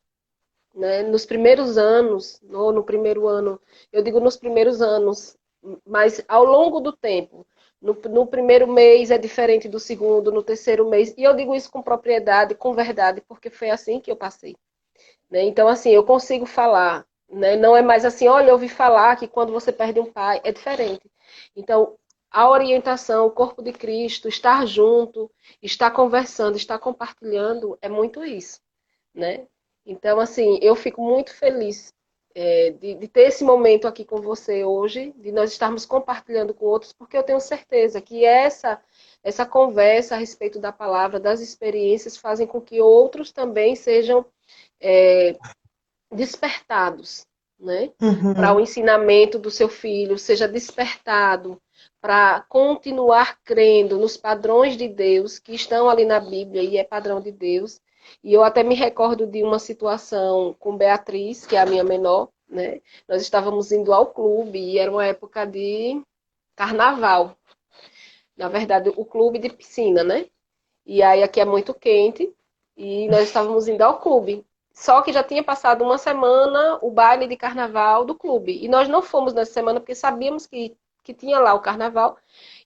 né, 0.73 1.03
nos 1.03 1.25
primeiros 1.25 1.77
anos, 1.77 2.41
ou 2.49 2.71
no 2.71 2.85
primeiro 2.85 3.27
ano, 3.27 3.59
eu 3.91 4.01
digo 4.01 4.21
nos 4.21 4.37
primeiros 4.37 4.81
anos, 4.81 5.37
mas 5.85 6.23
ao 6.25 6.45
longo 6.45 6.79
do 6.79 6.93
tempo, 6.93 7.45
no, 7.81 7.93
no, 8.09 8.25
primeiro 8.25 8.65
mês 8.65 9.11
é 9.11 9.17
diferente 9.17 9.67
do 9.67 9.79
segundo, 9.79 10.31
no 10.31 10.41
terceiro 10.41 10.87
mês, 10.89 11.13
e 11.17 11.23
eu 11.23 11.35
digo 11.35 11.53
isso 11.53 11.69
com 11.69 11.81
propriedade, 11.81 12.55
com 12.55 12.73
verdade, 12.73 13.19
porque 13.27 13.49
foi 13.49 13.69
assim 13.71 13.99
que 13.99 14.09
eu 14.09 14.15
passei. 14.15 14.55
Né? 15.29 15.43
Então, 15.43 15.67
assim, 15.67 15.89
eu 15.91 16.05
consigo 16.05 16.45
falar, 16.45 17.05
né? 17.29 17.57
não 17.57 17.75
é 17.75 17.81
mais 17.81 18.05
assim, 18.05 18.29
olha, 18.29 18.49
eu 18.49 18.53
ouvi 18.53 18.69
falar 18.69 19.17
que 19.17 19.27
quando 19.27 19.51
você 19.51 19.71
perde 19.71 19.99
um 19.99 20.11
pai, 20.11 20.39
é 20.45 20.51
diferente. 20.53 21.11
Então, 21.55 21.97
a 22.31 22.49
orientação, 22.49 23.27
o 23.27 23.31
corpo 23.31 23.61
de 23.61 23.73
Cristo, 23.73 24.29
estar 24.29 24.65
junto, 24.65 25.29
estar 25.61 25.91
conversando, 25.91 26.55
estar 26.55 26.79
compartilhando, 26.79 27.77
é 27.81 27.89
muito 27.89 28.23
isso, 28.23 28.61
né? 29.13 29.45
Então, 29.85 30.19
assim, 30.19 30.57
eu 30.61 30.75
fico 30.75 31.01
muito 31.01 31.35
feliz 31.35 31.93
é, 32.33 32.69
de, 32.71 32.95
de, 32.95 33.07
ter 33.09 33.23
esse 33.23 33.43
momento 33.43 33.85
aqui 33.85 34.05
com 34.05 34.21
você 34.21 34.63
hoje, 34.63 35.13
de 35.17 35.31
nós 35.33 35.51
estarmos 35.51 35.85
compartilhando 35.85 36.53
com 36.53 36.65
outros, 36.65 36.93
porque 36.93 37.17
eu 37.17 37.23
tenho 37.23 37.41
certeza 37.41 37.99
que 37.99 38.23
essa, 38.23 38.81
essa 39.21 39.45
conversa 39.45 40.15
a 40.15 40.17
respeito 40.17 40.57
da 40.57 40.71
palavra, 40.71 41.19
das 41.19 41.41
experiências, 41.41 42.15
fazem 42.15 42.47
com 42.47 42.61
que 42.61 42.79
outros 42.79 43.33
também 43.33 43.75
sejam 43.75 44.25
é, 44.79 45.35
despertados 46.09 47.25
né? 47.61 47.91
Uhum. 48.01 48.33
Para 48.33 48.53
o 48.53 48.59
ensinamento 48.59 49.37
do 49.37 49.51
seu 49.51 49.69
filho 49.69 50.17
seja 50.17 50.47
despertado 50.47 51.61
para 52.01 52.41
continuar 52.49 53.39
crendo 53.43 53.97
nos 53.97 54.17
padrões 54.17 54.75
de 54.75 54.87
Deus 54.87 55.39
que 55.39 55.53
estão 55.53 55.89
ali 55.89 56.03
na 56.03 56.19
Bíblia 56.19 56.63
e 56.63 56.77
é 56.77 56.83
padrão 56.83 57.21
de 57.21 57.31
Deus. 57.31 57.79
E 58.23 58.33
eu 58.33 58.43
até 58.43 58.63
me 58.63 58.75
recordo 58.75 59.27
de 59.27 59.43
uma 59.43 59.59
situação 59.59 60.55
com 60.59 60.75
Beatriz, 60.75 61.45
que 61.45 61.55
é 61.55 61.59
a 61.59 61.65
minha 61.65 61.83
menor, 61.83 62.29
né? 62.49 62.81
Nós 63.07 63.21
estávamos 63.21 63.71
indo 63.71 63.93
ao 63.93 64.07
clube 64.07 64.59
e 64.59 64.79
era 64.79 64.91
uma 64.91 65.05
época 65.05 65.45
de 65.45 66.01
carnaval. 66.55 67.37
Na 68.35 68.49
verdade, 68.49 68.91
o 68.95 69.05
clube 69.05 69.39
de 69.39 69.49
piscina, 69.49 70.03
né? 70.03 70.25
E 70.85 71.03
aí 71.03 71.23
aqui 71.23 71.39
é 71.39 71.45
muito 71.45 71.73
quente 71.73 72.33
e 72.75 73.07
nós 73.09 73.23
estávamos 73.23 73.67
indo 73.67 73.81
ao 73.83 73.99
clube. 73.99 74.45
Só 74.73 75.01
que 75.01 75.13
já 75.13 75.23
tinha 75.23 75.43
passado 75.43 75.83
uma 75.83 75.97
semana 75.97 76.79
o 76.81 76.89
baile 76.89 77.27
de 77.27 77.37
carnaval 77.37 78.05
do 78.05 78.15
clube. 78.15 78.63
E 78.63 78.67
nós 78.67 78.87
não 78.87 79.01
fomos 79.01 79.33
nessa 79.33 79.53
semana 79.53 79.79
porque 79.79 79.93
sabíamos 79.93 80.47
que, 80.47 80.75
que 81.03 81.13
tinha 81.13 81.39
lá 81.39 81.53
o 81.53 81.61
carnaval. 81.61 82.17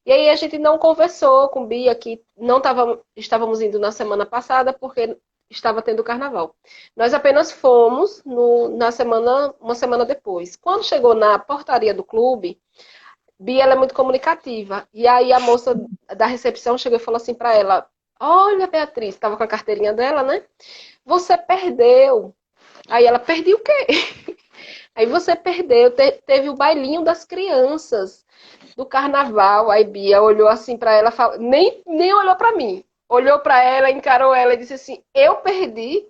E 0.06 0.12
aí 0.12 0.30
a 0.30 0.36
gente 0.36 0.58
não 0.58 0.78
conversou 0.78 1.50
com 1.50 1.66
Bia 1.66 1.96
que 1.96 2.24
não 2.38 2.62
tava, 2.62 3.02
estávamos 3.16 3.62
indo 3.62 3.80
na 3.80 3.92
semana 3.92 4.26
passada 4.26 4.74
porque 4.74 5.18
estava 5.50 5.82
tendo 5.82 6.04
carnaval. 6.04 6.56
Nós 6.96 7.14
apenas 7.14 7.52
fomos 7.52 8.24
no, 8.26 8.70
na 8.70 8.92
semana, 8.92 9.54
uma 9.60 9.76
semana 9.76 10.06
depois. 10.06 10.56
Quando 10.56 10.84
chegou 10.84 11.14
na 11.16 11.40
portaria 11.40 11.94
do 11.94 12.04
clube, 12.04 12.60
Bia 13.40 13.66
é 13.66 13.76
muito 13.76 13.94
comunicativa. 13.94 14.88
E 14.94 15.08
aí 15.08 15.34
a 15.34 15.40
moça 15.40 15.76
da 16.16 16.26
recepção 16.26 16.78
chegou 16.78 16.98
e 16.98 17.02
falou 17.02 17.18
assim 17.18 17.34
para 17.34 17.54
ela: 17.54 17.90
Olha, 18.20 18.68
Beatriz, 18.68 19.16
estava 19.16 19.38
com 19.38 19.44
a 19.44 19.48
carteirinha 19.48 19.94
dela, 19.94 20.24
né? 20.24 20.46
Você 21.06 21.38
perdeu. 21.38 22.36
Aí 22.88 23.06
ela, 23.06 23.20
perdi 23.20 23.54
o 23.54 23.60
quê? 23.60 23.88
Aí 24.96 25.06
você 25.06 25.36
perdeu, 25.36 25.92
te, 25.92 26.12
teve 26.26 26.50
o 26.50 26.56
bailinho 26.56 27.04
das 27.04 27.26
crianças 27.26 28.26
do 28.78 28.86
carnaval. 28.86 29.70
Aí 29.70 29.84
Bia 29.84 30.22
olhou 30.22 30.48
assim 30.48 30.78
para 30.78 30.94
ela, 30.94 31.12
falou, 31.12 31.38
nem, 31.38 31.84
nem 31.86 32.14
olhou 32.14 32.36
para 32.36 32.56
mim. 32.56 32.84
Olhou 33.08 33.40
para 33.40 33.62
ela, 33.62 33.92
encarou 33.92 34.34
ela 34.34 34.54
e 34.54 34.58
disse 34.58 34.74
assim: 34.74 35.04
Eu 35.14 35.36
perdi, 35.38 36.08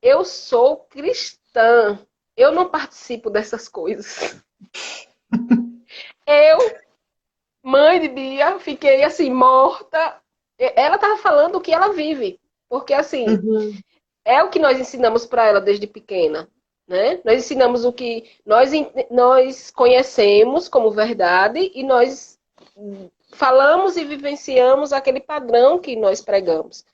eu 0.00 0.24
sou 0.24 0.78
cristã, 0.88 1.98
eu 2.36 2.52
não 2.52 2.70
participo 2.70 3.28
dessas 3.28 3.68
coisas. 3.68 4.40
eu, 6.26 6.58
mãe 7.62 8.00
de 8.00 8.08
Bia, 8.08 8.58
fiquei 8.58 9.02
assim, 9.02 9.30
morta, 9.30 10.22
ela 10.58 10.94
estava 10.94 11.16
falando 11.18 11.56
o 11.56 11.60
que 11.60 11.72
ela 11.72 11.92
vive. 11.92 12.40
Porque, 12.68 12.94
assim, 12.94 13.28
uhum. 13.28 13.78
é 14.24 14.42
o 14.42 14.48
que 14.48 14.58
nós 14.58 14.80
ensinamos 14.80 15.26
para 15.26 15.46
ela 15.46 15.60
desde 15.60 15.86
pequena. 15.86 16.48
Né? 16.86 17.20
Nós 17.24 17.38
ensinamos 17.38 17.84
o 17.84 17.92
que 17.92 18.30
nós, 18.44 18.70
nós 19.10 19.70
conhecemos 19.70 20.68
como 20.68 20.90
verdade 20.90 21.70
e 21.74 21.82
nós 21.82 22.38
falamos 23.32 23.96
e 23.96 24.04
vivenciamos 24.04 24.92
aquele 24.92 25.20
padrão 25.20 25.78
que 25.78 25.96
nós 25.96 26.20
pregamos. 26.20 26.84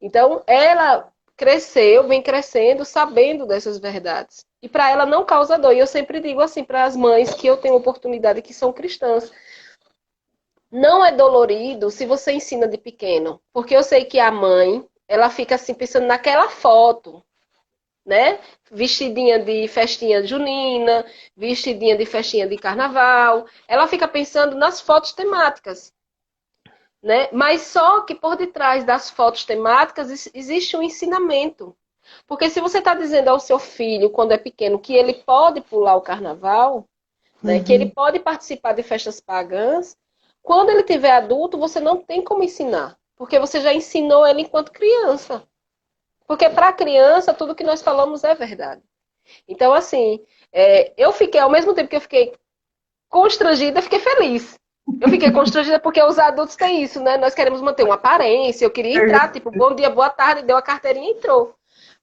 Então, 0.00 0.42
ela 0.46 1.10
cresceu, 1.36 2.06
vem 2.06 2.20
crescendo, 2.20 2.84
sabendo 2.84 3.46
dessas 3.46 3.78
verdades. 3.78 4.44
E 4.60 4.68
para 4.68 4.90
ela 4.90 5.06
não 5.06 5.24
causa 5.24 5.56
dor. 5.56 5.72
E 5.72 5.78
eu 5.78 5.86
sempre 5.86 6.20
digo 6.20 6.40
assim 6.40 6.64
para 6.64 6.84
as 6.84 6.96
mães 6.96 7.32
que 7.32 7.46
eu 7.46 7.56
tenho 7.56 7.76
oportunidade 7.76 8.42
que 8.42 8.52
são 8.52 8.72
cristãs 8.72 9.30
não 10.70 11.04
é 11.04 11.10
dolorido 11.12 11.90
se 11.90 12.04
você 12.04 12.32
ensina 12.32 12.68
de 12.68 12.76
pequeno. 12.76 13.40
Porque 13.52 13.74
eu 13.74 13.82
sei 13.82 14.04
que 14.04 14.18
a 14.18 14.30
mãe, 14.30 14.86
ela 15.06 15.30
fica 15.30 15.54
assim 15.54 15.74
pensando 15.74 16.06
naquela 16.06 16.48
foto, 16.48 17.22
né? 18.08 18.40
Vestidinha 18.70 19.38
de 19.38 19.68
festinha 19.68 20.26
junina, 20.26 21.04
vestidinha 21.36 21.94
de 21.94 22.06
festinha 22.06 22.46
de 22.48 22.56
carnaval. 22.56 23.46
Ela 23.68 23.86
fica 23.86 24.08
pensando 24.08 24.56
nas 24.56 24.80
fotos 24.80 25.12
temáticas. 25.12 25.92
Né? 27.02 27.28
Mas 27.32 27.60
só 27.60 28.00
que 28.00 28.14
por 28.14 28.34
detrás 28.34 28.82
das 28.82 29.10
fotos 29.10 29.44
temáticas 29.44 30.30
existe 30.34 30.74
um 30.74 30.82
ensinamento. 30.82 31.76
Porque 32.26 32.48
se 32.48 32.60
você 32.60 32.78
está 32.78 32.94
dizendo 32.94 33.28
ao 33.28 33.38
seu 33.38 33.58
filho, 33.58 34.08
quando 34.08 34.32
é 34.32 34.38
pequeno, 34.38 34.78
que 34.78 34.94
ele 34.94 35.12
pode 35.12 35.60
pular 35.60 35.94
o 35.94 36.00
carnaval, 36.00 36.86
né? 37.42 37.62
que 37.62 37.72
ele 37.72 37.84
uhum. 37.84 37.90
pode 37.90 38.18
participar 38.20 38.72
de 38.72 38.82
festas 38.82 39.20
pagãs, 39.20 39.94
quando 40.42 40.70
ele 40.70 40.82
tiver 40.82 41.10
adulto, 41.10 41.58
você 41.58 41.78
não 41.78 41.98
tem 41.98 42.24
como 42.24 42.42
ensinar, 42.42 42.96
porque 43.16 43.38
você 43.38 43.60
já 43.60 43.74
ensinou 43.74 44.26
ele 44.26 44.42
enquanto 44.42 44.72
criança. 44.72 45.46
Porque 46.28 46.50
para 46.50 46.68
a 46.68 46.72
criança, 46.72 47.32
tudo 47.32 47.54
que 47.54 47.64
nós 47.64 47.80
falamos 47.80 48.22
é 48.22 48.34
verdade. 48.34 48.82
Então, 49.48 49.72
assim, 49.72 50.20
é, 50.52 50.92
eu 50.96 51.10
fiquei, 51.10 51.40
ao 51.40 51.50
mesmo 51.50 51.72
tempo 51.72 51.88
que 51.88 51.96
eu 51.96 52.00
fiquei 52.02 52.34
constrangida, 53.08 53.78
eu 53.78 53.82
fiquei 53.82 53.98
feliz. 53.98 54.58
Eu 55.00 55.08
fiquei 55.08 55.30
constrangida 55.32 55.80
porque 55.80 56.02
os 56.02 56.18
adultos 56.18 56.54
têm 56.54 56.82
isso, 56.82 57.00
né? 57.00 57.16
Nós 57.16 57.34
queremos 57.34 57.62
manter 57.62 57.82
uma 57.82 57.94
aparência. 57.94 58.64
Eu 58.64 58.70
queria 58.70 59.02
entrar, 59.02 59.32
tipo, 59.32 59.50
bom 59.50 59.74
dia, 59.74 59.88
boa 59.88 60.10
tarde, 60.10 60.42
deu 60.42 60.56
a 60.56 60.62
carteirinha 60.62 61.08
e 61.08 61.12
entrou. 61.12 61.54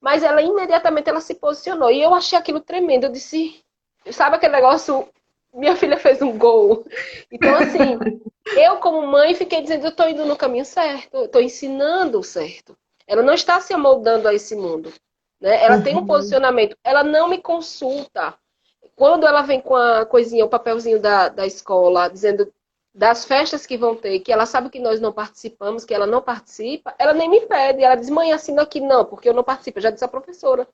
Mas 0.01 0.23
ela 0.23 0.41
imediatamente 0.41 1.09
ela 1.09 1.21
se 1.21 1.35
posicionou. 1.35 1.91
E 1.91 2.01
eu 2.01 2.13
achei 2.13 2.37
aquilo 2.37 2.59
tremendo. 2.59 3.05
Eu 3.05 3.11
disse, 3.11 3.63
sabe 4.11 4.35
aquele 4.35 4.53
negócio 4.53 5.07
minha 5.55 5.75
filha 5.75 5.97
fez 5.97 6.21
um 6.21 6.37
gol. 6.37 6.85
Então, 7.31 7.55
assim, 7.55 7.97
eu 8.57 8.77
como 8.77 9.07
mãe 9.07 9.33
fiquei 9.33 9.61
dizendo, 9.61 9.85
eu 9.85 9.89
estou 9.89 10.09
indo 10.09 10.25
no 10.25 10.35
caminho 10.35 10.65
certo, 10.65 11.25
estou 11.25 11.41
ensinando 11.41 12.19
o 12.19 12.23
certo. 12.23 12.77
Ela 13.07 13.21
não 13.21 13.33
está 13.33 13.59
se 13.61 13.73
amoldando 13.73 14.27
a 14.27 14.33
esse 14.33 14.55
mundo. 14.55 14.91
Né? 15.39 15.63
Ela 15.63 15.77
uhum. 15.77 15.83
tem 15.83 15.95
um 15.95 15.99
uhum. 15.99 16.07
posicionamento, 16.07 16.77
ela 16.83 17.03
não 17.03 17.27
me 17.29 17.39
consulta. 17.39 18.33
Quando 18.95 19.27
ela 19.27 19.41
vem 19.41 19.59
com 19.59 19.75
a 19.75 20.05
coisinha, 20.05 20.45
o 20.45 20.49
papelzinho 20.49 20.99
da, 20.99 21.29
da 21.29 21.45
escola, 21.45 22.07
dizendo 22.07 22.51
das 22.93 23.25
festas 23.25 23.65
que 23.65 23.77
vão 23.77 23.93
ter, 23.93 24.21
que 24.21 24.31
ela 24.31 24.45
sabe 24.45 24.69
que 24.69 24.79
nós 24.79 25.01
não 25.01 25.11
participamos, 25.11 25.83
que 25.83 25.93
ela 25.93 26.07
não 26.07 26.21
participa, 26.21 26.95
ela 26.97 27.13
nem 27.13 27.29
me 27.29 27.41
pede. 27.41 27.83
Ela 27.83 27.95
diz, 27.95 28.09
mãe, 28.09 28.31
assina 28.31 28.61
aqui. 28.61 28.79
Não, 28.79 29.03
porque 29.03 29.27
eu 29.27 29.33
não 29.33 29.43
participo. 29.43 29.79
Eu 29.79 29.83
já 29.83 29.89
disse 29.89 30.05
à 30.05 30.07
professora. 30.07 30.65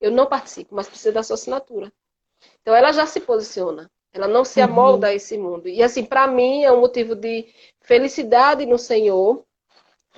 Eu 0.00 0.10
não 0.10 0.26
participo, 0.26 0.74
mas 0.74 0.88
precisa 0.88 1.12
da 1.12 1.22
sua 1.22 1.34
assinatura. 1.34 1.92
Então 2.60 2.74
ela 2.74 2.90
já 2.92 3.06
se 3.06 3.20
posiciona. 3.20 3.88
Ela 4.12 4.26
não 4.26 4.44
se 4.44 4.60
amolda 4.60 5.06
uhum. 5.06 5.12
a 5.12 5.14
esse 5.14 5.38
mundo. 5.38 5.68
E 5.68 5.82
assim, 5.82 6.04
para 6.04 6.26
mim 6.26 6.64
é 6.64 6.72
um 6.72 6.80
motivo 6.80 7.14
de 7.14 7.48
felicidade 7.80 8.66
no 8.66 8.76
Senhor, 8.76 9.44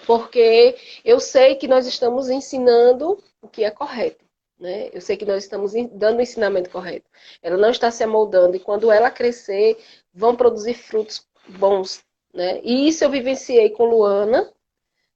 porque 0.06 0.76
eu 1.04 1.20
sei 1.20 1.56
que 1.56 1.68
nós 1.68 1.86
estamos 1.86 2.28
ensinando 2.28 3.22
o 3.42 3.48
que 3.48 3.64
é 3.64 3.70
correto. 3.70 4.24
Né? 4.58 4.88
Eu 4.92 5.00
sei 5.00 5.16
que 5.16 5.24
nós 5.24 5.42
estamos 5.42 5.72
dando 5.92 6.18
o 6.18 6.22
ensinamento 6.22 6.70
correto. 6.70 7.10
Ela 7.42 7.56
não 7.56 7.70
está 7.70 7.90
se 7.90 8.04
amoldando 8.04 8.56
e 8.56 8.60
quando 8.60 8.90
ela 8.90 9.10
crescer, 9.10 9.78
vão 10.12 10.36
produzir 10.36 10.74
frutos 10.74 11.26
bons. 11.48 12.02
Né? 12.32 12.60
E 12.62 12.88
isso 12.88 13.04
eu 13.04 13.10
vivenciei 13.10 13.70
com 13.70 13.84
Luana, 13.84 14.52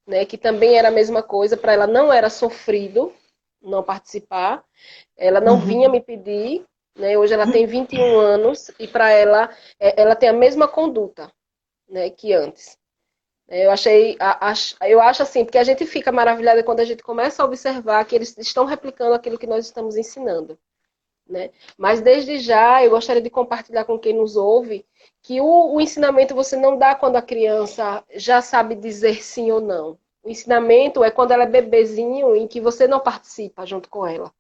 né? 0.07 0.25
que 0.25 0.37
também 0.37 0.77
era 0.77 0.89
a 0.89 0.93
mesma 0.93 1.23
coisa, 1.23 1.57
para 1.57 1.73
ela 1.73 1.87
não 1.87 2.13
era 2.13 2.31
sofrido 2.31 3.13
não 3.63 3.83
participar. 3.83 4.65
Ela 5.17 5.41
não 5.41 5.55
uhum. 5.55 5.61
vinha 5.61 5.89
me 5.89 6.01
pedir, 6.01 6.65
né? 6.97 7.19
Hoje 7.19 7.35
ela 7.35 7.51
tem 7.51 7.67
21 7.67 8.19
anos 8.19 8.71
e 8.79 8.87
para 8.87 9.11
ela, 9.11 9.51
é, 9.79 10.01
ela 10.01 10.17
tem 10.17 10.29
a 10.29 10.33
mesma 10.33 10.69
conduta 10.69 11.31
né, 11.89 12.11
que 12.11 12.33
antes. 12.33 12.78
É, 13.49 13.65
eu 13.65 13.71
achei, 13.71 14.17
eu 14.83 15.01
acho 15.01 15.23
assim, 15.23 15.43
porque 15.43 15.57
a 15.57 15.65
gente 15.65 15.87
fica 15.87 16.13
maravilhada 16.13 16.63
quando 16.63 16.81
a 16.81 16.85
gente 16.85 17.03
começa 17.03 17.43
a 17.43 17.47
observar 17.47 18.05
que 18.05 18.15
eles 18.15 18.37
estão 18.37 18.67
replicando 18.67 19.15
aquilo 19.15 19.39
que 19.39 19.47
nós 19.47 19.65
estamos 19.65 19.97
ensinando. 19.97 20.59
Né? 21.27 21.51
Mas 21.77 22.01
desde 22.01 22.39
já 22.39 22.85
eu 22.85 22.91
gostaria 22.91 23.23
de 23.23 23.31
compartilhar 23.31 23.85
com 23.85 23.99
quem 23.99 24.15
nos 24.15 24.37
ouve 24.37 24.87
que 25.23 25.41
o, 25.41 25.75
o, 25.75 25.81
ensinamento 25.81 26.35
você 26.35 26.57
não 26.57 26.79
dá 26.79 26.95
quando 26.95 27.17
a 27.17 27.23
criança 27.23 28.03
já 28.15 28.41
sabe 28.41 28.75
dizer 28.75 29.23
sim 29.23 29.51
ou 29.51 29.61
não. 29.61 29.99
O 30.23 30.31
ensinamento 30.31 31.03
é 31.03 31.11
quando 31.11 31.33
ela 31.33 31.45
é 31.45 31.47
bebezinho 31.47 32.35
em 32.37 32.47
que 32.47 32.61
você 32.61 32.87
não 32.87 33.01
participa 33.01 33.67
junto 33.67 33.89
com 33.89 34.07
ela. 34.07 34.33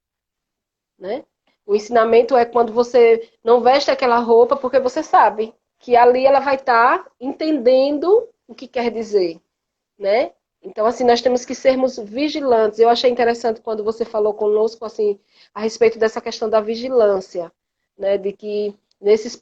Né? 0.98 1.24
O 1.66 1.74
ensinamento 1.74 2.36
é 2.36 2.44
quando 2.44 2.72
você 2.72 3.30
não 3.44 3.60
veste 3.60 3.90
aquela 3.90 4.18
roupa 4.18 4.56
porque 4.56 4.78
você 4.78 5.02
sabe 5.02 5.54
que 5.78 5.96
ali 5.96 6.26
ela 6.26 6.40
vai 6.40 6.56
estar 6.56 7.04
tá 7.04 7.10
entendendo 7.20 8.28
o 8.48 8.54
que 8.54 8.66
quer 8.66 8.90
dizer, 8.90 9.40
né? 9.98 10.32
Então, 10.62 10.86
assim, 10.86 11.04
nós 11.04 11.22
temos 11.22 11.44
que 11.44 11.54
sermos 11.54 11.98
vigilantes. 11.98 12.78
Eu 12.80 12.88
achei 12.88 13.10
interessante 13.10 13.60
quando 13.60 13.84
você 13.84 14.04
falou 14.04 14.34
conosco, 14.34 14.84
assim, 14.84 15.20
a 15.54 15.60
respeito 15.60 15.98
dessa 15.98 16.20
questão 16.20 16.50
da 16.50 16.60
vigilância, 16.60 17.52
né? 17.96 18.18
De 18.18 18.32
que 18.32 18.74
nesses 19.00 19.38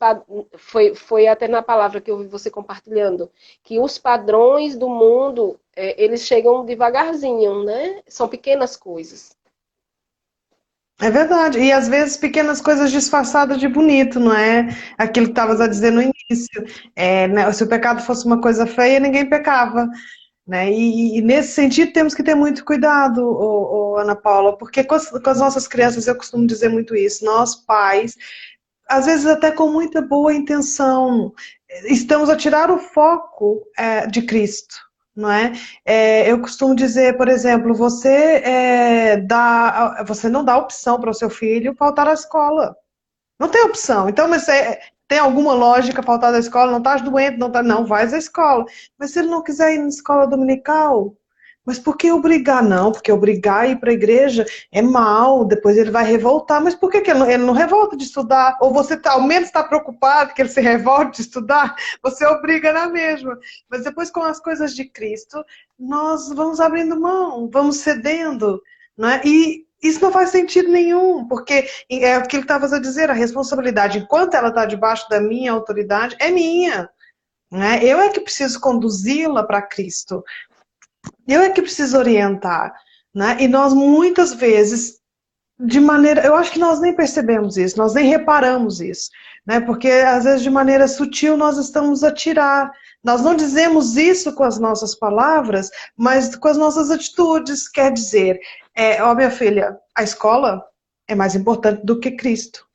foi, 0.58 0.94
foi 0.94 1.26
até 1.28 1.48
na 1.48 1.62
palavra 1.62 2.00
que 2.00 2.10
eu 2.10 2.18
vi 2.18 2.26
você 2.26 2.50
compartilhando, 2.50 3.30
que 3.62 3.78
os 3.78 3.98
padrões 3.98 4.76
do 4.76 4.88
mundo, 4.88 5.58
é, 5.74 6.02
eles 6.02 6.22
chegam 6.22 6.64
devagarzinho, 6.64 7.64
né? 7.64 8.02
São 8.08 8.28
pequenas 8.28 8.76
coisas. 8.76 9.35
É 11.00 11.10
verdade. 11.10 11.58
E 11.58 11.70
às 11.72 11.88
vezes 11.88 12.16
pequenas 12.16 12.60
coisas 12.60 12.90
disfarçadas 12.90 13.58
de 13.58 13.68
bonito, 13.68 14.18
não 14.18 14.32
é? 14.32 14.68
Aquilo 14.96 15.26
que 15.26 15.32
estavas 15.32 15.60
a 15.60 15.66
dizer 15.66 15.90
no 15.90 16.00
início. 16.02 16.64
É, 16.94 17.28
né? 17.28 17.52
Se 17.52 17.62
o 17.64 17.68
pecado 17.68 18.02
fosse 18.02 18.24
uma 18.24 18.40
coisa 18.40 18.66
feia, 18.66 18.98
ninguém 18.98 19.28
pecava. 19.28 19.88
Né? 20.46 20.70
E, 20.70 21.18
e, 21.18 21.22
nesse 21.22 21.52
sentido 21.52 21.92
temos 21.92 22.14
que 22.14 22.22
ter 22.22 22.36
muito 22.36 22.64
cuidado, 22.64 23.18
ô, 23.20 23.94
ô, 23.94 23.98
Ana 23.98 24.14
Paula, 24.14 24.56
porque 24.56 24.84
com 24.84 24.94
as, 24.94 25.10
com 25.10 25.30
as, 25.30 25.40
nossas 25.40 25.66
crianças 25.66 26.06
eu 26.06 26.14
costumo 26.14 26.46
dizer 26.46 26.68
muito 26.68 26.94
isso. 26.94 27.24
Nós, 27.24 27.56
pais, 27.56 28.16
às 28.88 29.06
vezes 29.06 29.26
até 29.26 29.50
com 29.50 29.68
muita 29.70 30.00
boa 30.00 30.32
intenção, 30.32 31.32
estamos 31.84 32.30
a 32.30 32.36
tirar 32.36 32.70
o 32.70 32.78
foco 32.78 33.62
é, 33.76 34.06
de 34.06 34.22
Cristo. 34.22 34.85
Não 35.16 35.30
é? 35.30 35.52
é? 35.84 36.30
eu 36.30 36.40
costumo 36.40 36.74
dizer, 36.74 37.16
por 37.16 37.28
exemplo, 37.28 37.74
você 37.74 38.42
é, 38.44 39.16
dá, 39.16 40.04
você 40.06 40.28
não 40.28 40.44
dá 40.44 40.58
opção 40.58 41.00
para 41.00 41.10
o 41.10 41.14
seu 41.14 41.30
filho 41.30 41.74
faltar 41.74 42.06
à 42.06 42.12
escola. 42.12 42.76
Não 43.38 43.48
tem 43.48 43.62
opção. 43.64 44.08
Então, 44.08 44.28
mas 44.28 44.48
é, 44.48 44.80
tem 45.08 45.18
alguma 45.18 45.52
lógica 45.54 46.02
faltar 46.02 46.32
da 46.32 46.38
escola? 46.38 46.70
Não 46.70 46.78
estás 46.78 47.02
doente, 47.02 47.38
não 47.38 47.50
tá, 47.50 47.62
não, 47.62 47.86
vais 47.86 48.12
à 48.12 48.18
escola. 48.18 48.64
Mas 48.98 49.12
se 49.12 49.20
ele 49.20 49.28
não 49.28 49.42
quiser 49.42 49.74
ir 49.74 49.78
na 49.78 49.88
escola 49.88 50.26
dominical, 50.26 51.16
mas 51.66 51.80
por 51.80 51.96
que 51.96 52.12
obrigar? 52.12 52.62
Não, 52.62 52.92
porque 52.92 53.10
obrigar 53.10 53.62
a 53.62 53.66
ir 53.66 53.80
para 53.80 53.90
a 53.90 53.94
igreja 53.94 54.46
é 54.70 54.80
mal, 54.80 55.44
depois 55.44 55.76
ele 55.76 55.90
vai 55.90 56.04
revoltar. 56.04 56.62
Mas 56.62 56.76
por 56.76 56.90
que, 56.90 57.00
que 57.00 57.10
ele, 57.10 57.18
não, 57.18 57.28
ele 57.28 57.42
não 57.42 57.52
revolta 57.52 57.96
de 57.96 58.04
estudar? 58.04 58.56
Ou 58.60 58.72
você 58.72 58.96
tá, 58.96 59.12
ao 59.12 59.22
menos 59.22 59.48
está 59.48 59.64
preocupado 59.64 60.32
que 60.32 60.40
ele 60.40 60.48
se 60.48 60.60
revolte 60.60 61.16
de 61.16 61.22
estudar? 61.22 61.74
Você 62.02 62.24
obriga 62.24 62.72
na 62.72 62.88
mesma. 62.88 63.36
Mas 63.68 63.82
depois, 63.82 64.10
com 64.10 64.22
as 64.22 64.38
coisas 64.38 64.74
de 64.74 64.84
Cristo, 64.84 65.44
nós 65.76 66.28
vamos 66.28 66.60
abrindo 66.60 67.00
mão, 67.00 67.50
vamos 67.52 67.78
cedendo. 67.78 68.62
Né? 68.96 69.20
E 69.24 69.66
isso 69.82 70.00
não 70.00 70.12
faz 70.12 70.30
sentido 70.30 70.70
nenhum, 70.70 71.26
porque 71.26 71.68
é 71.90 72.16
o 72.18 72.26
que 72.26 72.36
ele 72.36 72.44
estava 72.44 72.66
a 72.66 72.78
dizer, 72.78 73.10
a 73.10 73.14
responsabilidade, 73.14 73.98
enquanto 73.98 74.34
ela 74.34 74.48
está 74.48 74.64
debaixo 74.64 75.08
da 75.08 75.20
minha 75.20 75.50
autoridade, 75.50 76.16
é 76.20 76.30
minha. 76.30 76.88
Né? 77.50 77.80
Eu 77.82 78.00
é 78.00 78.08
que 78.08 78.20
preciso 78.20 78.60
conduzi-la 78.60 79.42
para 79.42 79.62
Cristo. 79.62 80.22
Eu 81.26 81.42
é 81.42 81.50
que 81.50 81.62
preciso 81.62 81.98
orientar. 81.98 82.74
Né? 83.14 83.36
E 83.40 83.48
nós, 83.48 83.72
muitas 83.72 84.34
vezes, 84.34 85.00
de 85.58 85.80
maneira. 85.80 86.24
Eu 86.24 86.34
acho 86.34 86.52
que 86.52 86.58
nós 86.58 86.80
nem 86.80 86.94
percebemos 86.94 87.56
isso, 87.56 87.78
nós 87.78 87.94
nem 87.94 88.06
reparamos 88.08 88.80
isso. 88.80 89.10
Né? 89.46 89.60
Porque, 89.60 89.88
às 89.88 90.24
vezes, 90.24 90.42
de 90.42 90.50
maneira 90.50 90.86
sutil, 90.86 91.36
nós 91.36 91.56
estamos 91.56 92.04
a 92.04 92.12
tirar. 92.12 92.70
Nós 93.02 93.22
não 93.22 93.34
dizemos 93.34 93.96
isso 93.96 94.32
com 94.34 94.42
as 94.44 94.58
nossas 94.58 94.94
palavras, 94.94 95.70
mas 95.96 96.34
com 96.36 96.48
as 96.48 96.56
nossas 96.56 96.90
atitudes. 96.90 97.68
Quer 97.68 97.92
dizer, 97.92 98.38
é, 98.74 99.02
ó, 99.02 99.14
minha 99.14 99.30
filha, 99.30 99.78
a 99.94 100.02
escola 100.02 100.62
é 101.08 101.14
mais 101.14 101.34
importante 101.34 101.84
do 101.84 101.98
que 101.98 102.12
Cristo. 102.12 102.66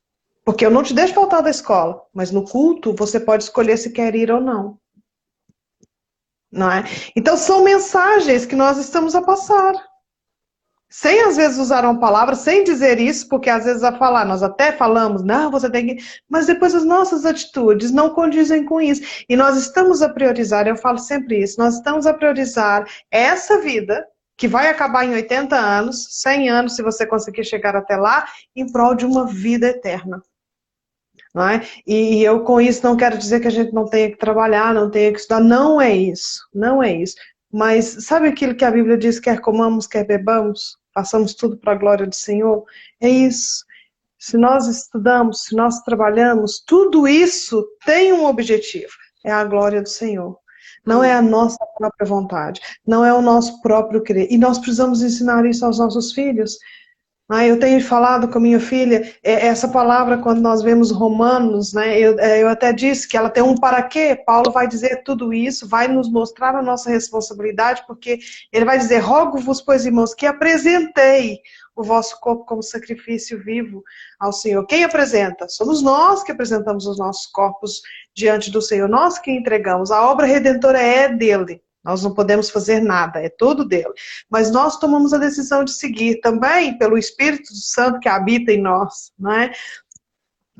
Porque 0.44 0.66
eu 0.66 0.70
não 0.70 0.82
te 0.82 0.92
deixo 0.92 1.14
faltar 1.14 1.42
da 1.42 1.50
escola, 1.50 2.02
mas 2.12 2.32
no 2.32 2.44
culto 2.44 2.92
você 2.94 3.20
pode 3.20 3.44
escolher 3.44 3.76
se 3.76 3.90
quer 3.90 4.14
ir 4.16 4.30
ou 4.30 4.40
não. 4.40 4.76
Não 6.52 6.70
é? 6.70 6.84
Então 7.16 7.36
são 7.36 7.64
mensagens 7.64 8.44
que 8.44 8.54
nós 8.54 8.76
estamos 8.76 9.14
a 9.14 9.22
passar. 9.22 9.72
Sem 10.90 11.22
às 11.22 11.36
vezes 11.36 11.58
usar 11.58 11.86
uma 11.86 11.98
palavra, 11.98 12.34
sem 12.34 12.62
dizer 12.64 13.00
isso, 13.00 13.26
porque 13.26 13.48
às 13.48 13.64
vezes 13.64 13.82
a 13.82 13.96
falar, 13.96 14.26
nós 14.26 14.42
até 14.42 14.72
falamos, 14.72 15.24
não, 15.24 15.50
você 15.50 15.70
tem 15.70 15.86
que. 15.86 16.04
Mas 16.28 16.44
depois 16.44 16.74
as 16.74 16.84
nossas 16.84 17.24
atitudes 17.24 17.90
não 17.90 18.10
condizem 18.10 18.66
com 18.66 18.78
isso. 18.78 19.24
E 19.26 19.34
nós 19.34 19.56
estamos 19.56 20.02
a 20.02 20.10
priorizar, 20.10 20.68
eu 20.68 20.76
falo 20.76 20.98
sempre 20.98 21.42
isso, 21.42 21.58
nós 21.58 21.76
estamos 21.76 22.06
a 22.06 22.12
priorizar 22.12 22.86
essa 23.10 23.58
vida 23.58 24.06
que 24.36 24.46
vai 24.46 24.68
acabar 24.68 25.06
em 25.06 25.14
80 25.14 25.56
anos, 25.56 26.08
100 26.20 26.50
anos, 26.50 26.76
se 26.76 26.82
você 26.82 27.06
conseguir 27.06 27.44
chegar 27.44 27.74
até 27.74 27.96
lá, 27.96 28.26
em 28.54 28.70
prol 28.70 28.94
de 28.94 29.06
uma 29.06 29.26
vida 29.26 29.68
eterna. 29.68 30.22
Não 31.34 31.48
é? 31.48 31.66
E 31.86 32.22
eu 32.22 32.44
com 32.44 32.60
isso 32.60 32.84
não 32.84 32.96
quero 32.96 33.16
dizer 33.16 33.40
que 33.40 33.48
a 33.48 33.50
gente 33.50 33.72
não 33.72 33.86
tenha 33.86 34.10
que 34.10 34.18
trabalhar, 34.18 34.74
não 34.74 34.90
tenha 34.90 35.12
que 35.12 35.18
estudar, 35.18 35.40
não 35.40 35.80
é 35.80 35.94
isso, 35.94 36.46
não 36.54 36.82
é 36.82 36.92
isso. 36.94 37.14
Mas 37.50 38.04
sabe 38.04 38.28
aquilo 38.28 38.54
que 38.54 38.64
a 38.64 38.70
Bíblia 38.70 38.98
diz, 38.98 39.18
quer 39.18 39.40
comamos, 39.40 39.86
quer 39.86 40.06
bebamos, 40.06 40.76
façamos 40.94 41.34
tudo 41.34 41.56
para 41.56 41.72
a 41.72 41.76
glória 41.76 42.06
do 42.06 42.14
Senhor? 42.14 42.64
É 43.00 43.08
isso. 43.08 43.64
Se 44.18 44.36
nós 44.36 44.66
estudamos, 44.68 45.44
se 45.44 45.56
nós 45.56 45.80
trabalhamos, 45.80 46.62
tudo 46.66 47.08
isso 47.08 47.66
tem 47.84 48.12
um 48.12 48.24
objetivo, 48.26 48.92
é 49.24 49.32
a 49.32 49.44
glória 49.44 49.82
do 49.82 49.88
Senhor. 49.88 50.38
Não 50.86 51.02
é 51.02 51.12
a 51.12 51.22
nossa 51.22 51.58
própria 51.76 52.06
vontade, 52.06 52.60
não 52.86 53.04
é 53.04 53.12
o 53.12 53.22
nosso 53.22 53.60
próprio 53.60 54.02
querer. 54.02 54.28
E 54.30 54.38
nós 54.38 54.58
precisamos 54.58 55.02
ensinar 55.02 55.44
isso 55.46 55.64
aos 55.64 55.78
nossos 55.78 56.12
filhos. 56.12 56.56
Ah, 57.28 57.46
eu 57.46 57.58
tenho 57.58 57.80
falado 57.80 58.28
com 58.28 58.36
a 58.38 58.40
minha 58.40 58.60
filha, 58.60 59.10
é, 59.22 59.46
essa 59.46 59.66
palavra, 59.68 60.18
quando 60.18 60.40
nós 60.40 60.60
vemos 60.60 60.90
Romanos, 60.90 61.72
né, 61.72 61.98
eu, 61.98 62.18
é, 62.18 62.42
eu 62.42 62.48
até 62.48 62.72
disse 62.72 63.08
que 63.08 63.16
ela 63.16 63.30
tem 63.30 63.42
um 63.42 63.54
para 63.54 63.82
quê. 63.82 64.20
Paulo 64.26 64.50
vai 64.50 64.68
dizer 64.68 65.02
tudo 65.02 65.32
isso, 65.32 65.66
vai 65.66 65.88
nos 65.88 66.10
mostrar 66.10 66.54
a 66.54 66.62
nossa 66.62 66.90
responsabilidade, 66.90 67.84
porque 67.86 68.18
ele 68.52 68.64
vai 68.64 68.76
dizer: 68.76 68.98
Rogo-vos, 68.98 69.62
pois, 69.62 69.86
irmãos, 69.86 70.14
que 70.14 70.26
apresentei 70.26 71.40
o 71.74 71.82
vosso 71.82 72.20
corpo 72.20 72.44
como 72.44 72.62
sacrifício 72.62 73.42
vivo 73.42 73.82
ao 74.20 74.32
Senhor. 74.32 74.66
Quem 74.66 74.84
apresenta? 74.84 75.48
Somos 75.48 75.80
nós 75.80 76.22
que 76.22 76.32
apresentamos 76.32 76.86
os 76.86 76.98
nossos 76.98 77.26
corpos 77.26 77.80
diante 78.14 78.50
do 78.50 78.60
Senhor, 78.60 78.88
nós 78.88 79.18
que 79.18 79.30
entregamos. 79.30 79.90
A 79.90 80.06
obra 80.10 80.26
redentora 80.26 80.80
é 80.80 81.08
dele. 81.08 81.62
Nós 81.84 82.02
não 82.02 82.14
podemos 82.14 82.50
fazer 82.50 82.80
nada, 82.80 83.20
é 83.20 83.28
tudo 83.28 83.64
dele. 83.64 83.92
Mas 84.30 84.50
nós 84.50 84.78
tomamos 84.78 85.12
a 85.12 85.18
decisão 85.18 85.64
de 85.64 85.72
seguir 85.72 86.20
também 86.20 86.78
pelo 86.78 86.96
Espírito 86.96 87.54
Santo 87.54 88.00
que 88.00 88.08
habita 88.08 88.52
em 88.52 88.60
nós, 88.60 89.12
não 89.18 89.32
é? 89.32 89.52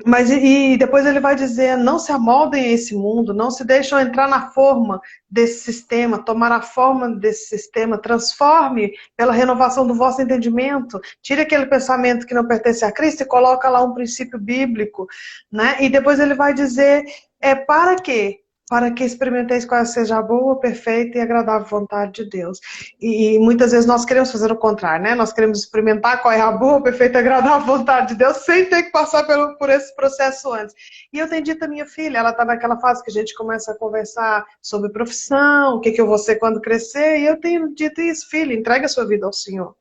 Mas 0.05 0.31
e 0.31 0.75
depois 0.75 1.05
ele 1.05 1.19
vai 1.19 1.35
dizer: 1.35 1.77
não 1.77 1.99
se 1.99 2.11
amoldem 2.11 2.65
a 2.65 2.71
esse 2.71 2.95
mundo, 2.95 3.33
não 3.33 3.51
se 3.51 3.63
deixam 3.63 3.99
entrar 3.99 4.27
na 4.27 4.49
forma 4.49 4.99
desse 5.29 5.59
sistema, 5.59 6.17
tomar 6.17 6.51
a 6.51 6.61
forma 6.63 7.15
desse 7.15 7.47
sistema, 7.49 7.97
transforme 7.97 8.93
pela 9.15 9.31
renovação 9.31 9.85
do 9.85 9.93
vosso 9.93 10.19
entendimento, 10.21 10.99
tire 11.21 11.41
aquele 11.41 11.67
pensamento 11.67 12.25
que 12.25 12.33
não 12.33 12.47
pertence 12.47 12.83
a 12.83 12.91
Cristo 12.91 13.21
e 13.21 13.27
coloca 13.27 13.69
lá 13.69 13.83
um 13.83 13.93
princípio 13.93 14.39
bíblico, 14.39 15.07
né? 15.51 15.77
E 15.79 15.89
depois 15.89 16.19
ele 16.19 16.33
vai 16.33 16.55
dizer: 16.55 17.05
é 17.39 17.53
para 17.53 17.95
quê? 17.95 18.42
Para 18.69 18.91
que 18.91 19.03
experimenteis 19.03 19.65
qual 19.65 19.85
seja 19.85 20.17
a 20.17 20.21
boa, 20.21 20.59
perfeita 20.59 21.17
e 21.17 21.21
agradável 21.21 21.67
vontade 21.67 22.23
de 22.23 22.29
Deus. 22.29 22.59
E, 22.99 23.35
e, 23.35 23.39
muitas 23.39 23.71
vezes 23.71 23.85
nós 23.85 24.05
queremos 24.05 24.31
fazer 24.31 24.51
o 24.51 24.55
contrário, 24.55 25.03
né? 25.03 25.13
Nós 25.15 25.33
queremos 25.33 25.59
experimentar 25.59 26.21
qual 26.21 26.33
é 26.33 26.39
a 26.39 26.51
boa, 26.51 26.81
perfeita 26.81 27.17
e 27.17 27.21
agradável 27.21 27.65
vontade 27.65 28.09
de 28.09 28.15
Deus 28.15 28.37
sem 28.37 28.65
ter 28.65 28.83
que 28.83 28.91
passar 28.91 29.27
pelo, 29.27 29.57
por 29.57 29.69
esse 29.69 29.93
processo 29.95 30.51
antes. 30.53 30.73
E 31.11 31.19
eu 31.19 31.27
tenho 31.27 31.43
dito 31.43 31.63
a 31.63 31.67
minha 31.67 31.85
filha, 31.85 32.17
ela 32.17 32.31
está 32.31 32.45
naquela 32.45 32.79
fase 32.79 33.03
que 33.03 33.11
a 33.11 33.13
gente 33.13 33.35
começa 33.35 33.71
a 33.71 33.77
conversar 33.77 34.45
sobre 34.61 34.91
profissão, 34.91 35.75
o 35.75 35.81
que, 35.81 35.91
que 35.91 35.99
eu 35.99 36.07
vou 36.07 36.17
ser 36.17 36.37
quando 36.37 36.61
crescer, 36.61 37.19
e 37.19 37.25
eu 37.25 37.39
tenho 37.39 37.73
dito 37.75 38.01
isso, 38.01 38.29
filha, 38.29 38.53
entregue 38.53 38.85
a 38.85 38.89
sua 38.89 39.05
vida 39.05 39.25
ao 39.25 39.33
Senhor. 39.33 39.75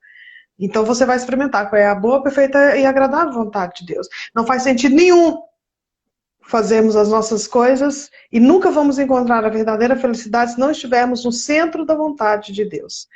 Então 0.59 0.85
você 0.85 1.05
vai 1.05 1.16
experimentar 1.16 1.68
qual 1.70 1.80
é 1.80 1.87
a 1.87 1.95
boa, 1.95 2.22
perfeita 2.22 2.76
e 2.76 2.85
agradável 2.85 3.33
vontade 3.33 3.80
de 3.80 3.95
Deus. 3.95 4.09
Não 4.35 4.47
faz 4.47 4.62
sentido 4.62 4.95
nenhum 4.95 5.41
fazemos 6.45 6.97
as 6.97 7.09
nossas 7.09 7.47
coisas 7.47 8.11
e 8.30 8.40
nunca 8.40 8.70
vamos 8.70 8.99
encontrar 8.99 9.45
a 9.45 9.49
verdadeira 9.49 9.97
felicidade 9.97 10.53
se 10.53 10.61
não 10.61 10.70
estivermos 10.70 11.24
no 11.24 11.32
centro 11.32 11.84
da 11.84 11.95
vontade 11.95 12.53
de 12.53 12.64
Deus. 12.64 13.09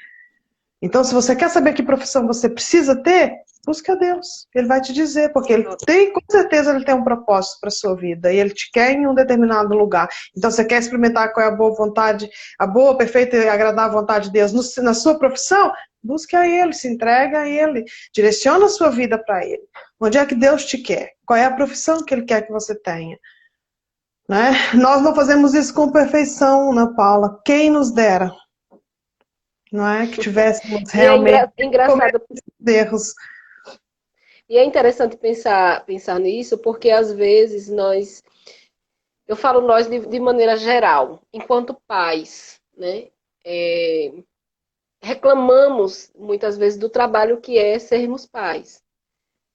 Então, 0.81 1.03
se 1.03 1.15
você 1.15 1.35
quer 1.35 1.49
saber 1.49 1.73
que 1.73 1.83
profissão 1.83 2.27
você 2.27 2.49
precisa 2.49 2.95
ter, 2.95 3.33
busque 3.67 3.91
a 3.91 3.97
Deus. 3.97 4.47
Ele 4.55 4.69
vai 4.69 4.81
te 4.81 4.93
dizer, 4.93 5.33
porque 5.33 5.53
ele 5.53 5.67
tem, 5.85 6.13
com 6.13 6.21
certeza, 6.31 6.75
ele 6.75 6.85
tem 6.85 6.95
um 6.95 7.03
propósito 7.03 7.59
para 7.61 7.71
sua 7.71 7.97
vida 7.97 8.33
e 8.33 8.39
ele 8.39 8.55
te 8.55 8.71
quer 8.71 8.93
em 8.93 9.07
um 9.07 9.15
determinado 9.15 9.75
lugar. 9.75 10.09
Então, 10.37 10.51
você 10.51 10.65
quer 10.65 10.79
experimentar 10.79 11.33
qual 11.33 11.45
é 11.45 11.49
a 11.49 11.55
boa 11.55 11.75
vontade, 11.75 12.31
a 12.59 12.67
boa, 12.67 12.97
perfeita 12.97 13.37
e 13.37 13.49
agradável 13.49 13.99
vontade 13.99 14.27
de 14.27 14.33
Deus 14.33 14.53
no, 14.53 14.85
na 14.85 14.95
sua 14.95 15.19
profissão? 15.19 15.73
Busque 16.03 16.37
a 16.37 16.47
Ele, 16.47 16.73
se 16.73 16.87
entrega 16.87 17.41
a 17.41 17.49
Ele, 17.49 17.85
direciona 18.15 18.67
a 18.67 18.69
sua 18.69 18.91
vida 18.91 19.19
para 19.19 19.45
Ele. 19.45 19.63
Onde 20.01 20.17
é 20.17 20.25
que 20.25 20.37
Deus 20.37 20.65
te 20.65 20.79
quer? 20.79 21.15
Qual 21.27 21.37
é 21.37 21.45
a 21.45 21.55
profissão 21.55 22.05
que 22.05 22.15
Ele 22.15 22.25
quer 22.25 22.43
que 22.43 22.53
você 22.53 22.75
tenha? 22.75 23.19
Né? 24.29 24.53
Nós 24.75 25.03
não 25.03 25.15
fazemos 25.15 25.55
isso 25.55 25.75
com 25.75 25.91
perfeição, 25.91 26.71
Ana 26.71 26.95
Paula. 26.95 27.41
Quem 27.45 27.71
nos 27.71 27.91
dera? 27.93 28.33
Não 29.73 29.87
é 29.87 30.07
que 30.07 30.21
tivéssemos 30.21 30.91
realmente 30.91 31.53
é 31.59 31.65
engraçado 31.65 32.23
erros. 32.67 33.15
E 34.49 34.57
é 34.57 34.65
interessante 34.65 35.17
pensar, 35.17 35.85
pensar 35.85 36.21
nisso, 36.21 36.59
porque 36.59 36.91
às 36.91 37.13
vezes 37.13 37.69
nós, 37.69 38.23
eu 39.27 39.35
falo 39.35 39.61
nós 39.61 39.89
de, 39.89 40.01
de 40.07 40.21
maneira 40.21 40.57
geral, 40.57 41.21
enquanto 41.33 41.75
pais, 41.87 42.61
né? 42.77 43.09
É, 43.45 44.13
reclamamos 45.03 46.11
muitas 46.15 46.57
vezes 46.57 46.79
do 46.79 46.89
trabalho 46.89 47.41
que 47.41 47.59
é 47.59 47.79
sermos 47.79 48.27
pais. 48.27 48.83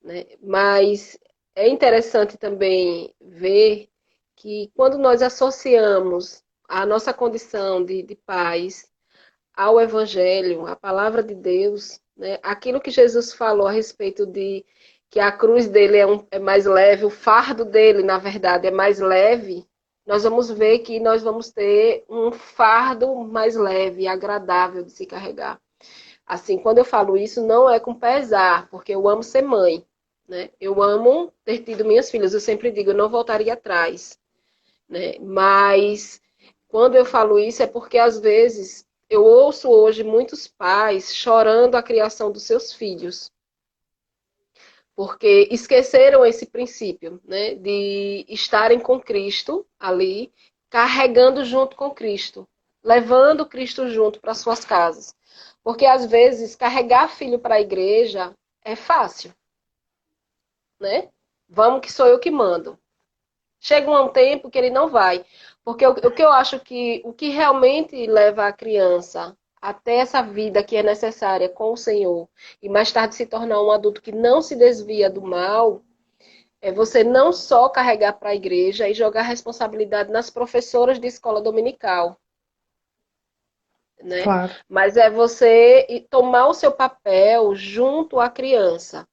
Né? 0.02 0.26
Mas 0.42 1.18
é 1.56 1.68
interessante 1.68 2.38
também 2.38 3.14
ver 3.20 3.90
que 4.36 4.72
quando 4.76 4.98
nós 4.98 5.22
associamos 5.22 6.44
a 6.68 6.86
nossa 6.86 7.14
condição 7.14 7.84
de, 7.84 8.02
de 8.02 8.16
pais 8.16 8.90
ao 9.54 9.80
Evangelho, 9.80 10.66
à 10.66 10.76
palavra 10.76 11.22
de 11.22 11.36
Deus, 11.36 12.01
né? 12.18 12.40
aquilo 12.44 12.82
que 12.82 12.92
Jesus 12.92 13.34
falou 13.34 13.68
a 13.68 13.72
respeito 13.72 14.26
de 14.26 14.66
que 15.10 15.20
a 15.20 15.32
cruz 15.32 15.68
dele 15.68 15.98
é, 15.98 16.08
um, 16.08 16.26
é 16.32 16.40
mais 16.40 16.66
leve, 16.66 17.06
o 17.06 17.10
fardo 17.10 17.66
dele, 17.66 18.02
na 18.04 18.18
verdade, 18.18 18.68
é 18.68 18.72
mais 18.72 19.00
leve, 19.00 19.68
nós 20.06 20.24
vamos 20.24 20.50
ver 20.50 20.80
que 20.80 21.00
nós 21.00 21.22
vamos 21.22 21.52
ter 21.52 22.04
um 22.10 22.32
fardo 22.32 23.16
mais 23.16 23.56
leve 23.56 24.08
agradável 24.08 24.84
de 24.84 24.92
se 24.92 25.06
carregar. 25.06 25.60
Assim, 26.26 26.58
quando 26.58 26.78
eu 26.78 26.86
falo 26.86 27.18
isso, 27.18 27.46
não 27.46 27.70
é 27.70 27.80
com 27.80 27.94
pesar, 27.94 28.70
porque 28.70 28.94
eu 28.94 29.08
amo 29.08 29.22
ser 29.22 29.42
mãe. 29.42 29.86
Né? 30.28 30.50
Eu 30.60 30.82
amo 30.82 31.32
ter 31.44 31.60
tido 31.60 31.84
minhas 31.84 32.10
filhas. 32.10 32.34
Eu 32.34 32.40
sempre 32.40 32.72
digo, 32.72 32.92
eu 32.92 32.96
não 32.96 33.10
voltaria 33.10 33.54
atrás. 33.54 34.18
Né? 34.88 35.16
Mas 35.20 36.22
quando 36.68 36.96
eu 36.96 37.06
falo 37.06 37.38
isso 37.38 37.62
é 37.62 37.68
porque 37.68 37.98
às 37.98 38.18
vezes 38.20 38.88
eu 39.12 39.26
ouço 39.26 39.70
hoje 39.70 40.06
muitos 40.06 40.48
pais 40.48 41.14
chorando 41.14 41.76
a 41.76 41.84
criação 41.84 42.32
dos 42.32 42.44
seus 42.44 42.72
filhos. 42.72 43.30
Porque 44.96 45.50
esqueceram 45.52 46.26
esse 46.26 46.46
princípio, 46.46 47.20
né, 47.26 47.56
de 47.56 48.26
estarem 48.30 48.80
com 48.80 49.02
Cristo 49.02 49.68
ali, 49.78 50.32
carregando 50.70 51.44
junto 51.44 51.76
com 51.76 51.92
Cristo, 51.92 52.48
levando 52.82 53.46
Cristo 53.46 53.90
junto 53.90 54.22
para 54.22 54.34
suas 54.34 54.64
casas. 54.64 55.14
Porque 55.62 55.86
às 55.86 56.06
vezes 56.06 56.56
carregar 56.56 57.10
filho 57.10 57.38
para 57.38 57.56
a 57.56 57.62
igreja 57.62 58.34
é 58.64 58.78
fácil. 58.78 59.34
Né? 60.80 61.10
Vamos 61.50 61.82
que 61.82 61.92
sou 61.92 62.08
eu 62.08 62.18
que 62.18 62.32
mando. 62.32 62.80
Chega 63.62 63.92
um 63.92 64.10
tempo 64.10 64.50
que 64.50 64.58
ele 64.58 64.72
não 64.72 64.90
vai. 64.90 65.24
Porque 65.64 65.86
o, 65.86 65.92
o 65.92 66.12
que 66.12 66.24
eu 66.24 66.32
acho 66.32 66.60
que 66.60 67.00
o 67.06 67.14
que 67.14 67.30
realmente 67.30 68.08
leva 68.08 68.48
a 68.48 68.52
criança 68.52 69.38
até 69.62 69.98
essa 69.98 70.24
vida 70.24 70.64
que 70.64 70.76
é 70.76 70.82
necessária 70.82 71.48
com 71.48 71.72
o 71.72 71.78
Senhor 71.78 72.28
e 72.60 72.68
mais 72.68 72.92
tarde 72.92 73.14
se 73.14 73.28
tornar 73.28 73.62
um 73.62 73.70
adulto 73.70 74.02
que 74.02 74.12
não 74.12 74.42
se 74.42 74.56
desvia 74.56 75.08
do 75.08 75.22
mal, 75.22 75.84
é 76.60 76.72
você 76.72 77.04
não 77.04 77.32
só 77.32 77.70
carregar 77.70 78.14
para 78.14 78.32
a 78.32 78.36
igreja 78.36 78.90
e 78.90 78.96
jogar 78.96 79.22
responsabilidade 79.22 80.12
nas 80.12 80.32
professoras 80.32 81.00
de 81.00 81.06
escola 81.06 81.40
dominical. 81.40 82.20
Né? 84.02 84.24
Claro. 84.24 84.52
Mas 84.68 84.98
é 84.98 85.12
você 85.12 86.08
tomar 86.10 86.48
o 86.48 86.56
seu 86.56 86.72
papel 86.72 87.54
junto 87.54 88.20
à 88.20 88.28
criança 88.28 89.08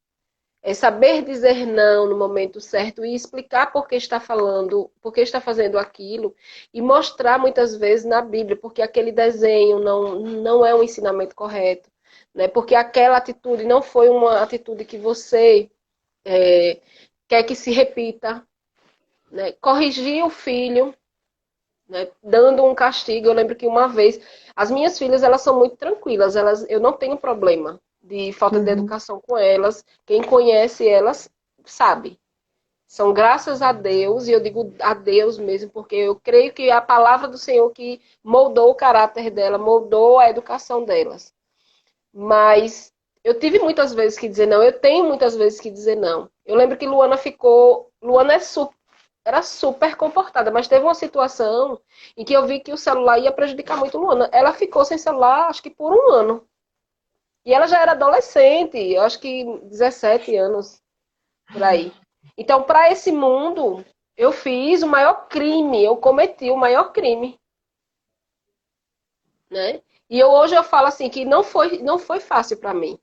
é 0.63 0.75
saber 0.75 1.23
dizer 1.23 1.67
não 1.67 2.07
no 2.09 2.17
momento 2.17 2.61
certo 2.61 3.05
e 3.05 3.15
explicar 3.15 3.73
por 3.73 3.87
que 3.89 3.97
está 3.97 4.21
falando, 4.21 4.91
por 5.01 5.13
que 5.13 5.21
está 5.21 5.41
fazendo 5.41 5.79
aquilo 5.79 6.35
e 6.75 6.83
mostrar 6.83 7.39
muitas 7.39 7.77
vezes 7.77 8.05
na 8.05 8.21
Bíblia 8.21 8.57
porque 8.57 8.83
aquele 8.83 9.13
desenho 9.13 9.79
não, 9.79 10.21
não 10.21 10.67
é 10.67 10.75
um 10.75 10.83
ensinamento 10.83 11.35
correto, 11.35 11.91
né? 12.35 12.49
Porque 12.49 12.75
aquela 12.75 13.17
atitude 13.17 13.65
não 13.65 13.83
foi 13.83 14.09
uma 14.09 14.43
atitude 14.43 14.85
que 14.85 14.99
você 14.99 15.71
é, 16.25 16.81
quer 17.29 17.45
que 17.45 17.55
se 17.55 17.71
repita, 17.71 18.47
né? 19.31 19.53
Corrigir 19.61 20.25
o 20.25 20.31
filho, 20.31 20.95
né? 21.89 22.09
Dando 22.23 22.65
um 22.65 22.75
castigo. 22.75 23.29
Eu 23.29 23.33
lembro 23.33 23.57
que 23.57 23.67
uma 23.67 23.89
vez 23.89 24.21
as 24.57 24.71
minhas 24.71 24.99
filhas 24.99 25.23
elas 25.23 25.43
são 25.43 25.59
muito 25.59 25.77
tranquilas, 25.77 26.37
elas 26.37 26.69
eu 26.69 26.81
não 26.81 26.93
tenho 26.93 27.17
problema 27.17 27.81
de 28.09 28.33
falta 28.33 28.59
uhum. 28.59 28.65
de 28.65 28.71
educação 28.71 29.21
com 29.21 29.37
elas. 29.37 29.85
Quem 30.07 30.23
conhece 30.23 30.89
elas 30.89 31.31
sabe. 31.65 32.19
São 32.87 33.13
graças 33.13 33.61
a 33.61 33.71
Deus, 33.71 34.27
e 34.27 34.33
eu 34.33 34.41
digo 34.41 34.75
a 34.81 34.95
Deus 34.95 35.39
mesmo, 35.39 35.71
porque 35.71 35.95
eu 35.95 36.17
creio 36.17 36.55
que 36.55 36.71
é 36.71 36.73
a 36.73 36.81
palavra 36.81 37.29
do 37.29 37.37
Senhor 37.37 37.71
que 37.71 38.01
moldou 38.25 38.71
o 38.71 38.75
caráter 38.75 39.31
dela, 39.31 39.59
moldou 39.59 40.19
a 40.19 40.31
educação 40.31 40.85
delas. 40.85 41.35
Mas 42.13 42.91
eu 43.23 43.39
tive 43.39 43.59
muitas 43.59 43.93
vezes 43.93 44.19
que 44.19 44.27
dizer 44.27 44.47
não, 44.47 44.63
eu 44.63 44.73
tenho 44.73 45.05
muitas 45.05 45.37
vezes 45.37 45.61
que 45.61 45.71
dizer 45.71 45.97
não. 45.97 46.31
Eu 46.47 46.57
lembro 46.57 46.79
que 46.79 46.87
Luana 46.87 47.19
ficou. 47.19 47.91
Luana 48.03 48.35
é 48.35 48.39
super, 48.39 48.75
era 49.23 49.43
super 49.43 49.95
comportada, 49.97 50.51
mas 50.51 50.67
teve 50.67 50.83
uma 50.83 50.95
situação 50.95 51.79
em 52.17 52.25
que 52.25 52.33
eu 52.33 52.47
vi 52.47 52.61
que 52.61 52.73
o 52.73 52.79
celular 52.79 53.19
ia 53.19 53.31
prejudicar 53.33 53.77
muito 53.77 53.99
Luana. 53.99 54.31
Ela 54.33 54.55
ficou 54.55 54.83
sem 54.87 54.97
celular, 54.97 55.49
acho 55.49 55.63
que 55.63 55.69
por 55.69 55.93
um 55.93 56.11
ano. 56.15 56.48
E 57.45 57.55
ela 57.55 57.67
já 57.67 57.81
era 57.81 57.93
adolescente, 57.93 58.77
eu 58.77 59.03
acho 59.03 59.21
que 59.21 59.45
17 59.65 60.37
anos 60.37 60.83
por 61.53 61.63
aí. 61.63 61.93
Então, 62.37 62.63
para 62.63 62.91
esse 62.91 63.11
mundo, 63.11 63.85
eu 64.17 64.33
fiz 64.33 64.83
o 64.83 64.89
maior 64.89 65.29
crime, 65.29 65.83
eu 65.83 65.97
cometi 65.97 66.51
o 66.51 66.57
maior 66.57 66.93
crime. 66.93 67.39
Né? 69.51 69.81
E 70.11 70.19
eu, 70.19 70.31
hoje 70.31 70.55
eu 70.55 70.63
falo 70.63 70.89
assim 70.89 71.09
que 71.09 71.25
não 71.25 71.43
foi, 71.43 71.79
não 71.83 71.99
foi 71.99 72.21
fácil 72.21 72.59
para 72.59 72.75
mim 72.75 72.99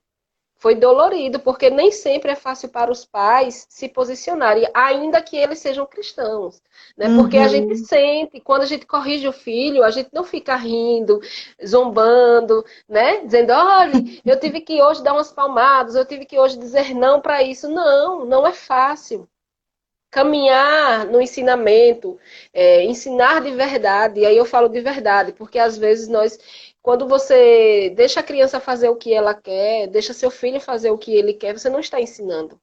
foi 0.57 0.75
dolorido, 0.75 1.39
porque 1.39 1.69
nem 1.69 1.91
sempre 1.91 2.31
é 2.31 2.35
fácil 2.35 2.69
para 2.69 2.91
os 2.91 3.05
pais 3.05 3.65
se 3.69 3.89
posicionarem, 3.89 4.67
ainda 4.73 5.21
que 5.21 5.35
eles 5.35 5.59
sejam 5.59 5.85
cristãos. 5.85 6.61
Né? 6.97 7.13
Porque 7.15 7.37
uhum. 7.37 7.43
a 7.43 7.47
gente 7.47 7.75
sente, 7.77 8.39
quando 8.39 8.63
a 8.63 8.65
gente 8.65 8.85
corrige 8.85 9.27
o 9.27 9.33
filho, 9.33 9.83
a 9.83 9.91
gente 9.91 10.09
não 10.13 10.23
fica 10.23 10.55
rindo, 10.55 11.19
zombando, 11.65 12.63
né? 12.87 13.21
Dizendo, 13.21 13.51
olha, 13.51 13.93
eu 14.25 14.39
tive 14.39 14.61
que 14.61 14.81
hoje 14.81 15.03
dar 15.03 15.13
umas 15.13 15.31
palmadas, 15.31 15.95
eu 15.95 16.05
tive 16.05 16.25
que 16.25 16.39
hoje 16.39 16.57
dizer 16.57 16.95
não 16.95 17.21
para 17.21 17.43
isso. 17.43 17.69
Não, 17.69 18.25
não 18.25 18.47
é 18.47 18.53
fácil 18.53 19.27
caminhar 20.15 21.05
no 21.07 21.21
ensinamento, 21.21 22.17
é, 22.53 22.85
ensinar 22.85 23.41
de 23.41 23.51
verdade. 23.51 24.21
E 24.21 24.25
aí 24.25 24.37
eu 24.37 24.45
falo 24.45 24.69
de 24.69 24.79
verdade, 24.79 25.33
porque 25.33 25.59
às 25.59 25.77
vezes 25.77 26.07
nós 26.07 26.39
quando 26.85 27.07
você 27.07 27.91
deixa 27.95 28.19
a 28.19 28.23
criança 28.23 28.59
fazer 28.59 28.89
o 28.89 28.95
que 28.95 29.11
ela 29.11 29.33
quer, 29.33 29.87
deixa 29.87 30.13
seu 30.13 30.29
filho 30.29 30.61
fazer 30.61 30.91
o 30.91 30.99
que 30.99 31.11
ele 31.15 31.33
quer, 31.33 31.57
você 31.57 31.67
não 31.67 31.79
está 31.79 31.99
ensinando. 31.99 32.61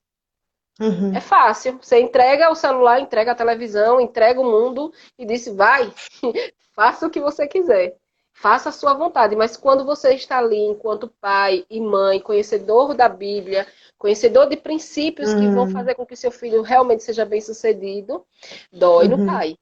Uhum. 0.80 1.12
É 1.12 1.20
fácil. 1.20 1.76
Você 1.82 1.98
entrega 2.00 2.48
o 2.48 2.54
celular, 2.54 3.00
entrega 3.00 3.32
a 3.32 3.34
televisão, 3.34 4.00
entrega 4.00 4.40
o 4.40 4.44
mundo 4.44 4.92
e 5.18 5.26
diz: 5.26 5.48
vai, 5.48 5.92
faça 6.72 7.04
o 7.04 7.10
que 7.10 7.20
você 7.20 7.48
quiser. 7.48 7.96
Faça 8.32 8.68
a 8.68 8.72
sua 8.72 8.94
vontade. 8.94 9.34
Mas 9.34 9.56
quando 9.56 9.84
você 9.84 10.14
está 10.14 10.38
ali, 10.38 10.56
enquanto 10.56 11.12
pai 11.20 11.66
e 11.68 11.80
mãe, 11.80 12.20
conhecedor 12.20 12.94
da 12.94 13.08
Bíblia, 13.08 13.66
conhecedor 13.98 14.48
de 14.48 14.56
princípios 14.56 15.30
uhum. 15.30 15.40
que 15.40 15.48
vão 15.48 15.64
uhum. 15.64 15.72
fazer 15.72 15.96
com 15.96 16.06
que 16.06 16.14
seu 16.14 16.30
filho 16.30 16.62
realmente 16.62 17.02
seja 17.02 17.24
bem 17.24 17.40
sucedido, 17.40 18.24
dói 18.72 19.08
uhum. 19.08 19.16
no 19.16 19.26
pai, 19.26 19.56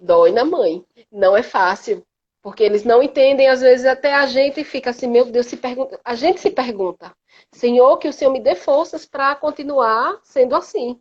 dói 0.00 0.32
na 0.32 0.42
mãe. 0.42 0.82
Não 1.12 1.36
é 1.36 1.42
fácil. 1.42 2.02
Porque 2.46 2.62
eles 2.62 2.84
não 2.84 3.02
entendem, 3.02 3.48
às 3.48 3.60
vezes 3.60 3.84
até 3.84 4.14
a 4.14 4.24
gente 4.24 4.62
fica 4.62 4.90
assim, 4.90 5.08
meu 5.08 5.24
Deus, 5.24 5.46
se 5.46 5.56
pergunta, 5.56 5.98
a 6.04 6.14
gente 6.14 6.38
se 6.38 6.48
pergunta, 6.48 7.12
Senhor, 7.50 7.98
que 7.98 8.06
o 8.06 8.12
Senhor 8.12 8.30
me 8.30 8.38
dê 8.38 8.54
forças 8.54 9.04
para 9.04 9.34
continuar 9.34 10.20
sendo 10.22 10.54
assim, 10.54 10.96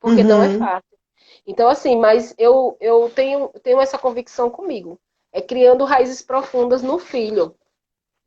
porque 0.00 0.22
uhum. 0.22 0.26
não 0.26 0.42
é 0.42 0.48
uhum. 0.48 0.58
fácil. 0.58 0.98
Então, 1.46 1.68
assim, 1.68 1.98
mas 1.98 2.34
eu, 2.38 2.78
eu 2.80 3.12
tenho, 3.14 3.50
tenho 3.62 3.78
essa 3.78 3.98
convicção 3.98 4.48
comigo, 4.48 4.98
é 5.30 5.42
criando 5.42 5.84
raízes 5.84 6.22
profundas 6.22 6.80
no 6.80 6.98
filho. 6.98 7.54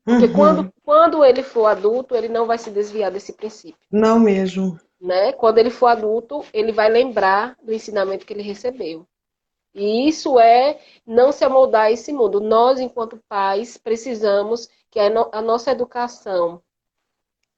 Porque 0.05 0.25
uhum. 0.25 0.33
quando, 0.33 0.73
quando 0.83 1.25
ele 1.25 1.41
for 1.41 1.65
adulto, 1.65 2.15
ele 2.15 2.29
não 2.29 2.45
vai 2.45 2.59
se 2.59 2.69
desviar 2.69 3.09
desse 3.09 3.33
princípio. 3.33 3.81
Não 3.91 4.19
mesmo. 4.19 4.79
Né? 5.01 5.31
Quando 5.31 5.57
ele 5.57 5.71
for 5.71 5.87
adulto, 5.87 6.45
ele 6.53 6.71
vai 6.71 6.87
lembrar 6.87 7.57
do 7.63 7.73
ensinamento 7.73 8.27
que 8.27 8.33
ele 8.33 8.43
recebeu. 8.43 9.07
E 9.73 10.07
isso 10.07 10.39
é 10.39 10.79
não 11.05 11.31
se 11.31 11.43
amoldar 11.45 11.83
a 11.83 11.91
esse 11.91 12.11
mundo. 12.11 12.39
Nós, 12.39 12.79
enquanto 12.79 13.21
pais, 13.27 13.77
precisamos 13.77 14.69
que 14.89 14.99
a, 14.99 15.41
nossa 15.41 15.71
educação 15.71 16.61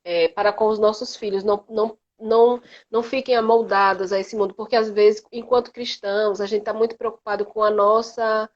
é, 0.03 0.27
para 0.27 0.51
com 0.51 0.67
os 0.67 0.79
nossos 0.79 1.15
filhos 1.15 1.43
não, 1.43 1.63
não, 1.69 1.97
não, 2.19 2.61
não 2.89 3.03
fiquem 3.03 3.35
amoldadas 3.35 4.11
a 4.11 4.19
esse 4.19 4.35
mundo, 4.35 4.53
porque 4.53 4.75
às 4.75 4.89
vezes, 4.89 5.23
enquanto 5.31 5.71
cristãos, 5.71 6.41
a 6.41 6.45
gente 6.45 6.61
está 6.61 6.73
muito 6.73 6.97
preocupado 6.97 7.45
com 7.45 7.63
a 7.63 7.71
nossa, 7.71 8.49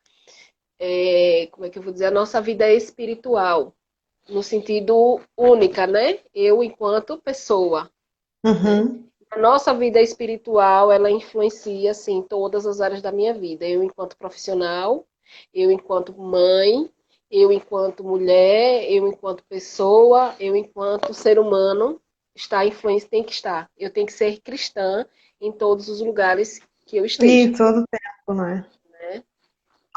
é, 0.78 1.48
como 1.52 1.66
é 1.66 1.70
que 1.70 1.80
eu 1.80 1.84
vou 1.84 1.94
dizer, 1.94 2.06
a 2.08 2.12
nossa 2.12 2.42
vida 2.42 2.70
espiritual, 2.70 3.74
no 4.28 4.44
sentido 4.44 5.22
única, 5.38 5.88
né? 5.88 6.20
Eu 6.34 6.64
enquanto 6.64 7.22
pessoa. 7.22 7.90
Uhum 8.44 9.06
a 9.36 9.40
nossa 9.40 9.74
vida 9.74 10.02
espiritual, 10.02 10.92
ela 10.92 11.12
influencia, 11.12 11.92
assim, 11.92 12.22
todas 12.22 12.66
as 12.66 12.80
áreas 12.80 13.02
da 13.02 13.12
minha 13.12 13.34
vida. 13.34 13.66
Eu, 13.66 13.84
enquanto 13.84 14.18
profissional, 14.18 15.06
eu, 15.54 15.70
enquanto 15.70 16.18
mãe, 16.18 16.90
eu, 17.30 17.52
enquanto 17.52 18.04
mulher, 18.04 18.90
eu, 18.90 19.08
enquanto 19.08 19.44
pessoa, 19.44 20.34
eu, 20.40 20.56
enquanto 20.56 21.14
ser 21.14 21.38
humano, 21.38 22.00
está 22.34 22.66
influência, 22.66 23.10
tem 23.10 23.24
que 23.24 23.34
estar. 23.34 23.70
Eu 23.78 23.92
tenho 23.92 24.08
que 24.08 24.14
ser 24.14 24.40
cristã 24.42 25.06
em 25.42 25.52
todos 25.52 25.90
os 25.90 26.00
lugares 26.00 26.62
que 26.86 26.96
eu 26.96 27.06
esteja. 27.06 27.34
Em 27.34 27.52
todo 27.52 27.84
tempo, 27.90 28.34
não 28.34 28.46
é? 28.46 28.66
Né? 28.90 29.24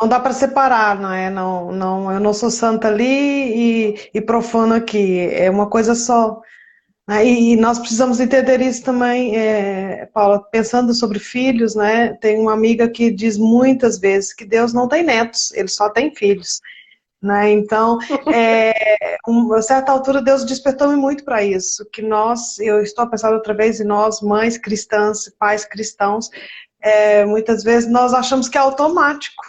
Não 0.01 0.09
dá 0.09 0.19
para 0.19 0.33
separar, 0.33 0.99
não 1.01 1.13
é? 1.13 1.31
Não, 1.31 1.71
não, 1.71 2.11
eu 2.11 2.19
não 2.19 2.33
sou 2.33 2.51
santa 2.51 2.89
ali 2.89 3.93
e, 3.93 4.11
e 4.15 4.21
profano 4.21 4.75
aqui. 4.75 5.21
É 5.33 5.49
uma 5.49 5.71
coisa 5.71 5.95
só. 5.95 6.41
Né? 7.09 7.27
E 7.27 7.57
nós 7.57 7.79
precisamos 7.79 8.21
entender 8.21 8.61
isso 8.61 8.85
também, 8.85 9.35
é, 9.35 10.05
Paula, 10.13 10.45
pensando 10.53 10.93
sobre 10.93 11.19
filhos, 11.19 11.75
né? 11.75 12.13
Tem 12.21 12.39
uma 12.39 12.53
amiga 12.53 12.87
que 12.87 13.11
diz 13.11 13.39
muitas 13.39 13.99
vezes 13.99 14.35
que 14.35 14.45
Deus 14.45 14.75
não 14.75 14.87
tem 14.87 15.03
netos, 15.03 15.51
ele 15.53 15.69
só 15.69 15.89
tem 15.89 16.15
filhos. 16.15 16.61
Né? 17.21 17.51
Então, 17.51 17.99
é, 18.33 19.17
um, 19.27 19.55
a 19.55 19.63
certa 19.63 19.91
altura, 19.91 20.21
Deus 20.21 20.45
despertou-me 20.45 20.97
muito 20.97 21.25
para 21.25 21.43
isso, 21.43 21.89
que 21.91 22.03
nós, 22.03 22.59
eu 22.59 22.83
estou 22.83 23.05
a 23.05 23.09
pensar 23.09 23.33
outra 23.33 23.55
vez 23.55 23.81
em 23.81 23.85
nós, 23.85 24.21
mães 24.21 24.59
cristãs, 24.59 25.33
pais 25.39 25.65
cristãos, 25.65 26.29
é, 26.81 27.25
muitas 27.25 27.65
vezes 27.65 27.91
nós 27.91 28.13
achamos 28.13 28.49
que 28.49 28.59
é 28.59 28.61
automático. 28.61 29.43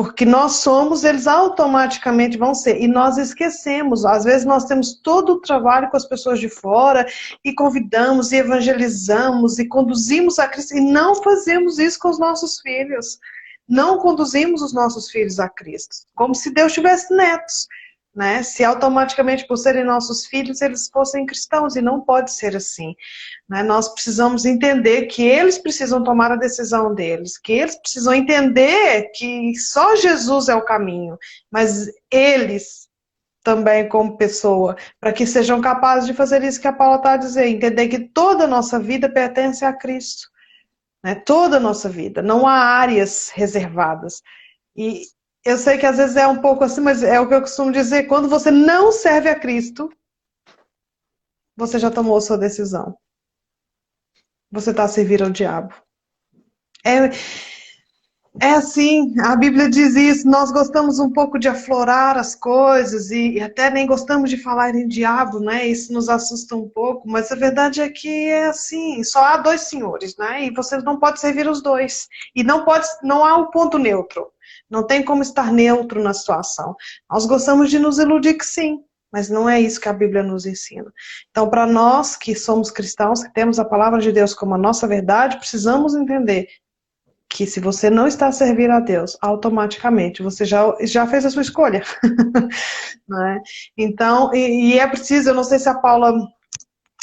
Porque 0.00 0.24
nós 0.24 0.52
somos, 0.52 1.04
eles 1.04 1.26
automaticamente 1.26 2.38
vão 2.38 2.54
ser. 2.54 2.80
E 2.80 2.88
nós 2.88 3.18
esquecemos. 3.18 4.06
Às 4.06 4.24
vezes 4.24 4.46
nós 4.46 4.64
temos 4.64 4.94
todo 4.94 5.34
o 5.34 5.40
trabalho 5.42 5.90
com 5.90 5.96
as 5.98 6.06
pessoas 6.06 6.40
de 6.40 6.48
fora 6.48 7.06
e 7.44 7.52
convidamos 7.52 8.32
e 8.32 8.36
evangelizamos 8.36 9.58
e 9.58 9.68
conduzimos 9.68 10.38
a 10.38 10.48
Cristo. 10.48 10.74
E 10.74 10.80
não 10.80 11.16
fazemos 11.16 11.78
isso 11.78 11.98
com 11.98 12.08
os 12.08 12.18
nossos 12.18 12.60
filhos. 12.60 13.18
Não 13.68 13.98
conduzimos 13.98 14.62
os 14.62 14.72
nossos 14.72 15.10
filhos 15.10 15.38
a 15.38 15.50
Cristo. 15.50 15.96
Como 16.14 16.34
se 16.34 16.50
Deus 16.50 16.72
tivesse 16.72 17.14
netos 17.14 17.68
né? 18.14 18.42
Se 18.42 18.64
automaticamente, 18.64 19.46
por 19.46 19.56
serem 19.56 19.84
nossos 19.84 20.26
filhos, 20.26 20.60
eles 20.60 20.88
fossem 20.92 21.24
cristãos, 21.24 21.76
e 21.76 21.80
não 21.80 22.00
pode 22.00 22.32
ser 22.32 22.56
assim. 22.56 22.94
Né? 23.48 23.62
Nós 23.62 23.88
precisamos 23.88 24.44
entender 24.44 25.06
que 25.06 25.22
eles 25.22 25.58
precisam 25.58 26.02
tomar 26.02 26.32
a 26.32 26.36
decisão 26.36 26.94
deles, 26.94 27.38
que 27.38 27.52
eles 27.52 27.76
precisam 27.76 28.12
entender 28.12 29.10
que 29.14 29.54
só 29.56 29.94
Jesus 29.96 30.48
é 30.48 30.54
o 30.54 30.64
caminho, 30.64 31.16
mas 31.50 31.88
eles 32.10 32.88
também 33.42 33.88
como 33.88 34.18
pessoa, 34.18 34.76
para 35.00 35.12
que 35.12 35.26
sejam 35.26 35.60
capazes 35.60 36.06
de 36.06 36.12
fazer 36.12 36.42
isso 36.42 36.60
que 36.60 36.68
a 36.68 36.72
Paula 36.72 36.96
está 36.96 37.12
a 37.12 37.16
dizer, 37.16 37.46
entender 37.46 37.88
que 37.88 38.00
toda 38.00 38.44
a 38.44 38.48
nossa 38.48 38.78
vida 38.78 39.08
pertence 39.08 39.64
a 39.64 39.72
Cristo. 39.72 40.28
Né? 41.02 41.14
Toda 41.14 41.56
a 41.56 41.60
nossa 41.60 41.88
vida, 41.88 42.20
não 42.20 42.46
há 42.46 42.52
áreas 42.52 43.30
reservadas. 43.30 44.20
E, 44.76 45.02
eu 45.44 45.56
sei 45.56 45.78
que 45.78 45.86
às 45.86 45.96
vezes 45.96 46.16
é 46.16 46.26
um 46.26 46.40
pouco 46.40 46.64
assim, 46.64 46.80
mas 46.80 47.02
é 47.02 47.18
o 47.18 47.28
que 47.28 47.34
eu 47.34 47.40
costumo 47.40 47.72
dizer: 47.72 48.04
quando 48.04 48.28
você 48.28 48.50
não 48.50 48.92
serve 48.92 49.28
a 49.28 49.38
Cristo, 49.38 49.90
você 51.56 51.78
já 51.78 51.90
tomou 51.90 52.20
sua 52.20 52.38
decisão. 52.38 52.96
Você 54.50 54.70
está 54.70 54.84
a 54.84 54.88
servir 54.88 55.22
ao 55.22 55.30
diabo. 55.30 55.72
É, 56.84 57.10
é 58.40 58.52
assim, 58.52 59.18
a 59.20 59.36
Bíblia 59.36 59.68
diz 59.68 59.94
isso, 59.96 60.28
nós 60.28 60.50
gostamos 60.50 60.98
um 60.98 61.10
pouco 61.12 61.38
de 61.38 61.48
aflorar 61.48 62.16
as 62.16 62.34
coisas 62.34 63.10
e, 63.10 63.32
e, 63.32 63.40
até 63.40 63.70
nem 63.70 63.86
gostamos 63.86 64.30
de 64.30 64.36
falar 64.36 64.74
em 64.74 64.88
diabo, 64.88 65.40
né? 65.40 65.66
Isso 65.66 65.92
nos 65.92 66.08
assusta 66.08 66.56
um 66.56 66.68
pouco, 66.68 67.08
mas 67.08 67.30
a 67.30 67.36
verdade 67.36 67.80
é 67.80 67.88
que 67.88 68.28
é 68.28 68.46
assim, 68.46 69.02
só 69.04 69.22
há 69.24 69.36
dois 69.36 69.62
senhores, 69.62 70.16
né? 70.16 70.44
E 70.46 70.50
você 70.50 70.78
não 70.78 70.98
pode 70.98 71.20
servir 71.20 71.48
os 71.48 71.62
dois. 71.62 72.08
E 72.34 72.42
não 72.42 72.64
pode, 72.64 72.86
não 73.02 73.24
há 73.24 73.36
um 73.36 73.50
ponto 73.50 73.78
neutro. 73.78 74.30
Não 74.70 74.86
tem 74.86 75.04
como 75.04 75.22
estar 75.22 75.52
neutro 75.52 76.02
na 76.02 76.14
situação. 76.14 76.76
Nós 77.10 77.26
gostamos 77.26 77.68
de 77.68 77.78
nos 77.78 77.98
iludir 77.98 78.34
que 78.34 78.44
sim, 78.44 78.78
mas 79.12 79.28
não 79.28 79.48
é 79.48 79.60
isso 79.60 79.80
que 79.80 79.88
a 79.88 79.92
Bíblia 79.92 80.22
nos 80.22 80.46
ensina. 80.46 80.92
Então, 81.30 81.50
para 81.50 81.66
nós 81.66 82.16
que 82.16 82.34
somos 82.34 82.70
cristãos, 82.70 83.22
que 83.22 83.32
temos 83.32 83.58
a 83.58 83.64
palavra 83.64 84.00
de 84.00 84.12
Deus 84.12 84.32
como 84.32 84.54
a 84.54 84.58
nossa 84.58 84.86
verdade, 84.86 85.38
precisamos 85.38 85.94
entender 85.94 86.48
que 87.28 87.46
se 87.46 87.60
você 87.60 87.88
não 87.88 88.08
está 88.08 88.26
a 88.26 88.32
servir 88.32 88.70
a 88.70 88.80
Deus, 88.80 89.16
automaticamente 89.22 90.22
você 90.22 90.44
já, 90.44 90.74
já 90.82 91.06
fez 91.06 91.24
a 91.24 91.30
sua 91.30 91.42
escolha. 91.42 91.82
é? 93.28 93.40
Então, 93.78 94.34
e, 94.34 94.72
e, 94.72 94.78
é 94.78 94.86
preciso, 94.86 95.30
eu 95.30 95.34
não 95.34 95.44
sei 95.44 95.60
se 95.60 95.68
a 95.68 95.78
Paula 95.78 96.12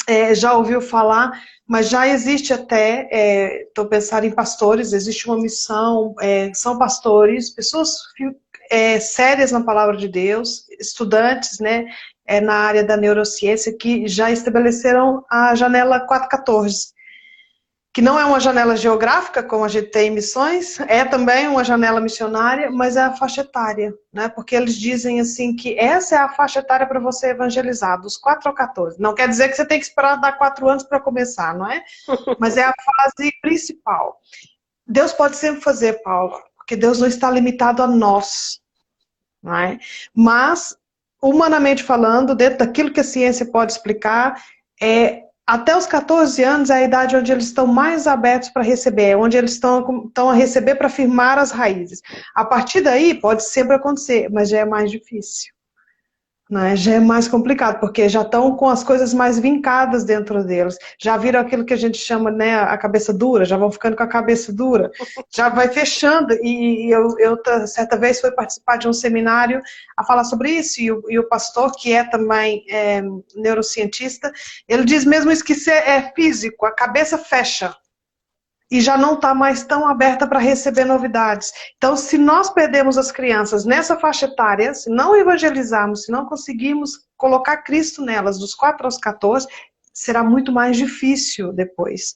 é, 0.08 0.34
já 0.34 0.54
ouviu 0.54 0.80
falar, 0.80 1.30
mas 1.66 1.90
já 1.90 2.08
existe 2.08 2.52
até, 2.52 3.62
estou 3.68 3.84
é, 3.84 3.88
pensando 3.88 4.24
em 4.24 4.30
pastores, 4.30 4.94
existe 4.94 5.26
uma 5.26 5.36
missão, 5.36 6.14
é, 6.20 6.50
são 6.54 6.78
pastores, 6.78 7.50
pessoas 7.50 7.90
é, 8.70 8.98
sérias 8.98 9.52
na 9.52 9.62
palavra 9.62 9.98
de 9.98 10.08
Deus, 10.08 10.66
estudantes, 10.80 11.60
né, 11.60 11.84
é, 12.26 12.40
na 12.40 12.54
área 12.54 12.82
da 12.82 12.96
neurociência, 12.96 13.76
que 13.76 14.08
já 14.08 14.30
estabeleceram 14.30 15.22
a 15.30 15.54
janela 15.54 16.00
414, 16.00 16.94
que 17.98 18.02
não 18.02 18.16
é 18.16 18.24
uma 18.24 18.38
janela 18.38 18.76
geográfica, 18.76 19.42
como 19.42 19.64
a 19.64 19.68
gente 19.68 19.88
tem 19.88 20.06
em 20.06 20.14
missões, 20.14 20.78
é 20.82 21.04
também 21.04 21.48
uma 21.48 21.64
janela 21.64 22.00
missionária, 22.00 22.70
mas 22.70 22.96
é 22.96 23.02
a 23.02 23.16
faixa 23.16 23.40
etária, 23.40 23.92
né? 24.12 24.28
Porque 24.28 24.54
eles 24.54 24.76
dizem 24.76 25.18
assim 25.18 25.56
que 25.56 25.76
essa 25.76 26.14
é 26.14 26.18
a 26.18 26.28
faixa 26.28 26.60
etária 26.60 26.86
para 26.86 27.00
você 27.00 27.30
evangelizar, 27.30 28.00
dos 28.00 28.16
4 28.16 28.48
ao 28.48 28.54
14. 28.54 29.00
Não 29.00 29.16
quer 29.16 29.28
dizer 29.28 29.48
que 29.48 29.56
você 29.56 29.66
tem 29.66 29.80
que 29.80 29.84
esperar 29.84 30.14
dar 30.14 30.38
4 30.38 30.68
anos 30.68 30.84
para 30.84 31.00
começar, 31.00 31.58
não 31.58 31.68
é? 31.68 31.82
Mas 32.38 32.56
é 32.56 32.62
a 32.62 32.72
fase 32.72 33.32
principal. 33.42 34.20
Deus 34.86 35.12
pode 35.12 35.34
sempre 35.34 35.60
fazer, 35.60 35.94
Paulo, 36.00 36.40
porque 36.56 36.76
Deus 36.76 37.00
não 37.00 37.08
está 37.08 37.28
limitado 37.28 37.82
a 37.82 37.88
nós, 37.88 38.60
não 39.42 39.56
é? 39.56 39.76
Mas, 40.14 40.76
humanamente 41.20 41.82
falando, 41.82 42.36
dentro 42.36 42.60
daquilo 42.60 42.92
que 42.92 43.00
a 43.00 43.04
ciência 43.04 43.44
pode 43.44 43.72
explicar, 43.72 44.40
é 44.80 45.24
até 45.48 45.74
os 45.74 45.86
14 45.86 46.44
anos 46.44 46.68
é 46.68 46.74
a 46.74 46.82
idade 46.82 47.16
onde 47.16 47.32
eles 47.32 47.46
estão 47.46 47.66
mais 47.66 48.06
abertos 48.06 48.50
para 48.50 48.62
receber, 48.62 49.16
onde 49.16 49.38
eles 49.38 49.52
estão, 49.52 50.04
estão 50.06 50.28
a 50.28 50.34
receber 50.34 50.74
para 50.74 50.90
firmar 50.90 51.38
as 51.38 51.50
raízes. 51.50 52.02
A 52.34 52.44
partir 52.44 52.82
daí, 52.82 53.14
pode 53.14 53.42
sempre 53.42 53.74
acontecer, 53.74 54.28
mas 54.30 54.50
já 54.50 54.58
é 54.58 54.64
mais 54.66 54.90
difícil 54.90 55.57
né, 56.50 56.74
já 56.74 56.94
é 56.94 57.00
mais 57.00 57.28
complicado, 57.28 57.78
porque 57.78 58.08
já 58.08 58.22
estão 58.22 58.56
com 58.56 58.68
as 58.68 58.82
coisas 58.82 59.12
mais 59.12 59.38
vincadas 59.38 60.04
dentro 60.04 60.42
deles. 60.42 60.78
Já 60.98 61.16
viram 61.16 61.40
aquilo 61.40 61.64
que 61.64 61.74
a 61.74 61.78
gente 61.78 61.98
chama 61.98 62.30
né, 62.30 62.56
a 62.56 62.76
cabeça 62.78 63.12
dura, 63.12 63.44
já 63.44 63.56
vão 63.56 63.70
ficando 63.70 63.96
com 63.96 64.02
a 64.02 64.08
cabeça 64.08 64.52
dura, 64.52 64.90
já 65.30 65.48
vai 65.48 65.68
fechando. 65.68 66.32
E 66.42 66.90
eu, 66.90 67.18
eu 67.18 67.38
certa 67.66 67.96
vez 67.96 68.20
fui 68.20 68.30
participar 68.30 68.76
de 68.78 68.88
um 68.88 68.92
seminário 68.92 69.60
a 69.96 70.04
falar 70.04 70.24
sobre 70.24 70.50
isso, 70.50 70.80
e 70.80 70.90
o, 70.90 71.02
e 71.08 71.18
o 71.18 71.28
pastor, 71.28 71.72
que 71.72 71.92
é 71.92 72.04
também 72.04 72.64
é, 72.70 73.02
neurocientista, 73.36 74.32
ele 74.68 74.84
diz 74.84 75.04
mesmo 75.04 75.30
isso 75.30 75.44
que 75.44 75.52
isso 75.52 75.70
é, 75.70 75.96
é 75.96 76.12
físico, 76.14 76.64
a 76.64 76.72
cabeça 76.72 77.18
fecha 77.18 77.74
e 78.70 78.80
já 78.80 78.98
não 78.98 79.14
está 79.14 79.34
mais 79.34 79.64
tão 79.64 79.86
aberta 79.86 80.26
para 80.26 80.38
receber 80.38 80.84
novidades. 80.84 81.52
Então, 81.76 81.96
se 81.96 82.18
nós 82.18 82.50
perdemos 82.50 82.98
as 82.98 83.10
crianças 83.10 83.64
nessa 83.64 83.98
faixa 83.98 84.26
etária, 84.26 84.74
se 84.74 84.90
não 84.90 85.16
evangelizarmos, 85.16 86.04
se 86.04 86.12
não 86.12 86.26
conseguirmos 86.26 87.06
colocar 87.16 87.58
Cristo 87.58 88.02
nelas, 88.02 88.38
dos 88.38 88.54
4 88.54 88.86
aos 88.86 88.98
14, 88.98 89.46
será 89.92 90.22
muito 90.22 90.52
mais 90.52 90.76
difícil 90.76 91.52
depois. 91.52 92.14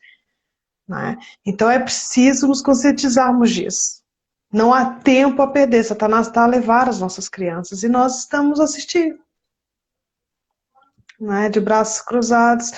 Né? 0.86 1.16
Então, 1.44 1.70
é 1.70 1.78
preciso 1.78 2.46
nos 2.46 2.60
conscientizarmos 2.60 3.50
disso. 3.50 4.02
Não 4.52 4.74
há 4.74 4.84
tempo 4.84 5.40
a 5.40 5.46
perder. 5.46 5.82
Satanás 5.82 6.26
está 6.26 6.44
a 6.44 6.46
levar 6.46 6.88
as 6.88 7.00
nossas 7.00 7.28
crianças 7.28 7.82
e 7.82 7.88
nós 7.88 8.20
estamos 8.20 8.60
assistindo. 8.60 9.18
Né, 11.22 11.48
de 11.48 11.60
braços 11.60 12.02
cruzados, 12.02 12.72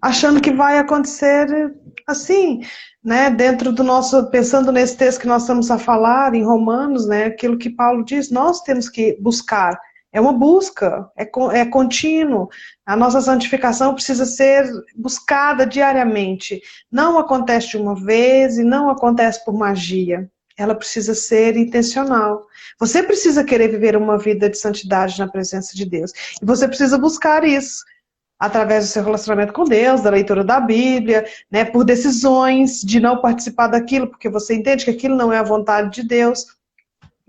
achando 0.00 0.40
que 0.40 0.52
vai 0.52 0.78
acontecer 0.78 1.74
assim, 2.06 2.60
né, 3.02 3.28
dentro 3.30 3.72
do 3.72 3.82
nosso, 3.82 4.30
pensando 4.30 4.70
nesse 4.70 4.96
texto 4.96 5.22
que 5.22 5.26
nós 5.26 5.42
estamos 5.42 5.72
a 5.72 5.76
falar, 5.76 6.32
em 6.32 6.44
Romanos, 6.44 7.08
né, 7.08 7.24
aquilo 7.24 7.58
que 7.58 7.68
Paulo 7.68 8.04
diz, 8.04 8.30
nós 8.30 8.60
temos 8.60 8.88
que 8.88 9.18
buscar, 9.20 9.76
é 10.12 10.20
uma 10.20 10.32
busca, 10.32 11.10
é, 11.18 11.28
é 11.52 11.64
contínuo, 11.64 12.48
a 12.86 12.94
nossa 12.94 13.20
santificação 13.20 13.92
precisa 13.92 14.24
ser 14.24 14.70
buscada 14.94 15.66
diariamente, 15.66 16.62
não 16.92 17.18
acontece 17.18 17.70
de 17.70 17.76
uma 17.76 17.96
vez 17.96 18.56
e 18.56 18.62
não 18.62 18.88
acontece 18.88 19.44
por 19.44 19.52
magia, 19.52 20.30
ela 20.60 20.74
precisa 20.74 21.14
ser 21.14 21.56
intencional. 21.56 22.46
Você 22.78 23.02
precisa 23.02 23.42
querer 23.42 23.68
viver 23.68 23.96
uma 23.96 24.18
vida 24.18 24.48
de 24.48 24.58
santidade 24.58 25.18
na 25.18 25.26
presença 25.26 25.74
de 25.74 25.86
Deus, 25.86 26.12
e 26.40 26.44
você 26.44 26.68
precisa 26.68 26.98
buscar 26.98 27.44
isso, 27.44 27.82
através 28.38 28.86
do 28.86 28.92
seu 28.92 29.02
relacionamento 29.02 29.52
com 29.52 29.64
Deus, 29.64 30.02
da 30.02 30.10
leitura 30.10 30.44
da 30.44 30.60
Bíblia, 30.60 31.26
né, 31.50 31.64
por 31.64 31.84
decisões 31.84 32.80
de 32.80 33.00
não 33.00 33.20
participar 33.20 33.68
daquilo, 33.68 34.06
porque 34.06 34.28
você 34.28 34.54
entende 34.54 34.84
que 34.84 34.90
aquilo 34.90 35.16
não 35.16 35.32
é 35.32 35.38
a 35.38 35.42
vontade 35.42 35.90
de 35.90 36.06
Deus. 36.06 36.46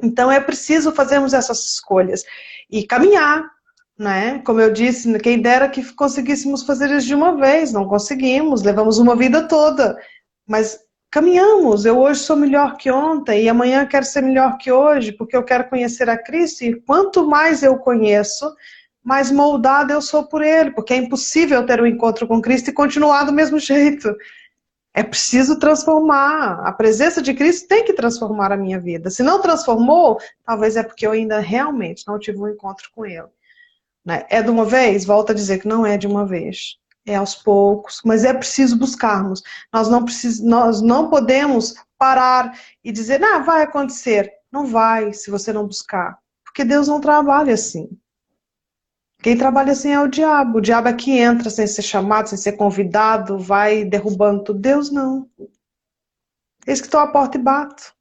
Então 0.02 0.32
é 0.32 0.40
preciso 0.40 0.92
fazermos 0.92 1.34
essas 1.34 1.60
escolhas 1.74 2.24
e 2.70 2.86
caminhar, 2.86 3.46
né? 3.98 4.40
Como 4.40 4.60
eu 4.60 4.74
disse, 4.74 5.20
quem 5.20 5.42
dera 5.42 5.70
que 5.70 5.84
conseguíssemos 5.94 6.64
fazer 6.64 6.90
isso 6.92 7.08
de 7.08 7.16
uma 7.16 7.38
vez, 7.38 7.72
não 7.72 7.88
conseguimos, 7.88 8.64
levamos 8.64 8.98
uma 8.98 9.16
vida 9.16 9.48
toda, 9.48 9.98
mas 10.48 10.80
caminhamos. 11.12 11.86
Eu 11.86 12.00
hoje 12.00 12.22
sou 12.22 12.38
melhor 12.38 12.78
que 12.78 12.90
ontem 12.90 13.44
e 13.44 13.50
amanhã 13.50 13.86
quero 13.86 14.06
ser 14.06 14.22
melhor 14.22 14.58
que 14.58 14.72
hoje, 14.72 15.12
porque 15.12 15.36
eu 15.36 15.44
quero 15.44 15.68
conhecer 15.70 16.10
a 16.10 16.18
Cristo 16.18 16.64
e 16.64 16.80
quanto 16.82 17.28
mais 17.28 17.62
eu 17.62 17.78
conheço, 17.78 18.50
mais 19.04 19.30
moldada 19.30 19.94
eu 19.94 20.02
sou 20.02 20.28
por 20.28 20.42
ele, 20.42 20.72
porque 20.72 20.94
é 20.94 20.98
impossível 20.98 21.66
ter 21.66 21.82
um 21.82 21.86
encontro 21.86 22.26
com 22.26 22.42
Cristo 22.42 22.70
e 22.70 22.74
continuar 22.74 23.26
do 23.26 23.34
mesmo 23.34 23.60
jeito. 23.60 24.16
É 24.94 25.04
preciso 25.04 25.60
transformar. 25.60 26.62
A 26.66 26.72
presença 26.72 27.22
de 27.22 27.34
Cristo 27.34 27.68
tem 27.68 27.84
que 27.84 27.94
transformar 27.94 28.52
a 28.52 28.58
minha 28.58 28.80
vida. 28.80 29.10
Se 29.10 29.24
não 29.24 29.42
transformou, 29.42 30.20
talvez 30.46 30.76
é 30.76 30.84
porque 30.84 31.06
eu 31.06 31.12
ainda 31.12 31.40
realmente 31.40 32.06
não 32.08 32.20
tive 32.20 32.40
um 32.40 32.50
encontro 32.50 32.90
com 32.94 33.06
Ele. 33.06 33.28
Né? 34.06 34.26
É 34.30 34.42
de 34.42 34.50
uma 34.50 34.66
vez? 34.66 35.06
Volto 35.06 35.32
a 35.32 35.36
dizer 35.36 35.60
que 35.60 35.68
não 35.68 35.86
é 35.86 35.98
de 35.98 36.08
uma 36.08 36.26
vez. 36.26 36.78
É 37.12 37.16
aos 37.16 37.36
poucos, 37.36 38.02
mas 38.06 38.24
é 38.24 38.34
preciso 38.34 38.78
buscarmos. 38.78 39.44
Nós 39.74 39.90
não, 39.90 40.06
precis... 40.06 40.40
Nós 40.40 40.82
não 40.82 41.10
podemos 41.10 41.76
parar 41.98 42.58
e 42.84 42.92
dizer, 42.92 43.24
ah, 43.24 43.40
vai 43.40 43.64
acontecer. 43.64 44.32
Não 44.52 44.66
vai 44.66 45.14
se 45.14 45.30
você 45.30 45.52
não 45.52 45.68
buscar. 45.68 46.18
Porque 46.46 46.64
Deus 46.64 46.88
não 46.88 47.02
trabalha 47.02 47.54
assim. 47.54 47.90
Quem 49.22 49.38
trabalha 49.38 49.74
assim 49.74 49.92
é 49.92 50.00
o 50.00 50.08
diabo. 50.08 50.58
O 50.58 50.62
diabo 50.62 50.88
é 50.88 50.94
que 50.94 51.12
entra 51.18 51.50
sem 51.50 51.68
ser 51.68 51.82
chamado, 51.82 52.30
sem 52.30 52.38
ser 52.38 52.54
convidado, 52.54 53.38
vai 53.38 53.84
derrubando 53.86 54.44
tudo. 54.44 54.60
Deus 54.60 54.92
não. 54.92 55.30
Eis 56.66 56.82
que 56.82 56.88
estou 56.88 57.00
à 57.00 57.08
porta 57.08 57.38
e 57.38 57.42
bato. 57.42 57.94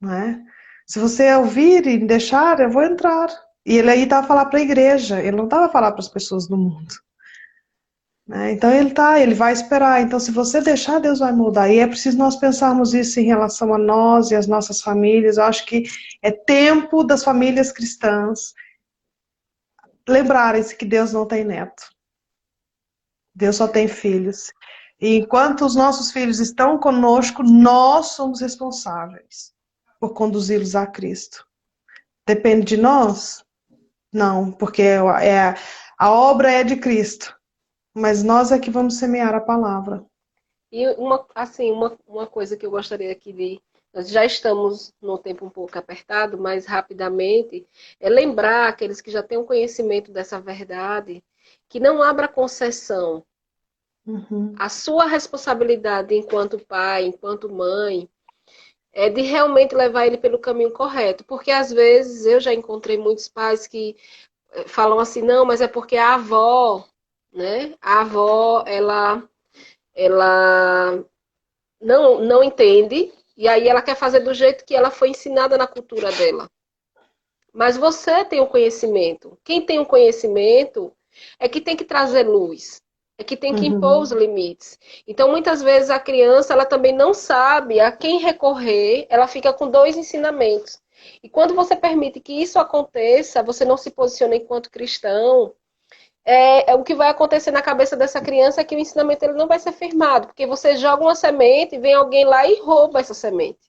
Não 0.00 0.12
é? 0.12 0.42
Se 0.86 0.98
você 0.98 1.34
ouvir 1.34 1.86
e 1.86 1.98
deixar, 1.98 2.60
eu 2.60 2.70
vou 2.70 2.82
entrar. 2.82 3.28
E 3.64 3.78
ele 3.78 3.90
aí 3.90 4.02
estava 4.04 4.24
a 4.24 4.28
falar 4.28 4.44
para 4.46 4.58
a 4.60 4.62
igreja, 4.62 5.20
ele 5.20 5.36
não 5.36 5.44
estava 5.44 5.66
a 5.66 5.68
falar 5.68 5.90
para 5.90 6.00
as 6.00 6.08
pessoas 6.08 6.46
do 6.46 6.56
mundo. 6.56 6.94
Né? 8.26 8.52
Então 8.52 8.70
ele 8.70 8.90
tá, 8.90 9.20
ele 9.20 9.34
vai 9.34 9.52
esperar. 9.52 10.02
Então, 10.02 10.18
se 10.18 10.30
você 10.30 10.60
deixar, 10.60 10.98
Deus 10.98 11.20
vai 11.20 11.32
mudar. 11.32 11.68
E 11.68 11.78
é 11.78 11.86
preciso 11.86 12.18
nós 12.18 12.36
pensarmos 12.36 12.92
isso 12.92 13.20
em 13.20 13.24
relação 13.24 13.72
a 13.72 13.78
nós 13.78 14.30
e 14.30 14.34
as 14.34 14.46
nossas 14.46 14.80
famílias. 14.80 15.36
Eu 15.36 15.44
acho 15.44 15.64
que 15.64 15.84
é 16.22 16.30
tempo 16.30 17.04
das 17.04 17.22
famílias 17.22 17.70
cristãs 17.70 18.54
lembrarem-se 20.08 20.76
que 20.76 20.84
Deus 20.84 21.12
não 21.12 21.26
tem 21.26 21.44
neto. 21.44 21.84
Deus 23.34 23.56
só 23.56 23.68
tem 23.68 23.86
filhos. 23.86 24.52
E 25.00 25.16
enquanto 25.16 25.64
os 25.64 25.74
nossos 25.74 26.10
filhos 26.10 26.40
estão 26.40 26.78
conosco, 26.78 27.42
nós 27.42 28.08
somos 28.12 28.40
responsáveis 28.40 29.52
por 30.00 30.14
conduzi-los 30.14 30.74
a 30.74 30.86
Cristo. 30.86 31.46
Depende 32.26 32.64
de 32.64 32.76
nós? 32.76 33.44
Não, 34.12 34.50
porque 34.50 34.82
é, 34.82 35.54
a 35.98 36.10
obra 36.10 36.50
é 36.50 36.64
de 36.64 36.76
Cristo. 36.76 37.35
Mas 37.98 38.22
nós 38.22 38.52
é 38.52 38.58
que 38.58 38.70
vamos 38.70 38.98
semear 38.98 39.34
a 39.34 39.40
palavra. 39.40 40.04
E 40.70 40.86
uma, 40.98 41.26
assim, 41.34 41.72
uma, 41.72 41.96
uma 42.06 42.26
coisa 42.26 42.54
que 42.54 42.66
eu 42.66 42.70
gostaria 42.70 43.10
aqui 43.10 43.32
de. 43.32 43.58
Nós 43.94 44.10
já 44.10 44.22
estamos 44.22 44.92
no 45.00 45.16
tempo 45.16 45.46
um 45.46 45.48
pouco 45.48 45.78
apertado, 45.78 46.36
mas 46.36 46.66
rapidamente, 46.66 47.66
é 47.98 48.10
lembrar 48.10 48.68
aqueles 48.68 49.00
que 49.00 49.10
já 49.10 49.22
têm 49.22 49.38
um 49.38 49.46
conhecimento 49.46 50.12
dessa 50.12 50.38
verdade, 50.38 51.24
que 51.70 51.80
não 51.80 52.02
abra 52.02 52.28
concessão. 52.28 53.24
Uhum. 54.06 54.54
A 54.58 54.68
sua 54.68 55.06
responsabilidade 55.06 56.14
enquanto 56.14 56.58
pai, 56.58 57.06
enquanto 57.06 57.50
mãe, 57.50 58.06
é 58.92 59.08
de 59.08 59.22
realmente 59.22 59.74
levar 59.74 60.06
ele 60.06 60.18
pelo 60.18 60.38
caminho 60.38 60.70
correto. 60.70 61.24
Porque 61.24 61.50
às 61.50 61.72
vezes 61.72 62.26
eu 62.26 62.40
já 62.40 62.52
encontrei 62.52 62.98
muitos 62.98 63.26
pais 63.26 63.66
que 63.66 63.96
eh, 64.52 64.68
falam 64.68 64.98
assim, 64.98 65.22
não, 65.22 65.46
mas 65.46 65.62
é 65.62 65.68
porque 65.68 65.96
a 65.96 66.16
avó 66.16 66.86
né? 67.32 67.74
A 67.80 68.00
avó, 68.00 68.64
ela, 68.66 69.22
ela 69.94 71.04
não, 71.80 72.20
não 72.20 72.42
entende 72.42 73.12
e 73.36 73.46
aí 73.48 73.68
ela 73.68 73.82
quer 73.82 73.96
fazer 73.96 74.20
do 74.20 74.32
jeito 74.32 74.64
que 74.64 74.74
ela 74.74 74.90
foi 74.90 75.10
ensinada 75.10 75.58
na 75.58 75.66
cultura 75.66 76.10
dela. 76.12 76.48
Mas 77.52 77.76
você 77.76 78.24
tem 78.24 78.40
o 78.40 78.46
conhecimento. 78.46 79.38
Quem 79.44 79.64
tem 79.64 79.78
o 79.78 79.86
conhecimento 79.86 80.92
é 81.38 81.48
que 81.48 81.60
tem 81.60 81.76
que 81.76 81.84
trazer 81.84 82.28
luz, 82.28 82.82
é 83.18 83.24
que 83.24 83.36
tem 83.36 83.54
que 83.54 83.62
uhum. 83.68 83.76
impor 83.76 84.02
os 84.02 84.12
limites. 84.12 84.78
Então, 85.06 85.30
muitas 85.30 85.62
vezes 85.62 85.88
a 85.90 85.98
criança 85.98 86.52
ela 86.52 86.66
também 86.66 86.92
não 86.92 87.14
sabe 87.14 87.80
a 87.80 87.90
quem 87.90 88.18
recorrer, 88.18 89.06
ela 89.08 89.26
fica 89.26 89.52
com 89.52 89.70
dois 89.70 89.96
ensinamentos. 89.96 90.78
E 91.22 91.28
quando 91.28 91.54
você 91.54 91.76
permite 91.76 92.20
que 92.20 92.32
isso 92.32 92.58
aconteça, 92.58 93.42
você 93.42 93.64
não 93.64 93.76
se 93.76 93.90
posiciona 93.90 94.36
enquanto 94.36 94.70
cristão, 94.70 95.54
é, 96.26 96.72
é, 96.72 96.74
o 96.74 96.82
que 96.82 96.94
vai 96.94 97.08
acontecer 97.08 97.52
na 97.52 97.62
cabeça 97.62 97.96
dessa 97.96 98.20
criança 98.20 98.60
é 98.60 98.64
que 98.64 98.74
o 98.74 98.78
ensinamento 98.78 99.24
ele 99.24 99.34
não 99.34 99.46
vai 99.46 99.60
ser 99.60 99.72
firmado, 99.72 100.26
porque 100.26 100.46
você 100.46 100.76
joga 100.76 101.02
uma 101.02 101.14
semente, 101.14 101.78
vem 101.78 101.94
alguém 101.94 102.24
lá 102.24 102.46
e 102.46 102.60
rouba 102.60 103.00
essa 103.00 103.14
semente. 103.14 103.60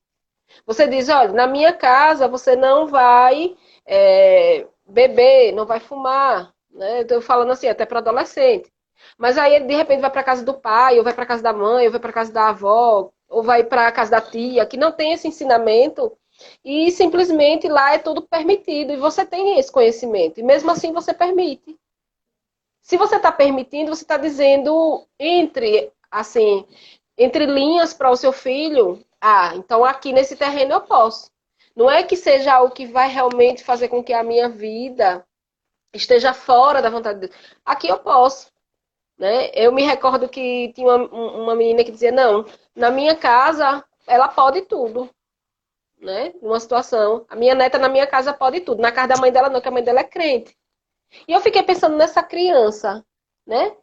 Você 0.66 0.88
diz, 0.88 1.08
olha, 1.10 1.34
na 1.34 1.46
minha 1.48 1.74
casa 1.74 2.28
você 2.28 2.56
não 2.56 2.88
vai 2.88 3.56
é, 3.86 4.66
beber, 4.88 5.54
não 5.54 5.66
vai 5.66 5.80
fumar, 5.80 6.52
né? 6.72 7.02
Estou 7.02 7.22
falando 7.22 7.52
assim 7.52 7.68
até 7.68 7.86
para 7.86 8.00
adolescente. 8.00 8.72
Mas 9.18 9.38
aí 9.38 9.54
ele 9.56 9.66
de 9.66 9.76
repente 9.76 10.02
vai 10.02 10.10
para 10.10 10.24
casa 10.24 10.44
do 10.44 10.54
pai, 10.56 10.98
ou 10.98 11.04
vai 11.04 11.14
para 11.14 11.26
casa 11.26 11.44
da 11.44 11.54
mãe, 11.54 11.86
ou 11.86 11.92
vai 11.92 12.00
para 12.00 12.14
casa 12.14 12.34
da 12.34 12.50
avó, 12.50 13.12
ou 13.30 13.44
vai 13.44 13.64
para 13.64 13.92
casa 13.92 14.12
da 14.12 14.22
tia, 14.22 14.66
que 14.66 14.78
não 14.78 14.92
tem 14.92 15.14
esse 15.14 15.28
ensinamento 15.28 16.18
e 16.64 16.92
simplesmente 16.92 17.68
lá 17.68 17.94
é 17.94 17.98
tudo 17.98 18.22
permitido 18.22 18.94
e 18.94 18.98
você 18.98 19.26
tem 19.26 19.60
esse 19.60 19.72
conhecimento 19.72 20.40
e 20.40 20.44
mesmo 20.44 20.72
assim 20.72 20.92
você 20.94 21.14
permite. 21.14 21.78
Se 22.88 22.96
você 22.96 23.18
está 23.18 23.34
permitindo, 23.34 23.94
você 23.94 24.04
está 24.04 24.16
dizendo 24.16 25.06
entre, 25.20 25.92
assim, 26.10 26.66
entre 27.18 27.46
linhas 27.46 27.94
para 27.94 28.10
o 28.10 28.16
seu 28.16 28.32
filho, 28.32 29.06
ah, 29.20 29.54
então 29.56 29.84
aqui 29.84 30.14
nesse 30.14 30.38
terreno 30.38 30.72
eu 30.72 30.80
posso. 30.80 31.30
Não 31.76 31.92
é 31.92 32.02
que 32.02 32.16
seja 32.16 32.54
algo 32.54 32.74
que 32.74 32.86
vai 32.86 33.10
realmente 33.10 33.62
fazer 33.62 33.90
com 33.90 34.02
que 34.02 34.14
a 34.14 34.24
minha 34.24 34.48
vida 34.48 35.28
esteja 35.94 36.34
fora 36.34 36.82
da 36.82 36.90
vontade 36.90 37.20
de 37.20 37.28
Deus. 37.28 37.42
Aqui 37.66 37.90
eu 37.90 38.00
posso. 38.00 38.50
Né? 39.18 39.52
Eu 39.54 39.74
me 39.74 39.84
recordo 39.84 40.30
que 40.30 40.72
tinha 40.72 40.88
uma, 40.88 41.10
uma 41.10 41.56
menina 41.56 41.84
que 41.84 41.92
dizia, 41.92 42.14
não, 42.14 42.46
na 42.74 42.90
minha 42.90 43.18
casa 43.18 43.84
ela 44.08 44.30
pode 44.30 44.62
tudo. 44.62 45.10
Né? 46.00 46.34
Numa 46.42 46.60
situação. 46.62 47.26
A 47.28 47.36
minha 47.36 47.54
neta 47.54 47.78
na 47.78 47.90
minha 47.90 48.08
casa 48.08 48.34
pode 48.34 48.62
tudo. 48.62 48.82
Na 48.82 48.94
casa 48.94 49.10
da 49.10 49.18
mãe 49.18 49.30
dela 49.30 49.50
não, 49.50 49.60
que 49.60 49.68
a 49.68 49.72
mãe 49.72 49.84
dela 49.84 50.00
é 50.00 50.06
crente. 50.06 50.56
E 51.28 51.34
eu 51.34 51.42
fiquei 51.42 51.64
pensando 51.64 51.96
nessa 51.96 52.24
criança, 52.24 53.06
né? 53.46 53.76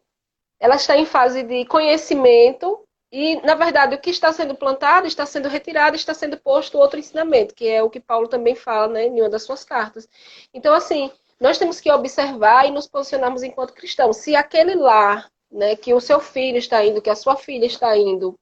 Ela 0.61 0.77
está 0.77 0.97
em 0.97 1.07
fase 1.07 1.43
de 1.43 1.65
conhecimento 1.67 2.85
e, 3.13 3.37
na 3.43 3.55
verdade, 3.55 3.95
o 3.95 4.01
que 4.01 4.11
está 4.11 4.33
sendo 4.33 4.55
plantado 4.55 5.07
está 5.07 5.25
sendo 5.25 5.49
retirado, 5.49 5.95
está 5.95 6.13
sendo 6.13 6.37
posto 6.37 6.79
outro 6.79 6.99
ensinamento, 6.99 7.55
que 7.55 7.67
é 7.69 7.83
o 7.83 7.91
que 7.91 8.01
Paulo 8.01 8.29
também 8.29 8.55
fala 8.55 8.89
né, 8.89 9.07
em 9.07 9.21
uma 9.21 9.29
das 9.29 9.45
suas 9.45 9.65
cartas. 9.65 10.09
Então, 10.53 10.75
assim, 10.75 11.11
nós 11.41 11.59
temos 11.59 11.81
que 11.81 11.93
observar 11.93 12.67
e 12.67 12.71
nos 12.71 12.89
posicionarmos 12.89 13.43
enquanto 13.43 13.75
cristãos. 13.75 14.17
Se 14.17 14.35
aquele 14.35 14.75
lar 14.75 15.31
né, 15.51 15.77
que 15.77 15.95
o 15.95 16.01
seu 16.01 16.19
filho 16.19 16.59
está 16.59 16.85
indo, 16.85 17.01
que 17.01 17.11
a 17.11 17.15
sua 17.15 17.37
filha 17.37 17.67
está 17.67 17.97
indo, 17.97 18.39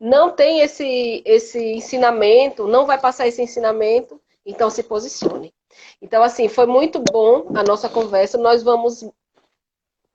não 0.00 0.30
tem 0.30 0.60
esse, 0.60 1.22
esse 1.24 1.62
ensinamento, 1.74 2.66
não 2.66 2.86
vai 2.86 2.98
passar 2.98 3.28
esse 3.28 3.42
ensinamento, 3.42 4.20
então 4.44 4.70
se 4.70 4.82
posicione. 4.82 5.52
Então, 6.00 6.22
assim, 6.22 6.48
foi 6.48 6.66
muito 6.66 7.02
bom 7.10 7.48
a 7.54 7.62
nossa 7.62 7.88
conversa. 7.88 8.38
Nós 8.38 8.62
vamos 8.62 9.04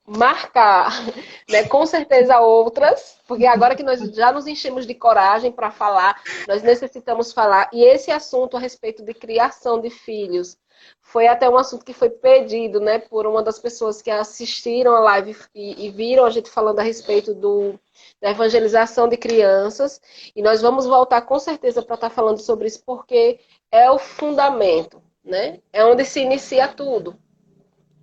marcar, 0.05 0.91
né, 1.49 1.65
com 1.67 1.85
certeza 1.85 2.39
outras, 2.39 3.17
porque 3.27 3.45
agora 3.45 3.75
que 3.75 3.83
nós 3.83 3.99
já 4.13 4.31
nos 4.31 4.47
enchemos 4.47 4.85
de 4.85 4.93
coragem 4.93 5.51
para 5.51 5.71
falar, 5.71 6.21
nós 6.47 6.61
necessitamos 6.61 7.31
falar. 7.31 7.69
E 7.73 7.83
esse 7.83 8.11
assunto 8.11 8.57
a 8.57 8.59
respeito 8.59 9.03
de 9.03 9.13
criação 9.13 9.79
de 9.79 9.89
filhos 9.89 10.57
foi 11.01 11.27
até 11.27 11.49
um 11.49 11.57
assunto 11.57 11.85
que 11.85 11.93
foi 11.93 12.09
pedido, 12.09 12.79
né, 12.81 12.99
por 12.99 13.25
uma 13.25 13.41
das 13.41 13.57
pessoas 13.59 14.01
que 14.01 14.11
assistiram 14.11 14.93
a 14.95 14.99
live 14.99 15.35
e, 15.55 15.85
e 15.85 15.89
viram 15.89 16.25
a 16.25 16.29
gente 16.29 16.49
falando 16.49 16.79
a 16.79 16.83
respeito 16.83 17.33
do, 17.33 17.79
da 18.21 18.31
evangelização 18.31 19.07
de 19.07 19.15
crianças. 19.15 20.01
E 20.35 20.41
nós 20.41 20.61
vamos 20.61 20.85
voltar 20.85 21.21
com 21.21 21.39
certeza 21.39 21.81
para 21.81 21.95
estar 21.95 22.09
falando 22.09 22.39
sobre 22.39 22.67
isso, 22.67 22.83
porque 22.85 23.39
é 23.71 23.89
o 23.89 23.97
fundamento 23.97 25.01
né? 25.23 25.59
É 25.71 25.85
onde 25.85 26.03
se 26.05 26.21
inicia 26.21 26.67
tudo, 26.67 27.17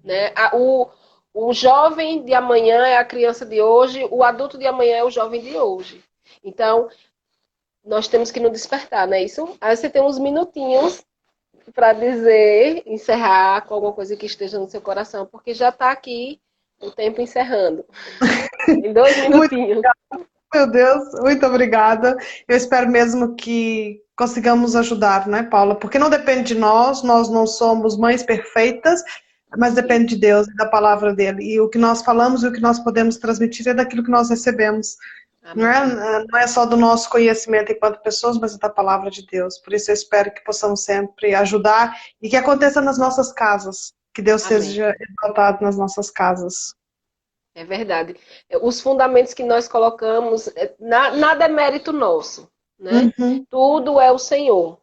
né? 0.02 0.32
O, 0.54 0.88
o 1.34 1.52
jovem 1.52 2.24
de 2.24 2.34
amanhã 2.34 2.86
é 2.86 2.96
a 2.96 3.04
criança 3.04 3.44
de 3.44 3.60
hoje, 3.60 4.06
o 4.10 4.24
adulto 4.24 4.58
de 4.58 4.66
amanhã 4.66 4.96
é 4.96 5.04
o 5.04 5.10
jovem 5.10 5.40
de 5.40 5.56
hoje. 5.56 6.02
Então, 6.42 6.88
nós 7.84 8.08
temos 8.08 8.30
que 8.30 8.40
nos 8.40 8.52
despertar, 8.52 9.06
não 9.06 9.14
é 9.14 9.22
isso? 9.22 9.56
Aí 9.60 9.76
você 9.76 9.88
tem 9.88 10.02
uns 10.02 10.18
minutinhos 10.18 11.04
para 11.74 11.92
dizer, 11.92 12.82
encerrar 12.86 13.62
com 13.62 13.74
alguma 13.74 13.92
coisa 13.92 14.16
que 14.16 14.26
esteja 14.26 14.58
no 14.58 14.68
seu 14.68 14.80
coração, 14.80 15.26
porque 15.26 15.54
já 15.54 15.68
está 15.68 15.90
aqui 15.90 16.40
o 16.80 16.90
tempo 16.90 17.20
encerrando. 17.20 17.84
em 18.68 18.92
dois 18.92 19.16
minutinhos. 19.18 19.82
Meu 20.52 20.68
Deus, 20.68 21.04
muito 21.20 21.46
obrigada. 21.46 22.16
Eu 22.48 22.56
espero 22.56 22.90
mesmo 22.90 23.36
que 23.36 24.02
consigamos 24.20 24.76
ajudar, 24.76 25.26
né, 25.26 25.44
Paula? 25.44 25.74
Porque 25.74 25.98
não 25.98 26.10
depende 26.10 26.52
de 26.52 26.60
nós, 26.60 27.02
nós 27.02 27.30
não 27.30 27.46
somos 27.46 27.96
mães 27.96 28.22
perfeitas, 28.22 29.02
mas 29.56 29.74
depende 29.74 30.14
de 30.14 30.20
Deus 30.20 30.46
e 30.46 30.54
da 30.56 30.66
palavra 30.66 31.14
dele. 31.14 31.42
E 31.42 31.58
o 31.58 31.70
que 31.70 31.78
nós 31.78 32.02
falamos 32.02 32.42
e 32.42 32.46
o 32.46 32.52
que 32.52 32.60
nós 32.60 32.78
podemos 32.78 33.16
transmitir 33.16 33.66
é 33.66 33.72
daquilo 33.72 34.04
que 34.04 34.10
nós 34.10 34.28
recebemos. 34.28 34.98
Não 35.56 35.66
é, 35.66 36.26
não 36.30 36.38
é 36.38 36.46
só 36.46 36.66
do 36.66 36.76
nosso 36.76 37.08
conhecimento 37.08 37.72
enquanto 37.72 38.02
pessoas, 38.02 38.36
mas 38.38 38.54
é 38.54 38.58
da 38.58 38.68
palavra 38.68 39.10
de 39.10 39.26
Deus. 39.26 39.56
Por 39.56 39.72
isso 39.72 39.90
eu 39.90 39.94
espero 39.94 40.30
que 40.30 40.44
possamos 40.44 40.84
sempre 40.84 41.34
ajudar 41.34 41.96
e 42.20 42.28
que 42.28 42.36
aconteça 42.36 42.82
nas 42.82 42.98
nossas 42.98 43.32
casas. 43.32 43.94
Que 44.12 44.20
Deus 44.20 44.44
Amém. 44.44 44.60
seja 44.60 44.94
exaltado 45.00 45.64
nas 45.64 45.78
nossas 45.78 46.10
casas. 46.10 46.74
É 47.54 47.64
verdade. 47.64 48.14
Os 48.60 48.82
fundamentos 48.82 49.32
que 49.32 49.44
nós 49.44 49.66
colocamos, 49.66 50.46
é, 50.48 50.74
nada 50.78 51.46
é 51.46 51.48
mérito 51.48 51.90
nosso, 51.90 52.50
né? 52.80 53.12
Uhum. 53.18 53.44
Tudo 53.48 54.00
é 54.00 54.10
o 54.10 54.18
Senhor. 54.18 54.78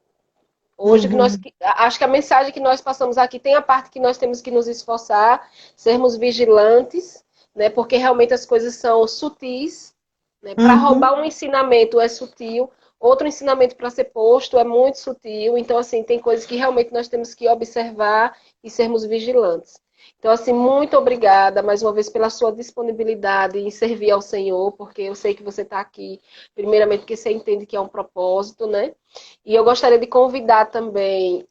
Hoje 0.77 1.07
uhum. 1.07 1.11
que 1.11 1.17
nós, 1.17 1.39
acho 1.61 1.97
que 1.97 2.03
a 2.03 2.07
mensagem 2.07 2.53
que 2.53 2.59
nós 2.59 2.79
passamos 2.79 3.17
aqui 3.17 3.39
tem 3.39 3.55
a 3.55 3.61
parte 3.61 3.89
que 3.89 3.99
nós 3.99 4.17
temos 4.17 4.41
que 4.41 4.51
nos 4.51 4.67
esforçar, 4.67 5.49
sermos 5.75 6.15
vigilantes, 6.15 7.25
né? 7.55 7.69
Porque 7.69 7.97
realmente 7.97 8.33
as 8.33 8.45
coisas 8.45 8.75
são 8.75 9.07
sutis. 9.07 9.95
Né? 10.41 10.53
Para 10.53 10.75
uhum. 10.75 10.79
roubar 10.79 11.19
um 11.19 11.25
ensinamento 11.25 11.99
é 11.99 12.07
sutil, 12.07 12.69
outro 12.99 13.27
ensinamento 13.27 13.75
para 13.75 13.89
ser 13.89 14.05
posto 14.05 14.59
é 14.59 14.63
muito 14.63 14.99
sutil. 14.99 15.57
Então, 15.57 15.79
assim, 15.79 16.03
tem 16.03 16.19
coisas 16.19 16.45
que 16.45 16.55
realmente 16.55 16.93
nós 16.93 17.07
temos 17.07 17.33
que 17.33 17.49
observar 17.49 18.37
e 18.63 18.69
sermos 18.69 19.03
vigilantes. 19.03 19.81
Então, 20.19 20.31
assim, 20.31 20.53
muito 20.53 20.97
obrigada 20.97 21.61
mais 21.61 21.81
uma 21.81 21.93
vez 21.93 22.09
pela 22.09 22.29
sua 22.29 22.51
disponibilidade 22.51 23.59
em 23.59 23.69
servir 23.69 24.11
ao 24.11 24.21
Senhor, 24.21 24.71
porque 24.73 25.03
eu 25.03 25.15
sei 25.15 25.33
que 25.33 25.43
você 25.43 25.61
está 25.61 25.79
aqui, 25.79 26.19
primeiramente, 26.55 27.01
porque 27.01 27.15
você 27.15 27.31
entende 27.31 27.65
que 27.65 27.75
é 27.75 27.79
um 27.81 27.87
propósito, 27.87 28.67
né? 28.67 28.93
E 29.45 29.55
eu 29.55 29.63
gostaria 29.63 29.99
de 29.99 30.07
convidar 30.07 30.67
também 30.67 31.47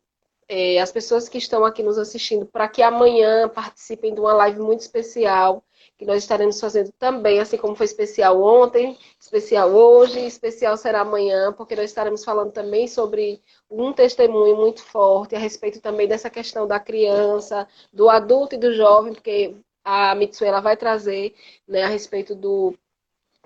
é, 0.48 0.80
as 0.80 0.92
pessoas 0.92 1.28
que 1.28 1.38
estão 1.38 1.64
aqui 1.64 1.82
nos 1.82 1.98
assistindo 1.98 2.46
para 2.46 2.68
que 2.68 2.82
amanhã 2.82 3.48
participem 3.48 4.14
de 4.14 4.20
uma 4.20 4.32
live 4.32 4.60
muito 4.60 4.80
especial 4.80 5.62
que 5.98 6.04
nós 6.04 6.18
estaremos 6.18 6.60
fazendo 6.60 6.92
também, 6.98 7.40
assim 7.40 7.56
como 7.56 7.74
foi 7.74 7.86
especial 7.86 8.42
ontem, 8.42 8.98
especial 9.18 9.70
hoje, 9.70 10.20
especial 10.26 10.76
será 10.76 11.00
amanhã, 11.00 11.52
porque 11.52 11.74
nós 11.74 11.86
estaremos 11.86 12.22
falando 12.22 12.52
também 12.52 12.86
sobre 12.86 13.42
um 13.70 13.92
testemunho 13.92 14.56
muito 14.56 14.82
forte 14.82 15.34
a 15.34 15.38
respeito 15.38 15.80
também 15.80 16.06
dessa 16.06 16.28
questão 16.28 16.66
da 16.66 16.78
criança, 16.78 17.66
do 17.92 18.10
adulto 18.10 18.54
e 18.54 18.58
do 18.58 18.74
jovem, 18.74 19.14
porque 19.14 19.56
a 19.82 20.14
Mitsuela 20.14 20.60
vai 20.60 20.76
trazer 20.76 21.34
né, 21.66 21.84
a 21.84 21.88
respeito 21.88 22.34
do 22.34 22.74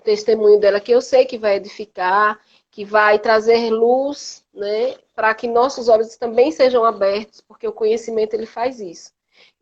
testemunho 0.03 0.59
dela, 0.59 0.81
que 0.81 0.93
eu 0.93 1.01
sei 1.01 1.27
que 1.27 1.39
vai 1.39 1.57
edificar, 1.57 2.41
que 2.71 2.85
vai 2.85 3.19
trazer 3.19 3.71
luz, 3.71 4.45
né, 4.53 4.97
para 5.15 5.35
que 5.35 5.47
nossos 5.47 5.89
olhos 5.89 6.17
também 6.17 6.51
sejam 6.51 6.85
abertos, 6.85 7.41
porque 7.41 7.69
o 7.69 7.73
conhecimento 7.73 8.35
ele 8.35 8.47
faz 8.47 8.81
isso. 8.81 9.13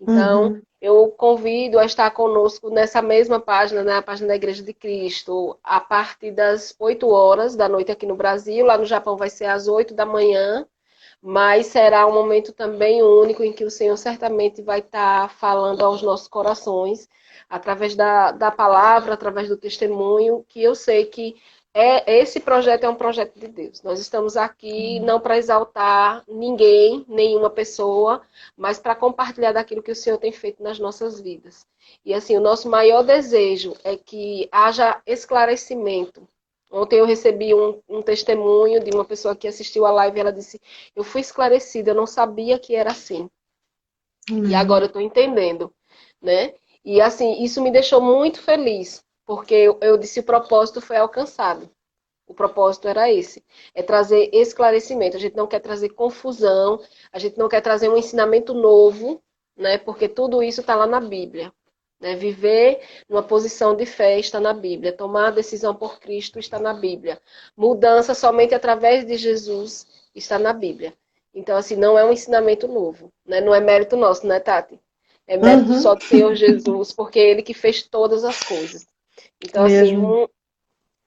Então, 0.01 0.49
uhum. 0.49 0.63
Eu 0.81 1.09
convido 1.11 1.79
a 1.79 1.85
estar 1.85 2.11
conosco 2.13 2.71
nessa 2.71 3.03
mesma 3.03 3.41
página, 3.41 3.83
na 3.83 3.97
né, 3.97 4.03
página 4.03 4.29
da 4.29 4.37
Igreja 4.37 4.63
de 4.63 4.73
Cristo, 4.73 5.59
a 5.63 5.81
partir 5.81 6.31
das 6.31 6.75
8 6.79 7.09
horas 7.09 7.57
da 7.57 7.69
noite 7.69 7.91
aqui 7.91 8.07
no 8.07 8.15
Brasil. 8.17 8.65
Lá 8.65 8.79
no 8.79 8.85
Japão 8.85 9.17
vai 9.17 9.29
ser 9.29 9.47
às 9.47 9.67
8 9.67 9.93
da 9.95 10.07
manhã, 10.07 10.67
mas 11.21 11.67
será 11.67 12.07
um 12.07 12.15
momento 12.15 12.53
também 12.53 13.03
único 13.03 13.43
em 13.43 13.53
que 13.53 13.65
o 13.65 13.71
Senhor 13.71 13.97
certamente 13.97 14.63
vai 14.63 14.79
estar 14.81 15.31
falando 15.31 15.85
aos 15.85 16.01
nossos 16.03 16.29
corações, 16.29 17.09
através 17.49 17.97
da, 17.97 18.31
da 18.31 18.51
palavra, 18.51 19.15
através 19.15 19.49
do 19.49 19.57
testemunho, 19.57 20.45
que 20.49 20.63
eu 20.63 20.75
sei 20.75 21.07
que 21.07 21.37
é, 21.81 22.19
esse 22.19 22.41
projeto 22.41 22.83
é 22.83 22.89
um 22.89 22.97
projeto 22.97 23.39
de 23.39 23.47
Deus. 23.47 23.85
Nós 23.85 24.01
estamos 24.01 24.37
aqui 24.37 24.99
uhum. 24.99 25.07
não 25.07 25.21
para 25.21 25.39
exaltar 25.39 26.25
ninguém, 26.27 27.05
nenhuma 27.07 27.49
pessoa, 27.49 28.21
mas 28.57 28.81
para 28.81 28.97
compartilhar 28.97 29.53
daquilo 29.53 29.81
que 29.81 29.93
o 29.93 29.95
Senhor 29.95 30.19
tem 30.19 30.33
feito 30.33 30.61
nas 30.61 30.81
nossas 30.81 31.21
vidas. 31.21 31.65
E 32.05 32.13
assim, 32.13 32.37
o 32.37 32.41
nosso 32.41 32.69
maior 32.69 33.05
desejo 33.05 33.77
é 33.85 33.97
que 33.97 34.49
haja 34.51 35.01
esclarecimento. 35.07 36.27
Ontem 36.69 36.99
eu 36.99 37.07
recebi 37.07 37.55
um, 37.55 37.81
um 37.89 38.03
testemunho 38.03 38.83
de 38.83 38.91
uma 38.91 39.05
pessoa 39.05 39.37
que 39.37 39.47
assistiu 39.47 39.87
a 39.87 39.93
live 39.93 40.17
e 40.17 40.21
ela 40.21 40.33
disse: 40.33 40.61
Eu 40.97 41.05
fui 41.05 41.21
esclarecida, 41.21 41.93
eu 41.93 41.95
não 41.95 42.09
sabia 42.09 42.59
que 42.59 42.75
era 42.75 42.91
assim. 42.91 43.31
Uhum. 44.29 44.47
E 44.47 44.55
agora 44.57 44.83
eu 44.85 44.89
estou 44.89 45.01
entendendo, 45.01 45.73
né? 46.21 46.55
E 46.85 47.01
assim, 47.01 47.41
isso 47.41 47.63
me 47.63 47.71
deixou 47.71 48.01
muito 48.01 48.43
feliz, 48.43 49.05
porque 49.29 49.55
eu, 49.55 49.77
eu 49.83 49.99
disse 49.99 50.21
o 50.21 50.23
propósito 50.23 50.81
foi 50.81 50.97
alcançado. 50.97 51.69
O 52.27 52.33
propósito 52.33 52.89
era 52.89 53.13
esse, 53.13 53.45
é 53.75 53.83
trazer 53.83 54.31
esclarecimento. 54.33 55.19
A 55.19 55.21
gente 55.21 55.37
não 55.37 55.47
quer 55.47 55.61
trazer 55.61 55.91
confusão, 55.91 56.81
a 57.13 57.19
gente 57.19 57.37
não 57.37 57.47
quer 57.47 57.61
trazer 57.61 57.91
um 57.91 57.97
ensinamento 57.99 58.55
novo, 58.55 59.23
né? 59.55 59.77
Porque 59.77 60.09
tudo 60.09 60.43
isso 60.43 60.63
está 60.63 60.75
lá 60.75 60.87
na 60.87 60.99
Bíblia. 60.99 61.53
Né? 62.01 62.17
Viver 62.17 62.81
numa 63.07 63.23
posição 63.23 63.77
de 63.77 63.85
fé 63.85 64.19
está 64.19 64.41
na 64.41 64.55
Bíblia. 64.55 64.95
Tomar 64.95 65.29
a 65.29 65.33
decisão 65.33 65.75
por 65.75 66.01
Cristo 66.01 66.39
está 66.39 66.59
na 66.59 66.73
Bíblia. 66.73 67.21
Mudança 67.55 68.15
somente 68.15 68.55
através 68.55 69.05
de 69.05 69.19
Jesus 69.19 69.87
está 70.15 70.39
na 70.39 70.55
Bíblia. 70.55 70.95
Então, 71.35 71.55
assim, 71.55 71.77
não 71.77 71.99
é 71.99 72.05
um 72.05 72.13
ensinamento 72.13 72.67
novo. 72.67 73.13
Né? 73.27 73.43
Não 73.43 73.55
é 73.55 73.61
mérito 73.61 73.95
nosso, 73.95 74.27
né, 74.27 74.41
Tati? 74.41 74.81
É 75.27 75.37
mérito 75.37 75.73
uhum. 75.73 75.81
só 75.83 75.95
do 75.95 76.03
Senhor 76.03 76.35
Jesus, 76.35 76.95
porque 76.95 77.19
é 77.19 77.31
Ele 77.31 77.43
que 77.43 77.53
fez 77.53 77.83
todas 77.83 78.25
as 78.25 78.43
coisas. 78.43 78.87
Então, 79.43 79.65
assim, 79.65 79.75
mesmo. 79.75 80.25
assim, 80.25 80.33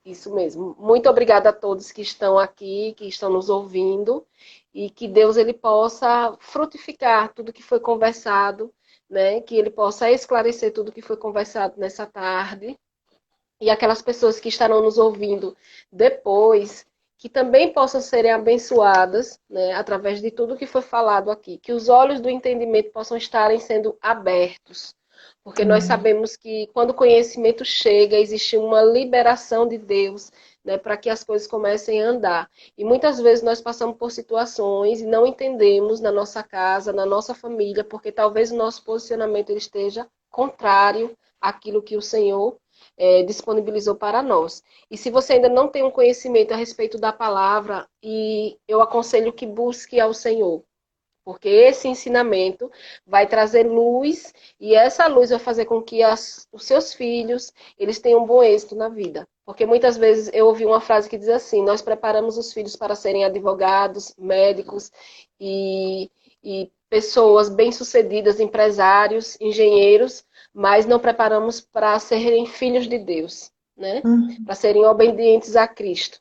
isso 0.06 0.34
mesmo. 0.34 0.76
Muito 0.80 1.10
obrigada 1.10 1.50
a 1.50 1.54
todos 1.54 1.92
que 1.92 2.02
estão 2.02 2.40
aqui, 2.40 2.94
que 2.98 3.08
estão 3.08 3.30
nos 3.30 3.50
ouvindo, 3.50 4.26
e 4.74 4.90
que 4.90 5.08
Deus 5.08 5.38
ele 5.38 5.54
possa 5.54 6.36
frutificar 6.40 7.34
tudo 7.34 7.54
que 7.54 7.62
foi 7.62 7.80
conversado, 7.80 8.74
né? 9.10 9.42
Que 9.42 9.56
ele 9.58 9.70
possa 9.70 10.10
esclarecer 10.10 10.74
tudo 10.74 10.92
que 10.92 11.02
foi 11.02 11.18
conversado 11.18 11.80
nessa 11.80 12.06
tarde. 12.06 12.78
E 13.60 13.70
aquelas 13.70 14.02
pessoas 14.02 14.40
que 14.40 14.50
estarão 14.50 14.82
nos 14.82 14.98
ouvindo 14.98 15.56
depois, 15.92 16.86
que 17.18 17.30
também 17.30 17.72
possam 17.72 18.02
serem 18.02 18.32
abençoadas, 18.32 19.40
né, 19.48 19.74
através 19.74 20.20
de 20.20 20.32
tudo 20.32 20.58
que 20.58 20.66
foi 20.66 20.82
falado 20.82 21.30
aqui, 21.30 21.60
que 21.60 21.72
os 21.72 21.88
olhos 21.88 22.20
do 22.20 22.28
entendimento 22.28 22.92
possam 22.92 23.16
estarem 23.16 23.60
sendo 23.60 23.96
abertos 24.02 24.96
porque 25.44 25.66
nós 25.66 25.84
uhum. 25.84 25.88
sabemos 25.88 26.36
que 26.36 26.68
quando 26.74 26.92
o 26.92 26.96
conhecimento 26.96 27.66
chega, 27.66 28.18
existe 28.18 28.58
uma 28.58 28.82
liberação 28.82 29.68
de 29.68 29.78
Deus 29.78 30.32
né, 30.64 30.78
para 30.78 30.98
que 30.98 31.10
as 31.10 31.24
coisas 31.24 31.48
comecem 31.48 32.02
a 32.02 32.10
andar. 32.10 32.50
E 32.78 32.84
muitas 32.84 33.20
vezes 33.20 33.44
nós 33.44 33.60
passamos 33.60 33.98
por 33.98 34.12
situações 34.12 35.02
e 35.02 35.06
não 35.06 35.26
entendemos 35.26 36.00
na 36.00 36.12
nossa 36.12 36.44
casa, 36.44 36.94
na 36.94 37.06
nossa 37.06 37.34
família, 37.34 37.84
porque 37.84 38.12
talvez 38.12 38.52
o 38.52 38.56
nosso 38.56 38.84
posicionamento 38.84 39.50
ele 39.50 39.60
esteja 39.60 40.08
contrário 40.30 41.18
àquilo 41.40 41.82
que 41.82 41.98
o 41.98 42.02
Senhor 42.02 42.58
é, 42.98 43.24
disponibilizou 43.24 43.96
para 43.96 44.22
nós. 44.22 44.64
E 44.90 44.98
se 44.98 45.10
você 45.10 45.34
ainda 45.34 45.50
não 45.50 45.68
tem 45.68 45.84
um 45.84 45.92
conhecimento 45.92 46.54
a 46.54 46.58
respeito 46.58 46.98
da 47.00 47.12
palavra, 47.12 47.88
e 48.02 48.58
eu 48.68 48.82
aconselho 48.82 49.34
que 49.34 49.46
busque 49.46 50.00
ao 50.00 50.14
Senhor 50.14 50.64
porque 51.32 51.48
esse 51.48 51.88
ensinamento 51.88 52.70
vai 53.08 53.26
trazer 53.26 53.64
luz 53.64 54.34
e 54.60 54.76
essa 54.76 55.08
luz 55.08 55.30
vai 55.30 55.40
fazer 55.40 55.64
com 55.64 55.82
que 55.82 56.04
as, 56.04 56.46
os 56.52 56.66
seus 56.66 56.94
filhos 56.94 57.54
eles 57.80 58.00
tenham 58.00 58.22
um 58.22 58.26
bom 58.26 58.44
êxito 58.44 58.76
na 58.76 58.90
vida. 58.90 59.26
Porque 59.46 59.66
muitas 59.66 59.96
vezes 59.96 60.30
eu 60.34 60.48
ouvi 60.48 60.66
uma 60.66 60.82
frase 60.82 61.10
que 61.10 61.18
diz 61.18 61.30
assim: 61.30 61.64
nós 61.64 61.82
preparamos 61.82 62.38
os 62.38 62.52
filhos 62.52 62.76
para 62.76 62.96
serem 62.96 63.24
advogados, 63.24 64.14
médicos 64.18 64.92
e, 65.40 66.12
e 66.44 66.70
pessoas 66.90 67.48
bem-sucedidas, 67.48 68.42
empresários, 68.42 69.38
engenheiros, 69.40 70.26
mas 70.54 70.86
não 70.86 71.00
preparamos 71.00 71.62
para 71.62 71.98
serem 71.98 72.46
filhos 72.46 72.90
de 72.90 73.00
Deus, 73.00 73.50
né? 73.78 74.02
Uhum. 74.04 74.44
Para 74.44 74.56
serem 74.56 74.86
obedientes 74.86 75.56
a 75.56 75.66
Cristo. 75.66 76.20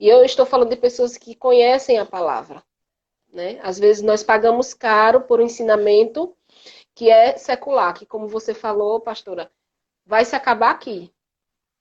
E 0.00 0.08
eu 0.08 0.24
estou 0.24 0.44
falando 0.44 0.70
de 0.70 0.76
pessoas 0.76 1.16
que 1.16 1.36
conhecem 1.36 1.98
a 1.98 2.04
palavra 2.04 2.60
né? 3.32 3.58
Às 3.62 3.78
vezes 3.78 4.02
nós 4.02 4.22
pagamos 4.22 4.74
caro 4.74 5.22
por 5.22 5.40
um 5.40 5.44
ensinamento 5.44 6.34
que 6.94 7.10
é 7.10 7.36
secular, 7.36 7.94
que 7.94 8.04
como 8.04 8.28
você 8.28 8.52
falou, 8.52 9.00
pastora, 9.00 9.50
vai 10.04 10.24
se 10.24 10.34
acabar 10.36 10.70
aqui, 10.70 11.12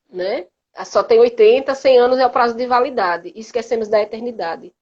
né? 0.09 0.47
Só 0.85 1.03
tem 1.03 1.19
80, 1.19 1.73
100 1.73 1.99
anos 1.99 2.19
é 2.19 2.25
o 2.25 2.29
prazo 2.29 2.55
de 2.55 2.65
validade. 2.65 3.33
Esquecemos 3.35 3.87
da 3.87 4.01
eternidade. 4.01 4.73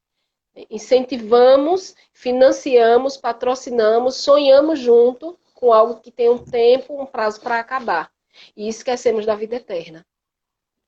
Incentivamos, 0.70 1.95
financiamos, 2.11 3.18
patrocinamos, 3.18 4.18
sonhamos 4.18 4.80
junto 4.80 5.38
com 5.53 5.72
algo 5.74 6.01
que 6.01 6.11
tem 6.11 6.30
um 6.30 6.38
tempo, 6.38 7.01
um 7.01 7.05
prazo 7.05 7.41
para 7.41 7.59
acabar. 7.59 8.11
E 8.55 8.68
esquecemos 8.68 9.26
da 9.26 9.36
vida 9.36 9.55
eterna. 9.55 10.05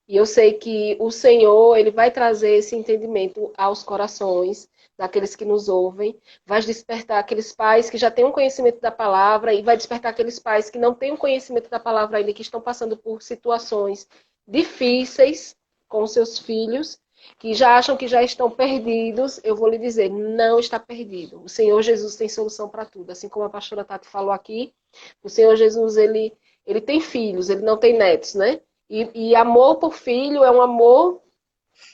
E 0.10 0.18
eu 0.18 0.26
sei 0.26 0.54
que 0.54 0.98
o 1.00 1.12
Senhor, 1.12 1.78
ele 1.78 1.92
vai 1.92 2.10
trazer 2.10 2.56
esse 2.56 2.76
entendimento 2.76 3.54
aos 3.56 3.84
corações 3.84 4.68
daqueles 4.98 5.36
que 5.36 5.46
nos 5.46 5.70
ouvem, 5.70 6.20
vai 6.48 6.60
despertar 6.62 7.20
aqueles 7.20 7.54
pais 7.54 7.92
que 7.92 7.98
já 7.98 8.10
têm 8.10 8.26
um 8.26 8.32
conhecimento 8.32 8.82
da 8.82 8.90
palavra 8.90 9.54
e 9.54 9.62
vai 9.62 9.78
despertar 9.78 10.10
aqueles 10.10 10.40
pais 10.40 10.68
que 10.68 10.80
não 10.80 10.96
têm 10.96 11.12
um 11.12 11.18
conhecimento 11.18 11.70
da 11.70 11.80
palavra 11.80 12.18
ainda, 12.18 12.34
que 12.34 12.42
estão 12.42 12.60
passando 12.60 12.98
por 12.98 13.22
situações 13.22 14.08
difíceis 14.48 15.56
com 15.88 16.08
seus 16.08 16.40
filhos, 16.40 17.00
que 17.38 17.54
já 17.54 17.78
acham 17.78 17.96
que 17.96 18.08
já 18.08 18.24
estão 18.24 18.50
perdidos. 18.50 19.40
Eu 19.44 19.56
vou 19.56 19.70
lhe 19.70 19.78
dizer, 19.78 20.10
não 20.10 20.60
está 20.60 20.80
perdido. 20.80 21.44
O 21.44 21.48
Senhor 21.48 21.84
Jesus 21.84 22.16
tem 22.16 22.28
solução 22.28 22.68
para 22.68 22.84
tudo. 22.84 23.12
Assim 23.12 23.30
como 23.30 23.46
a 23.46 23.50
pastora 23.50 23.86
Tati 23.86 24.08
falou 24.08 24.32
aqui, 24.32 24.74
o 25.22 25.30
Senhor 25.30 25.56
Jesus, 25.56 25.98
ele, 25.98 26.36
ele 26.66 26.82
tem 26.82 27.00
filhos, 27.00 27.48
ele 27.48 27.62
não 27.62 27.78
tem 27.78 27.96
netos, 27.96 28.34
né? 28.34 28.60
E, 28.90 29.30
e 29.30 29.36
amor 29.36 29.76
por 29.76 29.94
filho 29.94 30.44
é 30.44 30.50
um 30.50 30.62
amor 30.62 31.22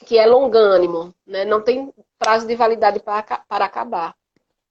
que 0.06 0.18
é 0.18 0.26
longânimo, 0.26 1.14
né? 1.26 1.44
não 1.44 1.62
tem 1.62 1.92
prazo 2.18 2.46
de 2.46 2.56
validade 2.56 3.00
para, 3.00 3.22
para 3.22 3.64
acabar. 3.64 4.16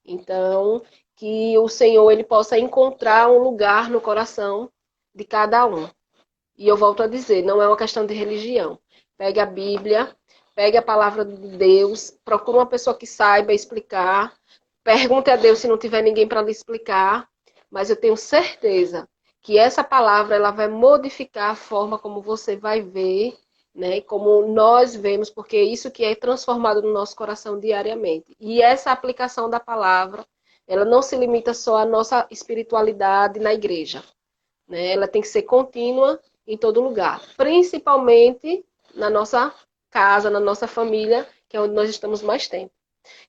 Então, 0.03 0.81
que 1.15 1.57
o 1.57 1.67
Senhor 1.69 2.11
ele 2.11 2.23
possa 2.23 2.57
encontrar 2.57 3.29
um 3.29 3.37
lugar 3.37 3.89
no 3.89 4.01
coração 4.01 4.69
de 5.13 5.23
cada 5.23 5.65
um. 5.65 5.87
E 6.57 6.67
eu 6.67 6.75
volto 6.75 7.03
a 7.03 7.07
dizer, 7.07 7.43
não 7.43 7.61
é 7.61 7.67
uma 7.67 7.77
questão 7.77 8.05
de 8.05 8.13
religião. 8.13 8.79
Pegue 9.17 9.39
a 9.39 9.45
Bíblia, 9.45 10.15
pegue 10.53 10.77
a 10.77 10.81
palavra 10.81 11.23
de 11.23 11.57
Deus, 11.57 12.11
procure 12.23 12.57
uma 12.57 12.65
pessoa 12.65 12.97
que 12.97 13.07
saiba 13.07 13.53
explicar, 13.53 14.35
pergunte 14.83 15.29
a 15.29 15.35
Deus 15.35 15.59
se 15.59 15.67
não 15.67 15.77
tiver 15.77 16.01
ninguém 16.01 16.27
para 16.27 16.41
lhe 16.41 16.51
explicar, 16.51 17.29
mas 17.69 17.89
eu 17.89 17.95
tenho 17.95 18.17
certeza 18.17 19.07
que 19.45 19.57
essa 19.57 19.83
palavra 19.83 20.35
ela 20.35 20.51
vai 20.51 20.67
modificar 20.67 21.51
a 21.51 21.55
forma 21.55 21.99
como 21.99 22.21
você 22.21 22.55
vai 22.55 22.81
ver 22.81 23.37
né? 23.75 23.99
Como 24.01 24.47
nós 24.47 24.95
vemos, 24.95 25.29
porque 25.29 25.57
é 25.57 25.63
isso 25.63 25.91
que 25.91 26.05
é 26.05 26.15
transformado 26.15 26.81
no 26.81 26.93
nosso 26.93 27.15
coração 27.15 27.59
diariamente. 27.59 28.35
E 28.39 28.61
essa 28.61 28.91
aplicação 28.91 29.49
da 29.49 29.59
palavra, 29.59 30.25
ela 30.65 30.85
não 30.85 31.01
se 31.01 31.17
limita 31.17 31.53
só 31.53 31.77
à 31.77 31.85
nossa 31.85 32.25
espiritualidade 32.31 33.39
na 33.39 33.53
igreja. 33.53 34.01
Né? 34.67 34.93
Ela 34.93 35.07
tem 35.07 35.21
que 35.21 35.27
ser 35.27 35.43
contínua 35.43 36.19
em 36.47 36.57
todo 36.57 36.81
lugar, 36.81 37.21
principalmente 37.35 38.65
na 38.93 39.09
nossa 39.09 39.53
casa, 39.89 40.29
na 40.29 40.39
nossa 40.39 40.67
família, 40.67 41.27
que 41.49 41.57
é 41.57 41.61
onde 41.61 41.73
nós 41.73 41.89
estamos 41.89 42.21
mais 42.21 42.47
tempo. 42.47 42.71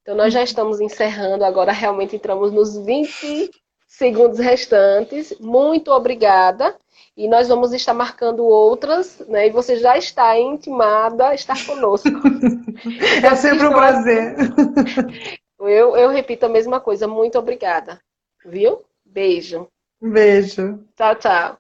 Então, 0.00 0.14
nós 0.14 0.32
já 0.32 0.42
estamos 0.42 0.80
encerrando, 0.80 1.44
agora 1.44 1.72
realmente 1.72 2.16
entramos 2.16 2.52
nos 2.52 2.76
20 2.76 3.50
segundos 3.87 4.39
restantes. 4.39 5.34
Muito 5.41 5.91
obrigada. 5.91 6.76
E 7.16 7.26
nós 7.28 7.49
vamos 7.49 7.72
estar 7.72 7.95
marcando 7.95 8.45
outras, 8.45 9.20
né? 9.28 9.47
E 9.47 9.51
você 9.51 9.76
já 9.76 9.97
está 9.97 10.39
intimada 10.39 11.28
a 11.28 11.34
estar 11.34 11.57
conosco. 11.66 12.09
é 13.24 13.34
sempre 13.37 13.66
um 13.66 13.72
prazer. 13.72 14.37
Eu, 15.59 15.97
eu 15.97 16.11
repito 16.11 16.45
a 16.45 16.51
mesma 16.51 16.78
coisa. 16.78 17.09
Muito 17.09 17.39
obrigada. 17.39 18.01
Viu? 18.45 18.82
Beijo. 19.05 19.66
Beijo. 20.01 20.84
Tchau, 20.95 21.14
tchau. 21.14 21.57